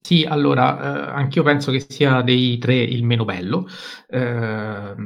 Sì, 0.00 0.24
allora, 0.24 1.10
eh, 1.10 1.20
anch'io 1.20 1.42
penso 1.42 1.70
che 1.70 1.80
sia 1.86 2.22
dei 2.22 2.56
tre 2.58 2.76
il 2.76 3.04
meno 3.04 3.24
bello. 3.24 3.66
Eh, 4.08 4.18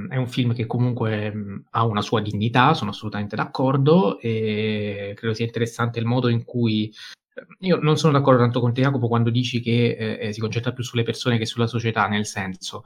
è 0.09 0.17
un 0.17 0.27
film 0.29 0.55
che 0.55 0.67
comunque 0.67 1.33
mh, 1.33 1.65
ha 1.71 1.85
una 1.85 2.03
sua 2.03 2.21
dignità, 2.21 2.75
sono 2.75 2.91
assolutamente 2.91 3.35
d'accordo 3.35 4.21
e 4.21 5.13
credo 5.17 5.35
sia 5.35 5.47
interessante 5.47 5.99
il 5.99 6.05
modo 6.05 6.29
in 6.29 6.45
cui... 6.45 6.93
Eh, 7.35 7.47
io 7.67 7.77
non 7.79 7.97
sono 7.97 8.13
d'accordo 8.13 8.41
tanto 8.41 8.61
con 8.61 8.73
te, 8.73 8.83
Jacopo, 8.83 9.09
quando 9.09 9.31
dici 9.31 9.61
che 9.61 9.97
eh, 9.99 10.29
eh, 10.29 10.33
si 10.33 10.39
concentra 10.41 10.73
più 10.73 10.85
sulle 10.85 11.03
persone 11.03 11.39
che 11.39 11.47
sulla 11.47 11.67
società, 11.67 12.07
nel 12.07 12.27
senso, 12.27 12.85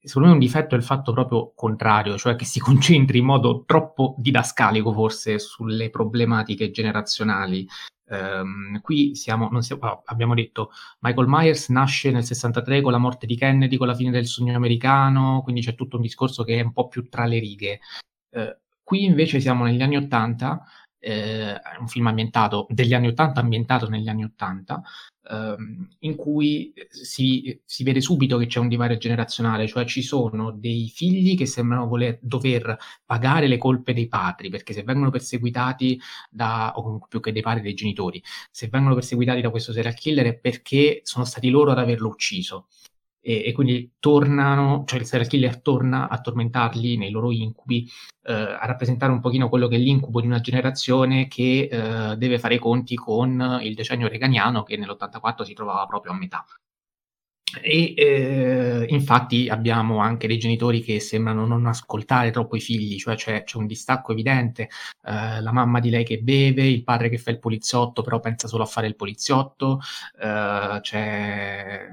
secondo 0.00 0.28
me 0.28 0.34
un 0.34 0.40
difetto 0.40 0.74
è 0.74 0.78
il 0.78 0.84
fatto 0.84 1.12
proprio 1.12 1.52
contrario, 1.54 2.16
cioè 2.16 2.36
che 2.36 2.44
si 2.44 2.60
concentri 2.60 3.18
in 3.18 3.24
modo 3.24 3.64
troppo 3.66 4.14
didascalico 4.18 4.92
forse 4.92 5.38
sulle 5.38 5.90
problematiche 5.90 6.70
generazionali. 6.70 7.66
Um, 8.10 8.80
qui 8.80 9.14
siamo, 9.14 9.60
siamo, 9.60 9.86
oh, 9.86 10.02
abbiamo 10.06 10.32
detto 10.34 10.70
Michael 11.00 11.26
Myers 11.28 11.68
nasce 11.68 12.10
nel 12.10 12.24
63 12.24 12.80
con 12.80 12.92
la 12.92 12.96
morte 12.96 13.26
di 13.26 13.36
Kennedy, 13.36 13.76
con 13.76 13.86
la 13.86 13.94
fine 13.94 14.10
del 14.10 14.26
sogno 14.26 14.56
americano, 14.56 15.42
quindi 15.42 15.60
c'è 15.60 15.74
tutto 15.74 15.96
un 15.96 16.02
discorso 16.02 16.42
che 16.42 16.58
è 16.58 16.62
un 16.62 16.72
po' 16.72 16.88
più 16.88 17.08
tra 17.08 17.26
le 17.26 17.38
righe. 17.38 17.80
Uh, 18.30 18.56
qui 18.82 19.04
invece 19.04 19.40
siamo 19.40 19.64
negli 19.64 19.82
anni 19.82 19.96
80 19.96 20.64
eh, 21.00 21.60
un 21.78 21.88
film 21.88 22.06
ambientato 22.06 22.66
degli 22.68 22.94
anni 22.94 23.08
80, 23.08 23.40
ambientato 23.40 23.88
negli 23.88 24.08
anni 24.08 24.24
80, 24.24 24.82
ehm, 25.28 25.88
in 26.00 26.16
cui 26.16 26.72
si, 26.88 27.60
si, 27.64 27.84
vede 27.84 28.00
subito 28.00 28.38
che 28.38 28.46
c'è 28.46 28.58
un 28.60 28.68
divario 28.68 28.96
generazionale, 28.96 29.66
cioè 29.66 29.84
ci 29.84 30.02
sono 30.02 30.50
dei 30.50 30.88
figli 30.88 31.36
che 31.36 31.46
sembrano 31.46 31.86
voler, 31.86 32.18
dover 32.20 32.76
pagare 33.04 33.46
le 33.46 33.58
colpe 33.58 33.92
dei 33.92 34.08
padri, 34.08 34.48
perché 34.48 34.72
se 34.72 34.82
vengono 34.82 35.10
perseguitati 35.10 36.00
da, 36.30 36.72
o 36.76 37.00
più 37.08 37.20
che 37.20 37.32
dei 37.32 37.42
padri, 37.42 37.62
dei 37.62 37.74
genitori, 37.74 38.22
se 38.50 38.68
vengono 38.68 38.94
perseguitati 38.94 39.40
da 39.40 39.50
questo 39.50 39.72
serial 39.72 39.94
killer 39.94 40.26
è 40.26 40.34
perché 40.34 41.00
sono 41.04 41.24
stati 41.24 41.50
loro 41.50 41.72
ad 41.72 41.78
averlo 41.78 42.08
ucciso 42.08 42.66
e, 43.20 43.44
e, 43.46 43.52
quindi 43.52 43.92
tornano, 43.98 44.84
cioè 44.86 45.00
il 45.00 45.06
serial 45.06 45.28
killer 45.28 45.60
torna 45.60 46.08
a 46.08 46.20
tormentarli 46.20 46.96
nei 46.96 47.10
loro 47.10 47.30
incubi, 47.30 47.88
eh, 48.24 48.32
a 48.32 48.64
rappresentare 48.66 49.12
un 49.12 49.20
pochino 49.20 49.48
quello 49.48 49.68
che 49.68 49.76
è 49.76 49.78
l'incubo 49.78 50.20
di 50.20 50.26
una 50.26 50.40
generazione 50.40 51.28
che 51.28 51.68
eh, 51.70 52.16
deve 52.16 52.38
fare 52.38 52.54
i 52.54 52.58
conti 52.58 52.94
con 52.94 53.60
il 53.62 53.74
decennio 53.74 54.08
reganiano 54.08 54.62
che 54.62 54.76
nell'84 54.76 55.42
si 55.42 55.54
trovava 55.54 55.86
proprio 55.86 56.12
a 56.12 56.16
metà. 56.16 56.44
E 57.62 57.94
eh, 57.96 58.86
infatti 58.90 59.48
abbiamo 59.48 59.98
anche 59.98 60.26
dei 60.26 60.38
genitori 60.38 60.82
che 60.82 61.00
sembrano 61.00 61.46
non 61.46 61.66
ascoltare 61.66 62.30
troppo 62.30 62.56
i 62.56 62.60
figli, 62.60 62.98
cioè 62.98 63.16
c'è, 63.16 63.42
c'è 63.44 63.56
un 63.56 63.66
distacco 63.66 64.12
evidente, 64.12 64.68
eh, 65.02 65.40
la 65.40 65.52
mamma 65.52 65.80
di 65.80 65.88
lei 65.88 66.04
che 66.04 66.18
beve, 66.18 66.66
il 66.66 66.84
padre 66.84 67.08
che 67.08 67.16
fa 67.16 67.30
il 67.30 67.38
poliziotto 67.38 68.02
però 68.02 68.20
pensa 68.20 68.48
solo 68.48 68.64
a 68.64 68.66
fare 68.66 68.86
il 68.86 68.96
poliziotto, 68.96 69.80
eh, 70.20 70.78
c'è 70.82 71.88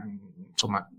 insomma 0.51 0.89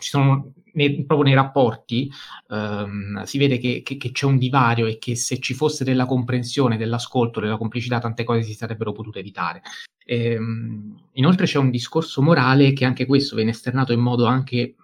ci 0.00 0.08
sono 0.08 0.52
nei, 0.72 1.04
proprio 1.04 1.22
nei 1.22 1.34
rapporti 1.34 2.10
ehm, 2.48 3.22
si 3.22 3.38
vede 3.38 3.58
che, 3.58 3.82
che, 3.82 3.96
che, 3.96 4.12
c'è 4.12 4.26
un 4.26 4.38
divario 4.38 4.86
e 4.86 4.98
che 4.98 5.16
se 5.16 5.38
ci 5.38 5.54
fosse 5.54 5.84
della 5.84 6.06
comprensione, 6.06 6.76
dell'ascolto, 6.76 7.40
della 7.40 7.56
complicità, 7.56 7.98
tante 7.98 8.24
cose 8.24 8.42
si 8.42 8.54
sarebbero 8.54 8.92
potute 8.92 9.20
evitare. 9.20 9.62
Ehm, 10.04 11.08
inoltre 11.12 11.46
c'è 11.46 11.58
un 11.58 11.70
discorso 11.70 12.22
morale 12.22 12.72
che 12.72 12.84
anche 12.84 13.06
questo 13.06 13.36
viene 13.36 13.50
esternato 13.50 13.92
in 13.92 14.00
modo 14.00 14.26
anche 14.26 14.74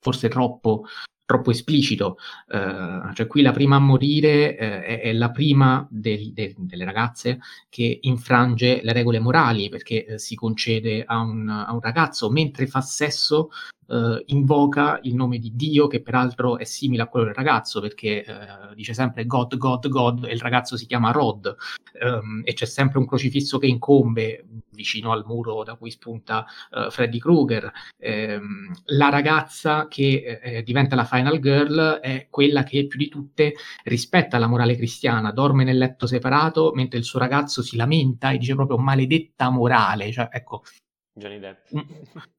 forse 0.00 0.28
troppo 0.28 0.84
troppo 1.26 1.50
esplicito, 1.50 2.18
eh, 2.48 3.14
cioè 3.14 3.26
qui 3.26 3.40
la 3.40 3.52
prima 3.52 3.76
a 3.76 3.80
morire 3.80 4.56
eh, 4.58 4.82
è, 4.82 5.00
è, 5.00 5.12
la 5.14 5.30
prima 5.30 5.86
del, 5.90 6.32
de, 6.34 6.54
delle 6.58 6.84
ragazze 6.84 7.38
che 7.70 7.98
infrange 8.02 8.80
le 8.82 8.92
regole 8.92 9.20
morali 9.20 9.70
perché 9.70 10.04
eh, 10.04 10.18
si 10.18 10.34
concede 10.34 11.02
a 11.06 11.20
un, 11.20 11.48
a 11.48 11.72
un, 11.72 11.80
ragazzo 11.80 12.30
mentre 12.30 12.66
fa 12.66 12.82
sesso 12.82 13.48
Uh, 13.86 14.22
invoca 14.26 14.98
il 15.02 15.14
nome 15.14 15.38
di 15.38 15.52
Dio, 15.54 15.86
che 15.88 16.00
peraltro 16.00 16.56
è 16.56 16.64
simile 16.64 17.02
a 17.02 17.06
quello 17.06 17.26
del 17.26 17.34
ragazzo, 17.34 17.80
perché 17.80 18.24
uh, 18.26 18.74
dice 18.74 18.94
sempre 18.94 19.26
God, 19.26 19.56
God, 19.56 19.88
God, 19.88 20.24
e 20.24 20.32
il 20.32 20.40
ragazzo 20.40 20.76
si 20.76 20.86
chiama 20.86 21.10
Rod, 21.10 21.54
um, 22.02 22.40
e 22.44 22.54
c'è 22.54 22.64
sempre 22.64 22.98
un 22.98 23.06
crocifisso 23.06 23.58
che 23.58 23.66
incombe 23.66 24.46
vicino 24.70 25.12
al 25.12 25.24
muro 25.26 25.62
da 25.64 25.74
cui 25.74 25.90
spunta 25.90 26.46
uh, 26.70 26.90
Freddy 26.90 27.18
Krueger. 27.18 27.70
Um, 27.98 28.72
la 28.86 29.10
ragazza 29.10 29.86
che 29.88 30.40
eh, 30.42 30.62
diventa 30.62 30.96
la 30.96 31.04
final 31.04 31.38
girl 31.38 31.98
è 32.00 32.28
quella 32.30 32.62
che 32.62 32.86
più 32.86 32.98
di 32.98 33.08
tutte 33.08 33.54
rispetta 33.84 34.38
la 34.38 34.46
morale 34.46 34.76
cristiana, 34.76 35.30
dorme 35.30 35.64
nel 35.64 35.76
letto 35.76 36.06
separato, 36.06 36.72
mentre 36.74 36.98
il 36.98 37.04
suo 37.04 37.18
ragazzo 37.18 37.62
si 37.62 37.76
lamenta 37.76 38.30
e 38.30 38.38
dice 38.38 38.54
proprio 38.54 38.78
maledetta 38.78 39.50
morale, 39.50 40.10
cioè 40.10 40.28
ecco. 40.30 40.62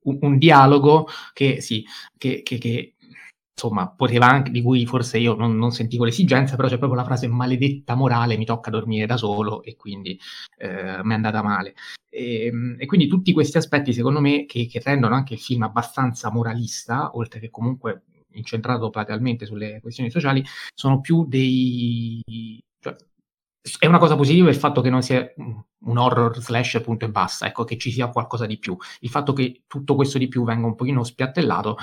Un, 0.01 0.17
un, 0.21 0.37
dialogo 0.37 1.07
che 1.33 1.61
sì, 1.61 1.85
che, 2.17 2.41
che, 2.43 2.57
che, 2.57 2.95
insomma 3.53 3.89
poteva 3.89 4.27
anche, 4.27 4.51
di 4.51 4.61
cui 4.61 4.85
forse 4.85 5.17
io 5.17 5.33
non, 5.33 5.57
non, 5.57 5.71
sentivo 5.71 6.03
l'esigenza, 6.03 6.55
però 6.57 6.67
c'è 6.67 6.77
proprio 6.77 6.99
la 6.99 7.05
frase 7.05 7.27
maledetta 7.27 7.95
morale, 7.95 8.37
mi 8.37 8.45
tocca 8.45 8.69
dormire 8.69 9.05
da 9.05 9.15
solo 9.15 9.63
e 9.63 9.75
quindi 9.77 10.19
eh, 10.57 11.01
mi 11.03 11.11
è 11.11 11.15
andata 11.15 11.41
male. 11.41 11.73
E, 12.09 12.45
ehm, 12.47 12.75
e, 12.77 12.85
quindi 12.85 13.07
tutti 13.07 13.31
questi 13.31 13.57
aspetti, 13.57 13.93
secondo 13.93 14.19
me, 14.19 14.45
che, 14.45 14.67
che 14.67 14.81
rendono 14.83 15.15
anche 15.15 15.33
il 15.35 15.39
film 15.39 15.63
abbastanza 15.63 16.29
moralista, 16.31 17.15
oltre 17.15 17.39
che 17.39 17.49
comunque 17.49 18.03
incentrato 18.31 18.89
platealmente 18.89 19.45
sulle 19.45 19.79
questioni 19.81 20.09
sociali, 20.11 20.43
sono 20.73 20.99
più 20.99 21.25
dei... 21.25 22.21
Cioè, 22.79 22.95
è 23.79 23.87
una 23.87 23.97
cosa 23.97 24.15
positiva 24.15 24.49
il 24.49 24.55
fatto 24.55 24.81
che 24.81 24.89
non 24.89 25.01
sia 25.01 25.27
un 25.37 25.97
horror 25.97 26.37
slash 26.39 26.81
punto 26.81 27.05
e 27.05 27.09
basta, 27.09 27.47
ecco, 27.47 27.63
che 27.63 27.77
ci 27.77 27.91
sia 27.91 28.09
qualcosa 28.09 28.45
di 28.45 28.59
più. 28.59 28.77
Il 28.99 29.09
fatto 29.09 29.33
che 29.33 29.63
tutto 29.67 29.95
questo 29.95 30.17
di 30.17 30.27
più 30.27 30.43
venga 30.43 30.67
un 30.67 30.75
pochino 30.75 31.03
spiattellato, 31.03 31.77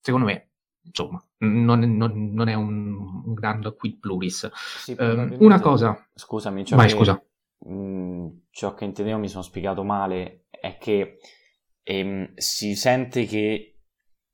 secondo 0.00 0.26
me, 0.26 0.50
insomma, 0.82 1.22
non, 1.38 1.80
non, 1.96 2.32
non 2.32 2.48
è 2.48 2.54
un, 2.54 3.24
un 3.26 3.34
grande 3.34 3.74
quid 3.74 3.98
pluris. 3.98 4.50
Sì, 4.52 4.94
um, 4.98 5.36
una 5.40 5.60
cosa... 5.60 6.08
Scusami, 6.14 6.64
ciò 6.64 6.76
Vai, 6.76 6.86
che, 6.86 6.94
scusa. 6.94 7.20
Mh, 7.66 7.74
mm, 7.74 8.26
ciò 8.50 8.74
che 8.74 8.84
intendevo, 8.84 9.18
mi 9.18 9.28
sono 9.28 9.42
spiegato 9.42 9.82
male, 9.82 10.46
è 10.50 10.78
che 10.78 11.18
ehm, 11.82 12.32
si 12.36 12.76
sente 12.76 13.24
che 13.26 13.80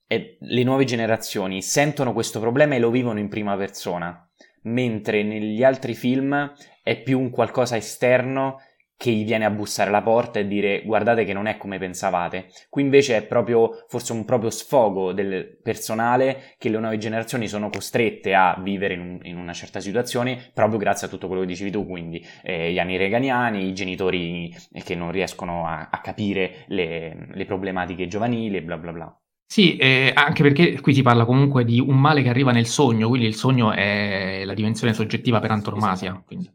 eh, 0.07 0.36
le 0.38 0.62
nuove 0.64 0.84
generazioni 0.84 1.62
sentono 1.62 2.12
questo 2.12 2.40
problema 2.40 2.74
e 2.74 2.78
lo 2.78 2.90
vivono 2.90 3.18
in 3.18 3.28
prima 3.28 3.57
persona 3.57 4.30
mentre 4.63 5.23
negli 5.23 5.63
altri 5.63 5.95
film 5.95 6.53
è 6.83 7.01
più 7.03 7.19
un 7.19 7.31
qualcosa 7.31 7.77
esterno 7.77 8.61
che 9.01 9.11
gli 9.13 9.25
viene 9.25 9.47
a 9.47 9.51
bussare 9.51 9.89
alla 9.89 10.03
porta 10.03 10.41
e 10.41 10.47
dire 10.47 10.83
guardate 10.85 11.25
che 11.25 11.33
non 11.33 11.47
è 11.47 11.57
come 11.57 11.79
pensavate. 11.79 12.49
Qui 12.69 12.83
invece 12.83 13.17
è 13.17 13.23
proprio 13.23 13.87
forse 13.89 14.13
un 14.13 14.27
proprio 14.27 14.51
sfogo 14.51 15.15
del 15.15 15.59
personale 15.63 16.55
che 16.59 16.69
le 16.69 16.79
nuove 16.79 16.99
generazioni 16.99 17.49
sono 17.49 17.71
costrette 17.71 18.35
a 18.35 18.61
vivere 18.63 18.93
in, 18.93 19.01
un, 19.01 19.19
in 19.23 19.39
una 19.39 19.55
certa 19.55 19.81
situazione 19.81 20.51
proprio 20.53 20.79
grazie 20.79 21.07
a 21.07 21.11
tutto 21.11 21.29
quello 21.29 21.41
che 21.41 21.49
dicevi 21.49 21.71
tu, 21.71 21.87
quindi 21.87 22.23
eh, 22.43 22.73
gli 22.73 22.79
anni 22.79 22.99
reganiani, 22.99 23.67
i 23.67 23.73
genitori 23.73 24.55
che 24.85 24.95
non 24.95 25.11
riescono 25.11 25.67
a, 25.67 25.89
a 25.91 26.01
capire 26.03 26.65
le, 26.67 27.29
le 27.33 27.45
problematiche 27.47 28.07
giovanili 28.07 28.61
bla 28.61 28.77
bla 28.77 28.93
bla. 28.93 29.21
Sì, 29.53 29.76
eh, 29.78 30.12
anche 30.14 30.44
perché 30.44 30.80
qui 30.80 30.94
si 30.94 31.03
parla 31.03 31.24
comunque 31.24 31.64
di 31.64 31.80
un 31.80 31.98
male 32.01 32.22
che 32.22 32.28
arriva 32.28 32.53
nel 32.53 32.66
sogno, 32.68 33.09
quindi 33.09 33.26
il 33.26 33.34
sogno 33.34 33.72
è 33.72 34.44
la 34.44 34.55
dimensione 34.55 34.94
soggettiva 34.94 35.40
per 35.40 35.51
antonomasia. 35.51 36.22
Quindi 36.24 36.48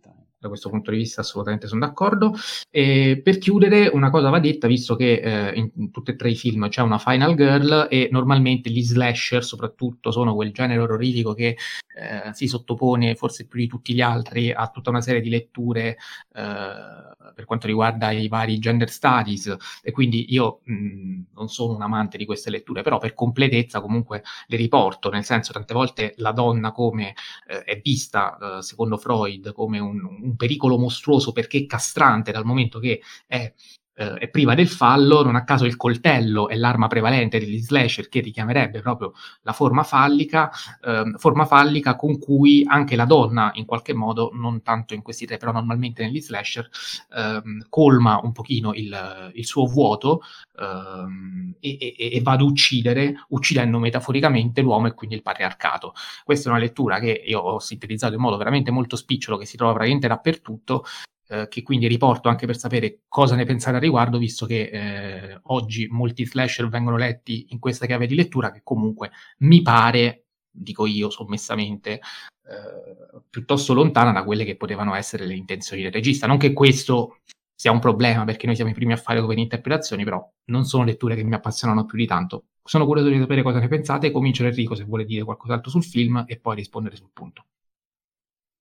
da 0.45 0.49
questo 0.49 0.69
punto 0.69 0.91
di 0.91 0.97
vista 0.97 1.21
assolutamente 1.21 1.67
sono 1.67 1.85
d'accordo. 1.85 2.33
E 2.69 3.19
per 3.23 3.37
chiudere, 3.37 3.87
una 3.87 4.09
cosa 4.09 4.29
va 4.29 4.39
detta, 4.39 4.67
visto 4.67 4.95
che 4.95 5.13
eh, 5.13 5.57
in, 5.57 5.91
tutti 5.91 6.11
e 6.11 6.15
tre 6.15 6.29
i 6.29 6.35
film 6.35 6.67
c'è 6.69 6.81
una 6.81 6.97
Final 6.97 7.35
Girl 7.35 7.87
e 7.89 8.09
normalmente 8.11 8.69
gli 8.69 8.83
slasher 8.83 9.43
soprattutto 9.43 10.11
sono 10.11 10.35
quel 10.35 10.51
genere 10.51 10.81
orrorifico 10.81 11.33
che 11.33 11.57
eh, 11.95 12.33
si 12.33 12.47
sottopone 12.47 13.15
forse 13.15 13.47
più 13.47 13.59
di 13.59 13.67
tutti 13.67 13.93
gli 13.93 14.01
altri 14.01 14.51
a 14.51 14.69
tutta 14.69 14.89
una 14.89 15.01
serie 15.01 15.21
di 15.21 15.29
letture 15.29 15.97
eh, 16.33 17.13
per 17.33 17.45
quanto 17.45 17.67
riguarda 17.67 18.11
i 18.11 18.27
vari 18.27 18.59
gender 18.59 18.89
studies 18.89 19.55
e 19.81 19.91
quindi 19.91 20.33
io 20.33 20.61
mh, 20.63 21.21
non 21.33 21.49
sono 21.49 21.75
un 21.75 21.81
amante 21.81 22.17
di 22.17 22.25
queste 22.25 22.49
letture, 22.49 22.81
però 22.81 22.97
per 22.97 23.13
completezza 23.13 23.81
comunque 23.81 24.23
le 24.47 24.57
riporto, 24.57 25.09
nel 25.09 25.23
senso 25.23 25.53
tante 25.53 25.73
volte 25.73 26.13
la 26.17 26.31
donna 26.31 26.71
come 26.71 27.13
eh, 27.47 27.63
è 27.63 27.79
vista, 27.81 28.57
eh, 28.57 28.61
secondo 28.61 28.97
Freud, 28.97 29.53
come 29.53 29.79
un, 29.79 30.03
un 30.03 30.34
pericolo 30.35 30.77
mostruoso 30.77 31.31
perché 31.31 31.65
castrante 31.65 32.31
dal 32.31 32.45
momento 32.45 32.79
che 32.79 33.01
è 33.27 33.53
eh, 33.95 34.15
è 34.15 34.27
priva 34.29 34.53
del 34.55 34.67
fallo, 34.67 35.23
non 35.23 35.35
a 35.35 35.43
caso 35.43 35.65
il 35.65 35.77
coltello 35.77 36.49
è 36.49 36.55
l'arma 36.55 36.87
prevalente 36.87 37.39
degli 37.39 37.59
slasher 37.59 38.09
che 38.09 38.19
richiamerebbe 38.19 38.81
proprio 38.81 39.13
la 39.41 39.53
forma 39.53 39.83
fallica, 39.83 40.51
eh, 40.83 41.13
forma 41.17 41.45
fallica 41.45 41.95
con 41.95 42.19
cui 42.19 42.63
anche 42.67 42.95
la 42.95 43.05
donna 43.05 43.51
in 43.55 43.65
qualche 43.65 43.93
modo, 43.93 44.31
non 44.33 44.61
tanto 44.61 44.93
in 44.93 45.01
questi 45.01 45.25
tre, 45.25 45.37
però 45.37 45.51
normalmente 45.51 46.03
negli 46.03 46.21
slasher, 46.21 46.69
eh, 47.15 47.41
colma 47.69 48.19
un 48.21 48.31
pochino 48.31 48.73
il, 48.73 49.31
il 49.33 49.45
suo 49.45 49.65
vuoto 49.65 50.21
ehm, 50.59 51.55
e, 51.59 51.77
e, 51.79 52.09
e, 52.13 52.21
va 52.21 52.33
ad 52.33 52.41
uccidere, 52.41 53.25
uccidendo 53.29 53.79
metaforicamente 53.79 54.61
l'uomo 54.61 54.87
e 54.87 54.93
quindi 54.93 55.15
il 55.15 55.21
patriarcato. 55.21 55.93
Questa 56.23 56.49
è 56.49 56.51
una 56.51 56.61
lettura 56.61 56.99
che 56.99 57.23
io 57.25 57.39
ho 57.39 57.59
sintetizzato 57.59 58.13
in 58.13 58.19
modo 58.19 58.37
veramente 58.37 58.71
molto 58.71 58.95
spicciolo, 58.95 59.37
che 59.37 59.45
si 59.45 59.57
trova 59.57 59.73
praticamente 59.73 60.07
dappertutto, 60.07 60.83
eh, 61.27 61.47
che 61.47 61.63
quindi 61.63 61.87
riporto 61.87 62.29
anche 62.29 62.45
per 62.45 62.57
sapere 62.57 63.01
cosa 63.07 63.35
ne 63.35 63.45
pensate 63.45 63.75
al 63.77 63.81
riguardo, 63.81 64.17
visto 64.17 64.45
che 64.45 64.69
eh, 64.71 65.39
oggi 65.43 65.87
molti 65.89 66.25
slasher 66.25 66.67
vengono 66.69 66.97
letti 66.97 67.47
in 67.49 67.59
questa 67.59 67.85
chiave 67.85 68.07
di 68.07 68.15
lettura, 68.15 68.51
che 68.51 68.61
comunque 68.63 69.11
mi 69.39 69.61
pare, 69.61 70.25
dico 70.49 70.85
io 70.85 71.09
sommessamente, 71.09 71.93
eh, 71.93 73.21
piuttosto 73.29 73.73
lontana 73.73 74.11
da 74.11 74.23
quelle 74.23 74.45
che 74.45 74.55
potevano 74.55 74.93
essere 74.95 75.25
le 75.25 75.35
intenzioni 75.35 75.81
del 75.81 75.91
regista. 75.91 76.27
Non 76.27 76.37
che 76.37 76.53
questo 76.53 77.19
sia 77.55 77.71
un 77.71 77.79
problema, 77.79 78.23
perché 78.25 78.45
noi 78.45 78.55
siamo 78.55 78.71
i 78.71 78.73
primi 78.73 78.93
a 78.93 78.97
fare 78.97 79.19
open 79.19 79.39
interpretazioni, 79.39 80.03
però 80.03 80.23
non 80.45 80.65
sono 80.65 80.83
letture 80.83 81.15
che 81.15 81.23
mi 81.23 81.33
appassionano 81.33 81.85
più 81.85 81.97
di 81.97 82.05
tanto. 82.05 82.45
Sono 82.63 82.85
curioso 82.85 83.09
di 83.09 83.19
sapere 83.19 83.41
cosa 83.43 83.59
ne 83.59 83.67
pensate. 83.67 84.11
Comincio 84.11 84.43
Enrico 84.43 84.75
se 84.75 84.83
vuole 84.83 85.05
dire 85.05 85.23
qualcos'altro 85.23 85.69
sul 85.71 85.83
film 85.83 86.23
e 86.27 86.39
poi 86.39 86.55
rispondere 86.55 86.95
sul 86.95 87.09
punto. 87.13 87.45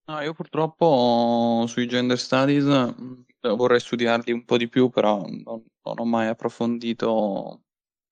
No, 0.07 0.21
io 0.21 0.33
purtroppo 0.33 1.65
sui 1.67 1.87
gender 1.87 2.19
studies 2.19 2.65
eh, 2.65 3.49
vorrei 3.55 3.79
studiarli 3.79 4.31
un 4.31 4.45
po' 4.45 4.55
di 4.57 4.67
più, 4.69 4.89
però 4.89 5.21
non, 5.21 5.41
non 5.43 5.95
ho 5.99 6.05
mai 6.05 6.27
approfondito 6.27 7.63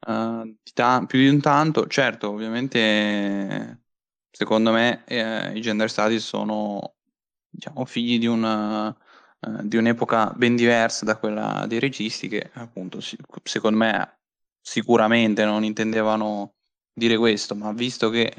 uh, 0.08 0.44
di 0.44 1.06
più 1.08 1.20
di 1.20 1.28
un 1.28 1.40
tanto. 1.40 1.86
Certo, 1.88 2.30
ovviamente, 2.32 3.84
secondo 4.32 4.72
me, 4.72 5.04
eh, 5.06 5.56
i 5.56 5.62
gender 5.62 5.88
studies 5.90 6.26
sono 6.26 6.96
diciamo, 7.48 7.86
figli 7.86 8.18
di, 8.18 8.26
una, 8.28 8.88
uh, 8.88 9.62
di 9.68 9.78
un'epoca 9.78 10.32
ben 10.36 10.56
diversa 10.56 11.06
da 11.06 11.18
quella 11.18 11.66
dei 11.68 11.80
registi 11.80 12.28
che, 12.28 12.50
appunto, 12.54 13.02
si- 13.02 13.18
secondo 13.44 13.78
me, 13.78 14.18
sicuramente 14.62 15.46
non 15.46 15.64
intendevano 15.64 16.56
dire 16.92 17.18
questo, 17.18 17.54
ma 17.56 17.72
visto 17.72 18.10
che... 18.10 18.34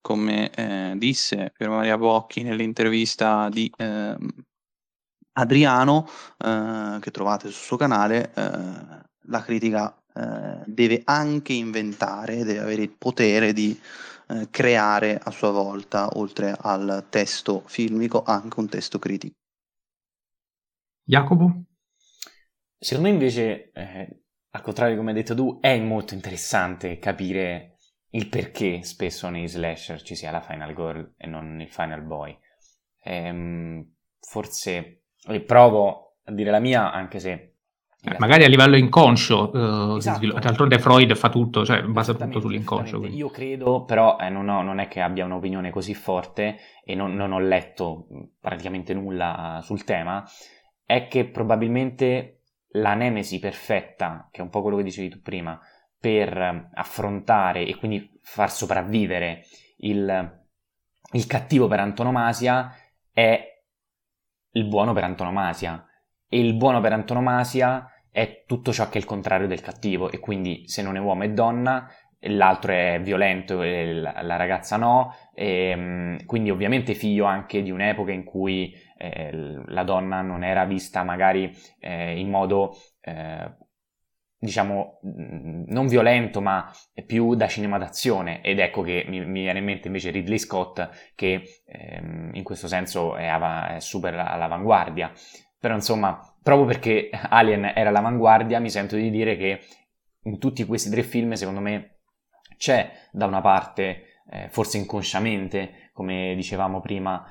Come 0.00 0.50
eh, 0.50 0.94
disse 0.96 1.52
Pier 1.56 1.68
Maria 1.68 1.98
Bocchi 1.98 2.42
nell'intervista 2.42 3.48
di 3.48 3.70
eh, 3.76 4.16
Adriano, 5.32 6.06
eh, 6.38 6.98
che 7.00 7.10
trovate 7.10 7.48
sul 7.48 7.62
suo 7.62 7.76
canale, 7.76 8.32
eh, 8.34 9.06
la 9.30 9.42
critica 9.42 9.96
eh, 10.14 10.62
deve 10.66 11.02
anche 11.04 11.52
inventare, 11.52 12.44
deve 12.44 12.60
avere 12.60 12.82
il 12.82 12.90
potere 12.96 13.52
di 13.52 13.78
eh, 14.28 14.48
creare 14.50 15.18
a 15.22 15.30
sua 15.30 15.50
volta, 15.50 16.10
oltre 16.14 16.56
al 16.58 17.06
testo 17.08 17.62
filmico, 17.66 18.22
anche 18.22 18.58
un 18.58 18.68
testo 18.68 18.98
critico. 18.98 19.34
Jacopo? 21.04 21.62
Secondo 22.78 23.08
me 23.08 23.14
invece, 23.14 23.70
al 23.72 24.62
contrario 24.62 24.96
come 24.96 25.10
hai 25.10 25.16
detto 25.16 25.34
tu, 25.34 25.58
è 25.60 25.78
molto 25.80 26.14
interessante 26.14 26.98
capire 26.98 27.77
il 28.10 28.28
perché 28.28 28.82
spesso 28.82 29.28
nei 29.28 29.46
slasher 29.46 30.02
ci 30.02 30.14
sia 30.14 30.30
la 30.30 30.40
final 30.40 30.74
girl 30.74 31.14
e 31.16 31.26
non 31.26 31.60
il 31.60 31.68
final 31.68 32.02
boy. 32.02 32.36
Ehm, 33.02 33.86
forse 34.20 35.02
provo 35.44 36.16
a 36.24 36.32
dire 36.32 36.50
la 36.50 36.60
mia, 36.60 36.92
anche 36.92 37.18
se. 37.18 37.52
Eh, 38.00 38.14
magari 38.18 38.44
a 38.44 38.48
livello 38.48 38.76
inconscio, 38.76 39.50
uh, 39.52 39.96
esatto. 39.96 40.38
d'altronde 40.38 40.78
Freud 40.78 41.16
fa 41.16 41.30
tutto, 41.30 41.64
cioè 41.64 41.82
basa 41.82 42.14
tutto 42.14 42.38
sull'inconscio. 42.38 43.04
Io 43.06 43.28
credo, 43.28 43.84
però 43.84 44.16
eh, 44.20 44.28
non, 44.28 44.48
ho, 44.48 44.62
non, 44.62 44.78
è 44.78 44.86
che 44.86 45.00
abbia 45.00 45.24
un'opinione 45.24 45.70
così 45.70 45.94
forte 45.94 46.58
e 46.84 46.94
non, 46.94 47.14
non 47.14 47.32
ho 47.32 47.40
letto 47.40 48.06
praticamente 48.40 48.94
nulla 48.94 49.60
sul 49.64 49.82
tema, 49.82 50.24
è 50.84 51.08
che 51.08 51.26
probabilmente 51.26 52.42
la 52.72 52.94
nemesi 52.94 53.40
perfetta, 53.40 54.28
che 54.30 54.40
è 54.40 54.44
un 54.44 54.50
po' 54.50 54.62
quello 54.62 54.76
che 54.76 54.84
dicevi 54.84 55.08
tu 55.08 55.20
prima, 55.20 55.58
per 56.00 56.70
affrontare 56.74 57.66
e 57.66 57.76
quindi 57.76 58.18
far 58.22 58.50
sopravvivere 58.50 59.44
il, 59.78 60.44
il 61.12 61.26
cattivo 61.26 61.66
per 61.66 61.80
antonomasia 61.80 62.72
è 63.12 63.42
il 64.52 64.66
buono 64.66 64.92
per 64.92 65.04
antonomasia. 65.04 65.84
E 66.28 66.40
il 66.40 66.54
buono 66.54 66.80
per 66.80 66.92
antonomasia 66.92 67.90
è 68.10 68.44
tutto 68.46 68.72
ciò 68.72 68.88
che 68.88 68.94
è 68.94 69.00
il 69.00 69.06
contrario 69.06 69.46
del 69.46 69.60
cattivo. 69.60 70.10
E 70.10 70.18
quindi 70.18 70.68
se 70.68 70.82
non 70.82 70.96
è 70.96 71.00
uomo 71.00 71.24
è 71.24 71.30
donna 71.30 71.90
l'altro 72.22 72.72
è 72.72 73.00
violento 73.00 73.62
e 73.62 73.92
la 73.94 74.36
ragazza 74.36 74.76
no. 74.76 75.14
E, 75.34 75.70
ehm, 75.70 76.26
quindi 76.26 76.50
ovviamente 76.50 76.94
figlio 76.94 77.24
anche 77.24 77.62
di 77.62 77.70
un'epoca 77.70 78.12
in 78.12 78.24
cui 78.24 78.74
eh, 78.96 79.62
la 79.66 79.84
donna 79.84 80.20
non 80.22 80.42
era 80.42 80.64
vista 80.64 81.02
magari 81.04 81.54
eh, 81.78 82.18
in 82.18 82.28
modo 82.28 82.76
eh, 83.00 83.56
diciamo, 84.38 85.00
mm, 85.04 85.64
non 85.66 85.86
violento, 85.86 86.40
ma 86.40 86.70
più 87.06 87.34
da 87.34 87.48
cinema 87.48 87.78
d'azione. 87.78 88.42
Ed 88.42 88.58
ecco 88.58 88.82
che 88.82 89.04
mi, 89.08 89.24
mi 89.24 89.42
viene 89.42 89.58
in 89.58 89.64
mente 89.64 89.88
invece 89.88 90.10
Ridley 90.10 90.38
Scott, 90.38 90.88
che 91.14 91.42
ehm, 91.66 92.30
in 92.34 92.42
questo 92.42 92.68
senso 92.68 93.16
è, 93.16 93.26
av- 93.26 93.76
è, 93.76 93.80
super 93.80 94.14
all'avanguardia. 94.14 95.12
Però 95.58 95.74
insomma, 95.74 96.20
proprio 96.42 96.66
perché 96.66 97.10
Alien 97.12 97.72
era 97.74 97.88
all'avanguardia, 97.88 98.60
mi 98.60 98.70
sento 98.70 98.96
di 98.96 99.10
dire 99.10 99.36
che 99.36 99.60
in 100.22 100.38
tutti 100.38 100.64
questi 100.64 100.90
tre 100.90 101.02
film, 101.02 101.32
secondo 101.32 101.60
me, 101.60 101.96
c'è 102.56 102.90
da 103.10 103.26
una 103.26 103.40
parte, 103.40 104.22
eh, 104.30 104.48
forse 104.50 104.78
inconsciamente, 104.78 105.90
come 105.92 106.34
dicevamo 106.36 106.80
prima, 106.80 107.24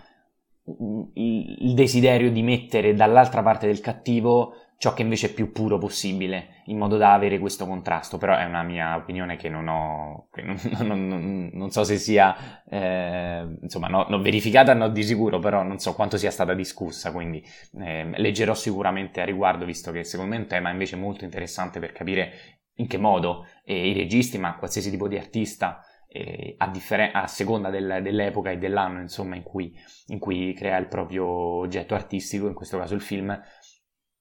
il, 1.14 1.56
il 1.60 1.74
desiderio 1.74 2.32
di 2.32 2.42
mettere 2.42 2.94
dall'altra 2.94 3.42
parte 3.42 3.68
del 3.68 3.80
cattivo 3.80 4.54
ciò 4.78 4.94
che 4.94 5.02
invece 5.02 5.28
è 5.28 5.34
più 5.34 5.52
puro 5.52 5.78
possibile, 5.78 6.62
in 6.66 6.78
modo 6.78 6.98
da 6.98 7.14
avere 7.14 7.40
questo 7.40 7.66
contrasto. 7.66 8.18
Però 8.18 8.36
è 8.36 8.46
una 8.46 8.64
mia 8.64 8.96
opinione 8.96 9.36
che 9.36 9.50
non 9.50 9.68
ho, 9.68 10.28
che 10.32 10.42
non, 10.42 10.58
non, 10.86 11.08
non, 11.08 11.50
non, 11.52 11.72
so 11.72 11.84
se 11.84 11.98
sia, 11.98 12.64
eh, 12.70 13.58
insomma, 13.62 13.88
no, 13.88 14.06
non 14.10 14.22
verificata, 14.22 14.74
no 14.74 14.90
di 14.90 15.04
sicuro, 15.04 15.40
però 15.40 15.64
non 15.64 15.80
so 15.80 15.94
quanto 15.94 16.18
sia 16.18 16.32
stata 16.32 16.54
discussa, 16.54 17.12
quindi 17.12 17.44
eh, 17.80 18.12
leggerò 18.16 18.54
sicuramente 18.54 19.22
a 19.22 19.26
riguardo, 19.26 19.66
visto 19.66 19.92
che 19.92 20.04
secondo 20.04 20.32
me 20.32 20.38
è 20.38 20.42
un 20.42 20.48
tema 20.48 20.70
invece 20.70 20.96
molto 20.96 21.24
interessante 21.24 21.80
per 21.80 21.92
capire 21.92 22.32
in 22.80 22.88
che 22.88 22.98
modo 22.98 23.48
eh, 23.66 23.90
i 23.90 23.94
registi, 23.94 24.38
ma 24.38 24.56
qualsiasi 24.58 24.92
tipo 24.92 25.08
di 25.08 25.18
artista, 25.18 25.82
eh, 26.10 26.56
a, 26.58 26.68
differen- 26.70 27.12
a, 27.14 27.28
seconda 27.28 27.70
del, 27.70 28.00
dell'epoca 28.02 28.52
e 28.52 28.58
dell'anno 28.58 29.02
insomma, 29.02 29.36
in, 29.36 29.44
cui, 29.44 29.76
in 30.08 30.20
cui 30.20 30.54
crea 30.54 30.78
il 30.78 30.88
proprio 30.88 31.26
oggetto 31.26 31.96
artistico, 31.96 32.48
in 32.48 32.54
questo 32.54 32.78
caso 32.78 32.94
il 32.94 33.02
film, 33.02 33.40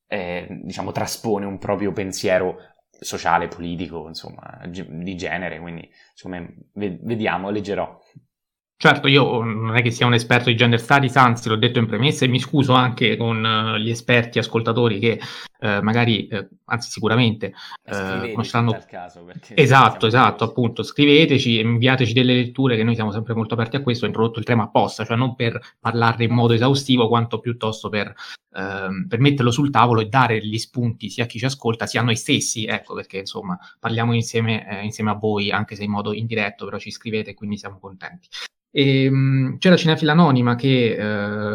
eh, 0.07 0.47
diciamo, 0.63 0.93
traspone 0.93 1.45
un 1.45 1.59
proprio 1.59 1.93
pensiero 1.93 2.59
sociale, 2.99 3.49
politico, 3.49 4.09
insomma, 4.09 4.61
di 4.67 5.17
genere, 5.17 5.61
quindi 5.61 5.89
insomma, 6.13 6.45
vediamo, 6.73 7.51
leggerò. 7.51 7.99
Certo, 8.79 9.09
io 9.09 9.43
non 9.43 9.75
è 9.75 9.81
che 9.81 9.91
sia 9.91 10.05
un 10.05 10.13
esperto 10.13 10.51
di 10.51 10.57
gender 10.57 10.79
studies, 10.79 11.17
anzi 11.17 11.49
l'ho 11.49 11.57
detto 11.57 11.79
in 11.79 11.87
premessa 11.87 12.27
e 12.27 12.29
mi 12.29 12.39
scuso 12.39 12.75
anche 12.75 13.17
con 13.17 13.43
uh, 13.43 13.79
gli 13.79 13.89
esperti 13.89 14.39
ascoltatori 14.39 14.99
che 14.99 15.19
eh, 15.59 15.81
magari, 15.83 16.27
eh, 16.29 16.49
anzi 16.65 16.91
sicuramente, 16.91 17.53
eh, 17.85 18.31
conosceranno... 18.33 18.79
Caso, 18.89 19.27
esatto, 19.55 20.07
esatto, 20.07 20.45
appunto, 20.45 20.83
scriveteci, 20.83 21.61
inviateci 21.61 22.13
delle 22.13 22.35
letture 22.35 22.77
che 22.77 22.85
noi 22.85 22.95
siamo 22.95 23.13
sempre 23.13 23.35
molto 23.35 23.55
aperti 23.55 23.77
a 23.77 23.83
questo, 23.83 24.05
ho 24.05 24.09
introdotto 24.09 24.39
il 24.39 24.45
tema 24.45 24.65
apposta, 24.65 25.05
cioè 25.05 25.17
non 25.17 25.35
per 25.35 25.59
parlarne 25.81 26.25
in 26.25 26.33
modo 26.33 26.53
esaustivo, 26.53 27.09
quanto 27.09 27.41
piuttosto 27.41 27.89
per, 27.89 28.13
ehm, 28.55 29.07
per 29.09 29.21
metterlo 29.21 29.51
sul 29.51 29.71
tavolo 29.71 30.01
e 30.01 30.07
dare 30.07 30.45
gli 30.45 30.59
spunti 30.59 31.09
sia 31.11 31.25
a 31.25 31.27
chi 31.27 31.39
ci 31.39 31.45
ascolta, 31.45 31.87
sia 31.87 32.01
a 32.01 32.05
noi 32.05 32.17
stessi, 32.17 32.65
ecco, 32.67 32.95
perché 32.95 33.19
insomma 33.19 33.59
parliamo 33.79 34.15
insieme, 34.15 34.69
eh, 34.69 34.85
insieme 34.85 35.11
a 35.11 35.15
voi, 35.15 35.51
anche 35.51 35.75
se 35.75 35.85
in 35.85 35.91
modo 35.91 36.13
indiretto, 36.13 36.65
però 36.65 36.79
ci 36.79 36.91
scrivete 36.91 37.31
e 37.31 37.35
quindi 37.35 37.57
siamo 37.59 37.79
contenti. 37.79 38.29
E, 38.77 39.09
mh, 39.09 39.57
c'era 39.57 39.75
Cinefila 39.75 40.13
Anonima 40.13 40.55
che 40.55 40.91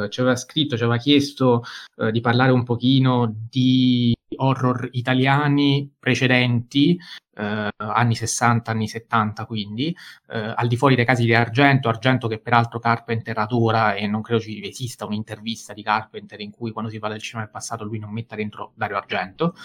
eh, 0.04 0.10
ci 0.10 0.22
aveva 0.22 0.36
scritto, 0.36 0.76
ci 0.76 0.82
aveva 0.82 0.98
chiesto 0.98 1.64
eh, 1.98 2.12
di 2.12 2.20
parlare 2.20 2.52
un 2.52 2.64
pochino 2.64 3.32
di 3.48 3.91
horror 4.36 4.90
italiani 4.92 5.92
precedenti, 6.00 6.98
eh, 7.36 7.70
anni 7.78 8.16
60, 8.16 8.72
anni 8.72 8.88
70 8.88 9.46
quindi, 9.46 9.96
eh, 10.30 10.54
al 10.56 10.68
di 10.68 10.78
fuori 10.78 10.96
dei 10.96 11.06
casi 11.06 11.26
di 11.26 11.34
Argento, 11.34 11.90
Argento 11.90 12.28
che 12.28 12.40
peraltro 12.40 12.80
Carpenter 12.80 13.38
adora 13.38 13.94
e 13.96 14.08
non 14.08 14.22
credo 14.22 14.42
ci 14.42 14.66
esista 14.68 15.06
un'intervista 15.06 15.74
di 15.74 15.84
Carpenter 15.84 16.40
in 16.40 16.52
cui 16.52 16.72
quando 16.72 16.92
si 16.92 17.00
parla 17.00 17.16
del 17.16 17.24
cinema 17.24 17.44
del 17.44 17.54
passato 17.54 17.84
lui 17.84 18.00
non 18.00 18.12
metta 18.12 18.36
dentro 18.36 18.72
Dario 18.76 18.98
Argento. 18.98 19.56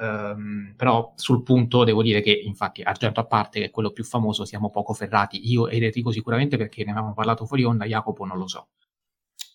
Um, 0.00 0.74
però 0.76 1.12
sul 1.16 1.42
punto 1.42 1.82
devo 1.82 2.02
dire 2.02 2.20
che 2.20 2.30
infatti 2.30 2.82
Argento 2.82 3.18
a 3.18 3.26
parte 3.26 3.58
che 3.58 3.66
è 3.66 3.70
quello 3.70 3.90
più 3.90 4.04
famoso 4.04 4.44
siamo 4.44 4.70
poco 4.70 4.92
ferrati 4.92 5.50
io 5.50 5.66
ed 5.66 5.82
Enrico 5.82 6.12
sicuramente 6.12 6.56
perché 6.56 6.84
ne 6.84 6.92
avevamo 6.92 7.14
parlato 7.14 7.46
fuori 7.46 7.64
onda 7.64 7.84
Jacopo 7.84 8.24
non 8.24 8.38
lo 8.38 8.46
so 8.46 8.68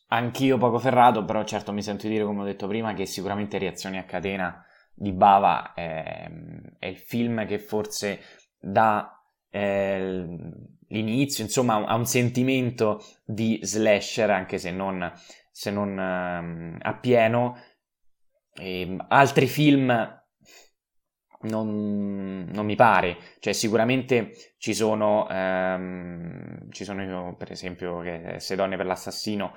anch'io 0.08 0.58
poco 0.58 0.80
ferrato 0.80 1.26
però 1.26 1.44
certo 1.44 1.72
mi 1.72 1.82
sento 1.82 2.08
dire 2.08 2.24
come 2.24 2.42
ho 2.42 2.46
detto 2.46 2.68
prima 2.68 2.94
che 2.94 3.06
sicuramente 3.06 3.58
Reazioni 3.58 3.98
a 3.98 4.06
catena 4.06 4.64
di 4.94 5.12
Bava 5.12 5.74
è, 5.74 6.30
è 6.78 6.86
il 6.86 6.98
film 6.98 7.46
che 7.48 7.60
forse 7.60 8.20
dà 8.60 9.20
eh, 9.50 10.26
l'inizio 10.88 11.44
insomma 11.44 11.86
ha 11.86 11.96
un 11.96 12.06
sentimento 12.06 13.04
di 13.26 13.60
slasher 13.64 14.30
anche 14.30 14.58
se 14.58 14.72
non, 14.72 15.12
se 15.52 15.72
non 15.72 16.00
eh, 16.00 16.78
appieno 16.82 17.58
e 18.54 18.96
altri 19.08 19.48
film 19.48 20.22
non, 21.44 22.48
non, 22.52 22.66
mi 22.66 22.76
pare, 22.76 23.18
cioè 23.40 23.54
sicuramente 23.54 24.54
ci 24.58 24.74
sono, 24.74 25.28
ehm, 25.30 26.72
ci 26.72 26.84
sono 26.84 27.36
per 27.36 27.52
esempio 27.52 28.02
Se 28.38 28.56
donne 28.56 28.78
per 28.78 28.86
l'assassino, 28.86 29.54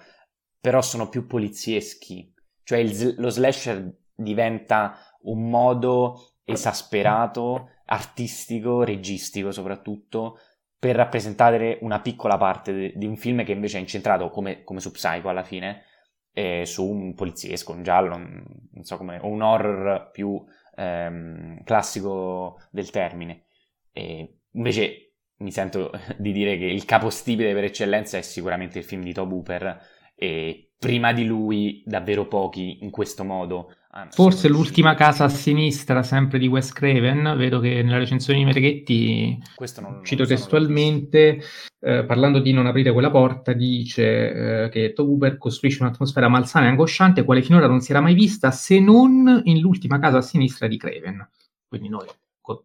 però 0.66 0.82
sono 0.82 1.08
più 1.08 1.28
polizieschi, 1.28 2.34
cioè 2.64 2.78
il, 2.78 3.14
lo 3.18 3.28
slasher 3.28 3.88
diventa 4.12 4.98
un 5.20 5.48
modo 5.48 6.38
esasperato, 6.42 7.70
artistico, 7.84 8.82
registico 8.82 9.52
soprattutto, 9.52 10.40
per 10.76 10.96
rappresentare 10.96 11.78
una 11.82 12.00
piccola 12.00 12.36
parte 12.36 12.92
di 12.96 13.06
un 13.06 13.14
film 13.16 13.44
che 13.44 13.52
invece 13.52 13.76
è 13.76 13.80
incentrato, 13.80 14.28
come, 14.28 14.64
come 14.64 14.80
su 14.80 14.90
Psycho 14.90 15.28
alla 15.28 15.44
fine, 15.44 15.84
eh, 16.32 16.66
su 16.66 16.84
un 16.84 17.14
poliziesco, 17.14 17.70
un 17.70 17.84
giallo, 17.84 18.16
non 18.16 18.82
so 18.82 18.96
come, 18.96 19.20
un 19.22 19.42
horror 19.42 20.10
più 20.10 20.44
ehm, 20.74 21.62
classico 21.62 22.58
del 22.72 22.90
termine. 22.90 23.44
E 23.92 24.40
invece 24.50 25.12
mi 25.36 25.52
sento 25.52 25.92
di 26.18 26.32
dire 26.32 26.58
che 26.58 26.64
il 26.64 26.84
capostipite 26.84 27.54
per 27.54 27.62
eccellenza 27.62 28.18
è 28.18 28.22
sicuramente 28.22 28.78
il 28.78 28.84
film 28.84 29.04
di 29.04 29.12
Tob 29.12 29.30
Hooper 29.30 29.94
e 30.16 30.70
prima 30.78 31.12
di 31.12 31.24
lui 31.24 31.82
davvero 31.86 32.26
pochi 32.26 32.78
in 32.82 32.90
questo 32.90 33.22
modo. 33.22 33.72
Forse 34.10 34.48
l'ultima 34.48 34.94
casa 34.94 35.24
a 35.24 35.28
sinistra, 35.30 36.02
sempre 36.02 36.38
di 36.38 36.46
Wes 36.48 36.70
Craven, 36.70 37.34
vedo 37.38 37.60
che 37.60 37.82
nella 37.82 37.96
recensione 37.96 38.38
di 38.38 38.44
Mereghetti, 38.44 39.42
non, 39.80 40.04
cito 40.04 40.24
non 40.24 40.30
testualmente, 40.30 41.40
eh, 41.80 42.04
parlando 42.04 42.40
di 42.40 42.52
non 42.52 42.66
aprire 42.66 42.92
quella 42.92 43.10
porta, 43.10 43.54
dice 43.54 44.64
eh, 44.64 44.68
che 44.68 44.92
Tobuber 44.92 45.38
costruisce 45.38 45.82
un'atmosfera 45.82 46.28
malsana 46.28 46.66
e 46.66 46.68
angosciante 46.68 47.24
quale 47.24 47.40
finora 47.40 47.68
non 47.68 47.80
si 47.80 47.90
era 47.92 48.02
mai 48.02 48.12
vista 48.12 48.50
se 48.50 48.80
non 48.80 49.40
in 49.44 49.60
l'ultima 49.60 49.98
casa 49.98 50.18
a 50.18 50.22
sinistra 50.22 50.66
di 50.66 50.76
Craven. 50.76 51.26
Quindi 51.66 51.88
noi 51.88 52.06
come 52.42 52.64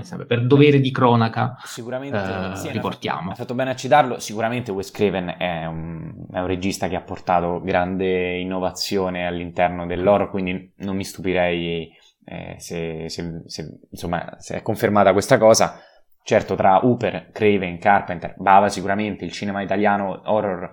sempre, 0.00 0.26
per 0.26 0.46
dovere 0.46 0.80
di 0.80 0.90
cronaca 0.90 1.56
sicuramente, 1.64 2.16
eh, 2.16 2.56
sì, 2.56 2.70
riportiamo. 2.70 3.30
Ha 3.30 3.34
fatto 3.34 3.54
bene 3.54 3.70
a 3.70 3.76
citarlo, 3.76 4.18
sicuramente 4.18 4.72
Wes 4.72 4.90
Craven 4.90 5.34
è 5.38 5.66
un, 5.66 6.26
è 6.30 6.38
un, 6.38 6.46
regista 6.46 6.88
che 6.88 6.96
ha 6.96 7.02
portato 7.02 7.60
grande 7.60 8.38
innovazione 8.38 9.26
all'interno 9.26 9.86
dell'horror, 9.86 10.30
quindi 10.30 10.72
non 10.76 10.96
mi 10.96 11.04
stupirei 11.04 11.90
eh, 12.24 12.54
se, 12.58 13.08
se, 13.08 13.42
se, 13.46 13.78
insomma, 13.90 14.36
se 14.38 14.56
è 14.56 14.62
confermata 14.62 15.12
questa 15.12 15.36
cosa. 15.36 15.78
Certo, 16.24 16.54
tra 16.54 16.86
Hooper, 16.86 17.30
Craven, 17.32 17.78
Carpenter, 17.78 18.34
Bava 18.38 18.68
sicuramente, 18.68 19.24
il 19.24 19.32
cinema 19.32 19.60
italiano, 19.60 20.22
horror, 20.24 20.70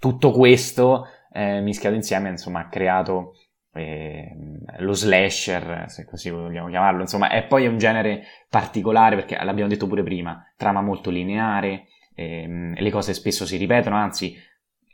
tutto 0.00 0.32
questo 0.32 1.06
eh, 1.32 1.60
mischiato 1.60 1.94
insieme, 1.94 2.30
insomma, 2.30 2.60
ha 2.60 2.68
creato 2.68 3.34
eh, 3.74 4.36
lo 4.78 4.92
slasher, 4.92 5.84
se 5.88 6.04
così 6.04 6.30
vogliamo 6.30 6.68
chiamarlo, 6.68 7.00
insomma, 7.00 7.28
è 7.28 7.44
poi 7.44 7.66
un 7.66 7.76
genere 7.76 8.24
particolare 8.48 9.16
perché 9.16 9.36
l'abbiamo 9.42 9.68
detto 9.68 9.86
pure 9.86 10.02
prima, 10.02 10.44
trama 10.56 10.80
molto 10.80 11.10
lineare, 11.10 11.86
ehm, 12.14 12.74
le 12.78 12.90
cose 12.90 13.14
spesso 13.14 13.44
si 13.44 13.56
ripetono, 13.56 13.96
anzi, 13.96 14.36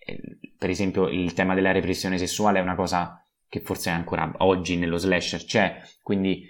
eh, 0.05 0.39
per 0.57 0.70
esempio 0.70 1.09
il 1.09 1.35
tema 1.35 1.55
della 1.55 1.72
repressione 1.72 2.18
sessuale 2.18 2.59
è 2.59 2.62
una 2.62 2.74
cosa 2.74 3.24
che 3.49 3.61
forse 3.61 3.91
ancora 3.91 4.33
oggi 4.39 4.76
nello 4.76 4.97
slasher 4.97 5.45
c'è, 5.45 5.81
quindi 6.03 6.49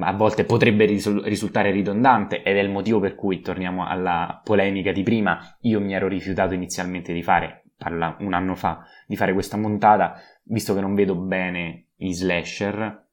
a 0.00 0.12
volte 0.12 0.44
potrebbe 0.44 0.86
risultare 0.86 1.72
ridondante 1.72 2.42
ed 2.42 2.56
è 2.56 2.60
il 2.60 2.70
motivo 2.70 3.00
per 3.00 3.16
cui 3.16 3.40
torniamo 3.40 3.86
alla 3.86 4.40
polemica 4.44 4.92
di 4.92 5.02
prima, 5.02 5.56
io 5.62 5.80
mi 5.80 5.94
ero 5.94 6.06
rifiutato 6.06 6.54
inizialmente 6.54 7.12
di 7.12 7.22
fare, 7.24 7.64
parla 7.78 8.16
un 8.20 8.34
anno 8.34 8.54
fa, 8.54 8.84
di 9.06 9.16
fare 9.16 9.32
questa 9.32 9.56
montata 9.56 10.20
visto 10.42 10.74
che 10.74 10.80
non 10.80 10.94
vedo 10.94 11.14
bene 11.14 11.86
i 11.96 12.12
slasher 12.12 13.06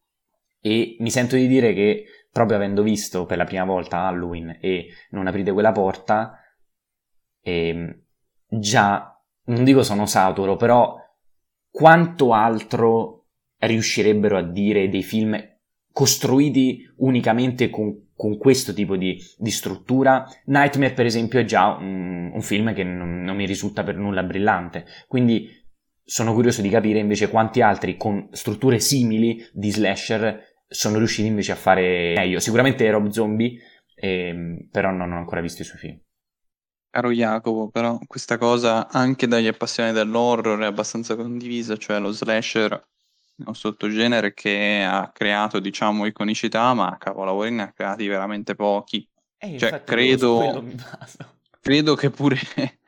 e 0.60 0.98
mi 1.00 1.12
sento 1.12 1.36
di 1.36 1.48
dire 1.48 1.74
che 1.74 2.06
proprio 2.32 2.58
avendo 2.58 2.82
visto 2.82 3.26
per 3.26 3.38
la 3.38 3.46
prima 3.46 3.64
volta 3.64 4.08
Halloween 4.08 4.58
e 4.60 4.88
non 5.12 5.28
aprite 5.28 5.52
quella 5.52 5.72
porta, 5.72 6.40
eh, 7.42 8.02
già, 8.48 9.22
non 9.46 9.64
dico 9.64 9.84
sono 9.84 10.06
saturo, 10.06 10.56
però 10.56 10.98
quanto 11.70 12.34
altro 12.34 13.28
riuscirebbero 13.58 14.38
a 14.38 14.42
dire 14.42 14.90
dei 14.90 15.04
film 15.04 15.38
costruiti 15.92 16.92
unicamente 16.98 17.70
con, 17.70 18.05
con 18.16 18.38
questo 18.38 18.74
tipo 18.74 18.96
di, 18.96 19.18
di, 19.38 19.52
struttura. 19.52 20.26
Nightmare, 20.46 20.94
per 20.94 21.06
esempio, 21.06 21.40
è 21.40 21.46
già 21.46 21.76
un, 21.76 22.32
un 22.34 22.42
film 22.42 22.74
che 22.74 22.84
non, 22.84 23.22
non 23.22 23.36
mi 23.36 23.46
risulta 23.46 23.84
per 23.84 23.98
nulla 23.98 24.24
brillante. 24.24 24.86
Quindi 25.08 25.50
sono 26.04 26.34
curioso 26.34 26.62
di 26.62 26.70
capire 26.70 27.00
invece 27.00 27.30
quanti 27.30 27.62
altri 27.62 27.98
con 27.98 28.28
strutture 28.32 28.80
simili 28.80 29.44
di 29.52 29.72
slasher 29.72 30.54
sono 30.68 30.98
riusciti 30.98 31.28
invece 31.28 31.52
a 31.52 31.56
fare 31.56 32.14
meglio. 32.16 32.40
Sicuramente 32.40 32.90
Rob 32.90 33.10
Zombie, 33.10 33.58
ehm, 33.96 34.70
però 34.72 34.92
non 34.92 35.12
ho 35.12 35.18
ancora 35.18 35.42
visto 35.42 35.62
i 35.62 35.66
suoi 35.66 35.80
film. 35.80 36.00
Caro 36.90 37.12
Jacopo, 37.12 37.70
però 37.70 38.00
questa 38.08 38.38
cosa 38.38 38.88
anche 38.88 39.28
dagli 39.28 39.48
appassionati 39.48 39.96
dell'horror 39.96 40.62
è 40.62 40.66
abbastanza 40.66 41.16
condivisa, 41.18 41.76
cioè 41.76 42.00
lo 42.00 42.12
slasher 42.12 42.82
un 43.46 43.56
sottogenere 43.56 44.34
che 44.34 44.86
ha 44.88 45.12
creato, 45.12 45.60
diciamo, 45.60 46.06
iconicità, 46.06 46.74
ma 46.74 46.98
capolavori 46.98 47.52
ne 47.52 47.64
ha 47.64 47.72
creati 47.72 48.08
veramente 48.08 48.56
pochi. 48.56 49.08
Eh, 49.38 49.58
cioè, 49.58 49.84
credo, 49.84 50.64
credo 51.60 51.96
che 51.96 52.10
pure 52.10 52.38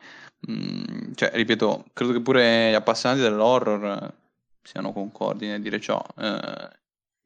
Mm, 0.50 1.14
cioè, 1.16 1.32
ripeto, 1.34 1.86
credo 1.94 2.14
che 2.14 2.22
pure 2.22 2.70
gli 2.70 2.76
appassionati 2.76 3.22
dell'horror 3.22 4.14
siano 4.62 4.94
concordi 4.94 5.48
nel 5.48 5.62
dire 5.62 5.80
ciò. 5.80 6.02
Eh, 6.16 6.70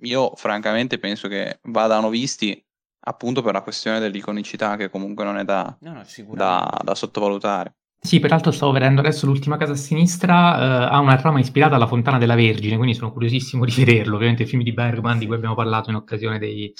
io, 0.04 0.34
francamente, 0.36 0.98
penso 0.98 1.28
che 1.28 1.60
vadano 1.64 2.10
visti 2.10 2.64
appunto 3.04 3.42
per 3.42 3.54
la 3.54 3.62
questione 3.62 4.00
dell'iconicità, 4.00 4.76
che 4.78 4.90
comunque 4.90 5.26
non 5.26 5.38
è 5.38 5.44
da, 5.44 5.76
no, 5.82 5.94
no, 5.94 6.06
da, 6.34 6.82
da 6.84 6.96
sottovalutare. 6.96 7.76
Sì, 8.04 8.20
peraltro 8.20 8.52
stavo 8.52 8.72
vedendo 8.72 9.00
adesso 9.02 9.28
l'ultima 9.28 9.58
casa 9.58 9.74
a 9.74 9.76
sinistra, 9.76 10.88
eh, 10.90 10.92
ha 10.92 11.00
una 11.00 11.18
trama 11.18 11.40
ispirata 11.40 11.76
alla 11.76 11.86
Fontana 11.86 12.18
della 12.18 12.34
Vergine, 12.34 12.76
quindi 12.76 12.96
sono 12.96 13.12
curiosissimo 13.12 13.64
di 13.64 13.72
vederlo. 13.78 14.16
Ovviamente 14.16 14.42
il 14.42 14.50
film 14.50 14.64
di 14.64 14.74
Bergman 14.74 15.20
di 15.20 15.28
cui 15.28 15.36
abbiamo 15.36 15.54
parlato 15.54 15.92
in 15.92 15.98
occasione 15.98 16.40
dei, 16.40 16.74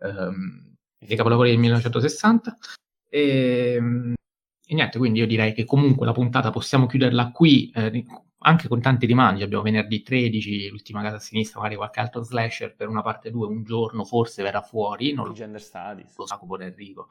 ehm, 0.00 0.74
dei 0.98 1.16
capolavori 1.16 1.50
del 1.50 1.58
1960. 1.58 2.56
E, 3.10 3.74
ehm, 3.74 4.14
e 4.66 4.74
niente, 4.74 4.96
quindi 4.96 5.18
io 5.18 5.26
direi 5.26 5.52
che 5.52 5.66
comunque 5.66 6.06
la 6.06 6.12
puntata 6.12 6.50
possiamo 6.50 6.86
chiuderla 6.86 7.30
qui, 7.30 7.70
eh, 7.70 8.02
anche 8.38 8.66
con 8.66 8.80
tanti 8.80 9.04
rimandi. 9.04 9.42
Abbiamo 9.42 9.62
venerdì 9.62 10.02
13, 10.02 10.70
l'ultima 10.70 11.02
casa 11.02 11.16
a 11.16 11.20
sinistra, 11.20 11.58
magari 11.60 11.76
qualche 11.76 12.00
altro 12.00 12.22
slasher 12.22 12.74
per 12.74 12.88
una 12.88 13.02
parte 13.02 13.30
2, 13.30 13.46
un 13.46 13.64
giorno 13.64 14.04
forse 14.04 14.42
verrà 14.42 14.62
fuori. 14.62 15.12
Non 15.12 15.26
lo, 15.26 15.32
gender 15.34 15.60
studies. 15.60 16.16
lo 16.16 16.26
sa 16.26 16.38
pure 16.38 16.64
Enrico. 16.66 17.08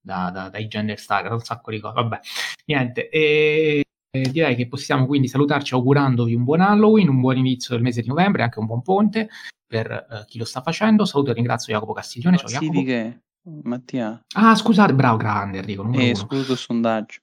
Da, 0.00 0.30
da, 0.30 0.48
dai 0.48 0.68
gender 0.68 0.98
studies, 0.98 1.32
un 1.32 1.40
sacco 1.40 1.70
di 1.70 1.80
cose. 1.80 1.94
Vabbè, 1.94 2.20
niente. 2.66 3.08
E 3.08 3.82
Eh, 4.10 4.30
direi 4.30 4.56
che 4.56 4.66
possiamo 4.66 5.04
quindi 5.04 5.28
salutarci 5.28 5.74
augurandovi 5.74 6.34
un 6.34 6.44
buon 6.44 6.62
Halloween, 6.62 7.08
un 7.08 7.20
buon 7.20 7.36
inizio 7.36 7.74
del 7.74 7.82
mese 7.82 8.00
di 8.00 8.08
novembre, 8.08 8.42
anche 8.42 8.58
un 8.58 8.64
buon 8.64 8.80
ponte 8.80 9.28
per 9.66 9.90
eh, 9.90 10.24
chi 10.26 10.38
lo 10.38 10.46
sta 10.46 10.62
facendo. 10.62 11.04
Saluto 11.04 11.30
e 11.30 11.34
ringrazio 11.34 11.74
Jacopo 11.74 11.92
Castiglione. 11.92 12.38
Ciao 12.38 12.48
Jacopo. 12.48 12.82
Che... 12.82 13.20
Mattia. 13.64 14.24
Ah, 14.34 14.54
scusate, 14.54 14.94
bravo, 14.94 15.18
grande 15.18 15.58
Enrico. 15.58 15.90
È 15.92 16.08
escluso 16.08 16.52
il 16.52 16.58
sondaggio. 16.58 17.20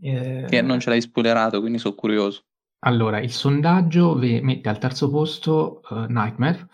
Eh... 0.00 0.46
Che 0.48 0.62
non 0.62 0.78
ce 0.78 0.90
l'hai 0.90 1.00
spoilerato, 1.00 1.58
quindi 1.58 1.78
sono 1.78 1.94
curioso. 1.94 2.44
Allora, 2.86 3.18
il 3.18 3.32
sondaggio 3.32 4.14
mette 4.14 4.68
al 4.68 4.78
terzo 4.78 5.10
posto 5.10 5.80
uh, 5.88 6.04
Nightmare, 6.08 6.68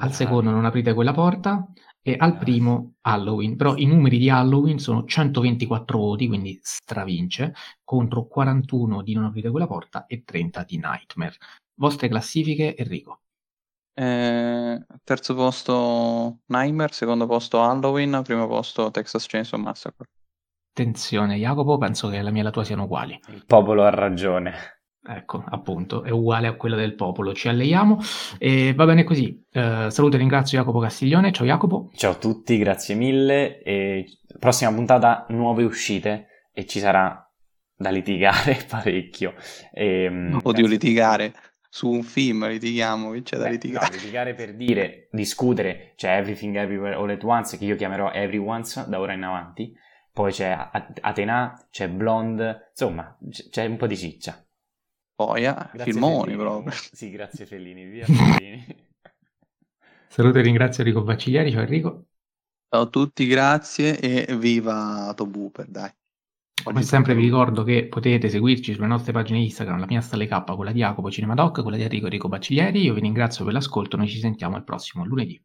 al 0.00 0.08
ah. 0.08 0.12
secondo 0.12 0.50
non 0.50 0.66
aprite 0.66 0.92
quella 0.92 1.12
porta 1.12 1.66
e 2.02 2.16
al 2.18 2.38
primo 2.38 2.94
Halloween. 3.02 3.56
Però 3.56 3.76
i 3.76 3.86
numeri 3.86 4.18
di 4.18 4.30
Halloween 4.30 4.78
sono 4.78 5.04
124 5.04 5.98
voti, 5.98 6.26
quindi 6.26 6.58
stravince, 6.62 7.54
contro 7.84 8.26
41 8.26 9.02
di 9.02 9.14
non 9.14 9.24
aprite 9.24 9.50
quella 9.50 9.66
porta 9.66 10.06
e 10.06 10.24
30 10.24 10.64
di 10.64 10.76
Nightmare. 10.76 11.36
Vostre 11.74 12.08
classifiche, 12.08 12.76
Enrico? 12.76 13.20
Eh, 13.94 14.86
terzo 15.02 15.34
posto 15.34 16.38
Nightmare, 16.46 16.92
secondo 16.92 17.26
posto 17.26 17.60
Halloween, 17.60 18.20
primo 18.24 18.46
posto 18.46 18.90
Texas 18.90 19.26
Chainsaw 19.26 19.58
Massacre. 19.58 20.06
Attenzione, 20.70 21.36
Jacopo, 21.36 21.76
penso 21.78 22.08
che 22.08 22.22
la 22.22 22.30
mia 22.30 22.42
e 22.42 22.44
la 22.44 22.50
tua 22.50 22.62
siano 22.62 22.84
uguali. 22.84 23.18
Il 23.28 23.44
popolo 23.44 23.84
ha 23.84 23.90
ragione. 23.90 24.77
Ecco, 25.10 25.42
appunto, 25.48 26.02
è 26.02 26.10
uguale 26.10 26.48
a 26.48 26.52
quella 26.52 26.76
del 26.76 26.94
popolo. 26.94 27.32
Ci 27.32 27.48
alleiamo 27.48 27.98
e 28.36 28.74
va 28.74 28.84
bene 28.84 29.04
così. 29.04 29.42
Uh, 29.54 29.88
saluto 29.88 30.16
e 30.16 30.18
ringrazio 30.18 30.58
Jacopo 30.58 30.80
Castiglione. 30.80 31.32
Ciao 31.32 31.46
Jacopo. 31.46 31.90
Ciao 31.94 32.12
a 32.12 32.16
tutti, 32.16 32.58
grazie 32.58 32.94
mille. 32.94 33.62
E 33.62 34.04
prossima 34.38 34.70
puntata, 34.70 35.24
nuove 35.30 35.64
uscite 35.64 36.48
e 36.52 36.66
ci 36.66 36.78
sarà 36.78 37.26
da 37.74 37.88
litigare 37.88 38.58
parecchio. 38.68 39.32
E, 39.72 40.02
ehm, 40.02 40.40
Odio 40.42 40.66
litigare. 40.66 41.32
Su 41.70 41.88
un 41.88 42.02
film 42.02 42.46
litighiamo, 42.46 43.10
che 43.12 43.22
c'è 43.22 43.36
da 43.36 43.44
Beh, 43.44 43.50
litigare? 43.50 43.86
No, 43.88 43.96
litigare 43.96 44.34
per 44.34 44.54
dire, 44.54 45.08
discutere, 45.10 45.92
c'è 45.96 46.16
Everything 46.16 46.56
Everywhere 46.56 46.94
All 46.94 47.10
At 47.10 47.22
Once, 47.22 47.58
che 47.58 47.66
io 47.66 47.76
chiamerò 47.76 48.10
Everyone's 48.10 48.86
da 48.86 48.98
ora 48.98 49.12
in 49.12 49.22
avanti. 49.22 49.74
Poi 50.12 50.32
c'è 50.32 50.50
Atena, 51.00 51.66
c'è 51.70 51.88
Blonde, 51.88 52.70
insomma, 52.70 53.16
c'è 53.50 53.66
un 53.66 53.76
po' 53.76 53.86
di 53.86 53.96
ciccia. 53.96 54.42
Poi, 55.18 55.46
eh, 55.46 55.56
filmoni 55.78 56.30
Fellini. 56.30 56.36
proprio. 56.36 56.72
Sì, 56.94 57.10
grazie 57.10 57.44
Fellini, 57.44 57.86
via 57.86 58.06
Fellini. 58.06 58.64
Saluto 60.06 60.38
e 60.38 60.42
ringrazio 60.42 60.84
Enrico 60.84 61.02
Baccigliari, 61.02 61.50
ciao 61.50 61.62
Enrico. 61.62 62.04
Ciao 62.68 62.82
a 62.82 62.86
tutti, 62.86 63.26
grazie 63.26 63.98
e 63.98 64.36
viva 64.36 65.12
Tobuper, 65.16 65.66
dai. 65.66 65.90
Come 66.62 66.82
sempre 66.82 67.16
vi 67.16 67.22
ricordo 67.22 67.64
che 67.64 67.88
potete 67.88 68.28
seguirci 68.28 68.74
sulle 68.74 68.86
nostre 68.86 69.10
pagine 69.10 69.40
Instagram, 69.40 69.80
la 69.80 69.86
mia 69.86 70.00
Stale 70.00 70.28
K, 70.28 70.54
quella 70.54 70.70
di 70.70 70.78
Jacopo 70.78 71.10
Cinemadoc, 71.10 71.62
quella 71.62 71.76
di 71.76 71.82
Enrico 71.82 72.06
Enrico 72.06 72.28
Bacciglieri. 72.28 72.80
Io 72.80 72.94
vi 72.94 73.00
ringrazio 73.00 73.44
per 73.44 73.54
l'ascolto, 73.54 73.96
noi 73.96 74.06
ci 74.06 74.20
sentiamo 74.20 74.56
il 74.56 74.62
prossimo 74.62 75.04
lunedì. 75.04 75.42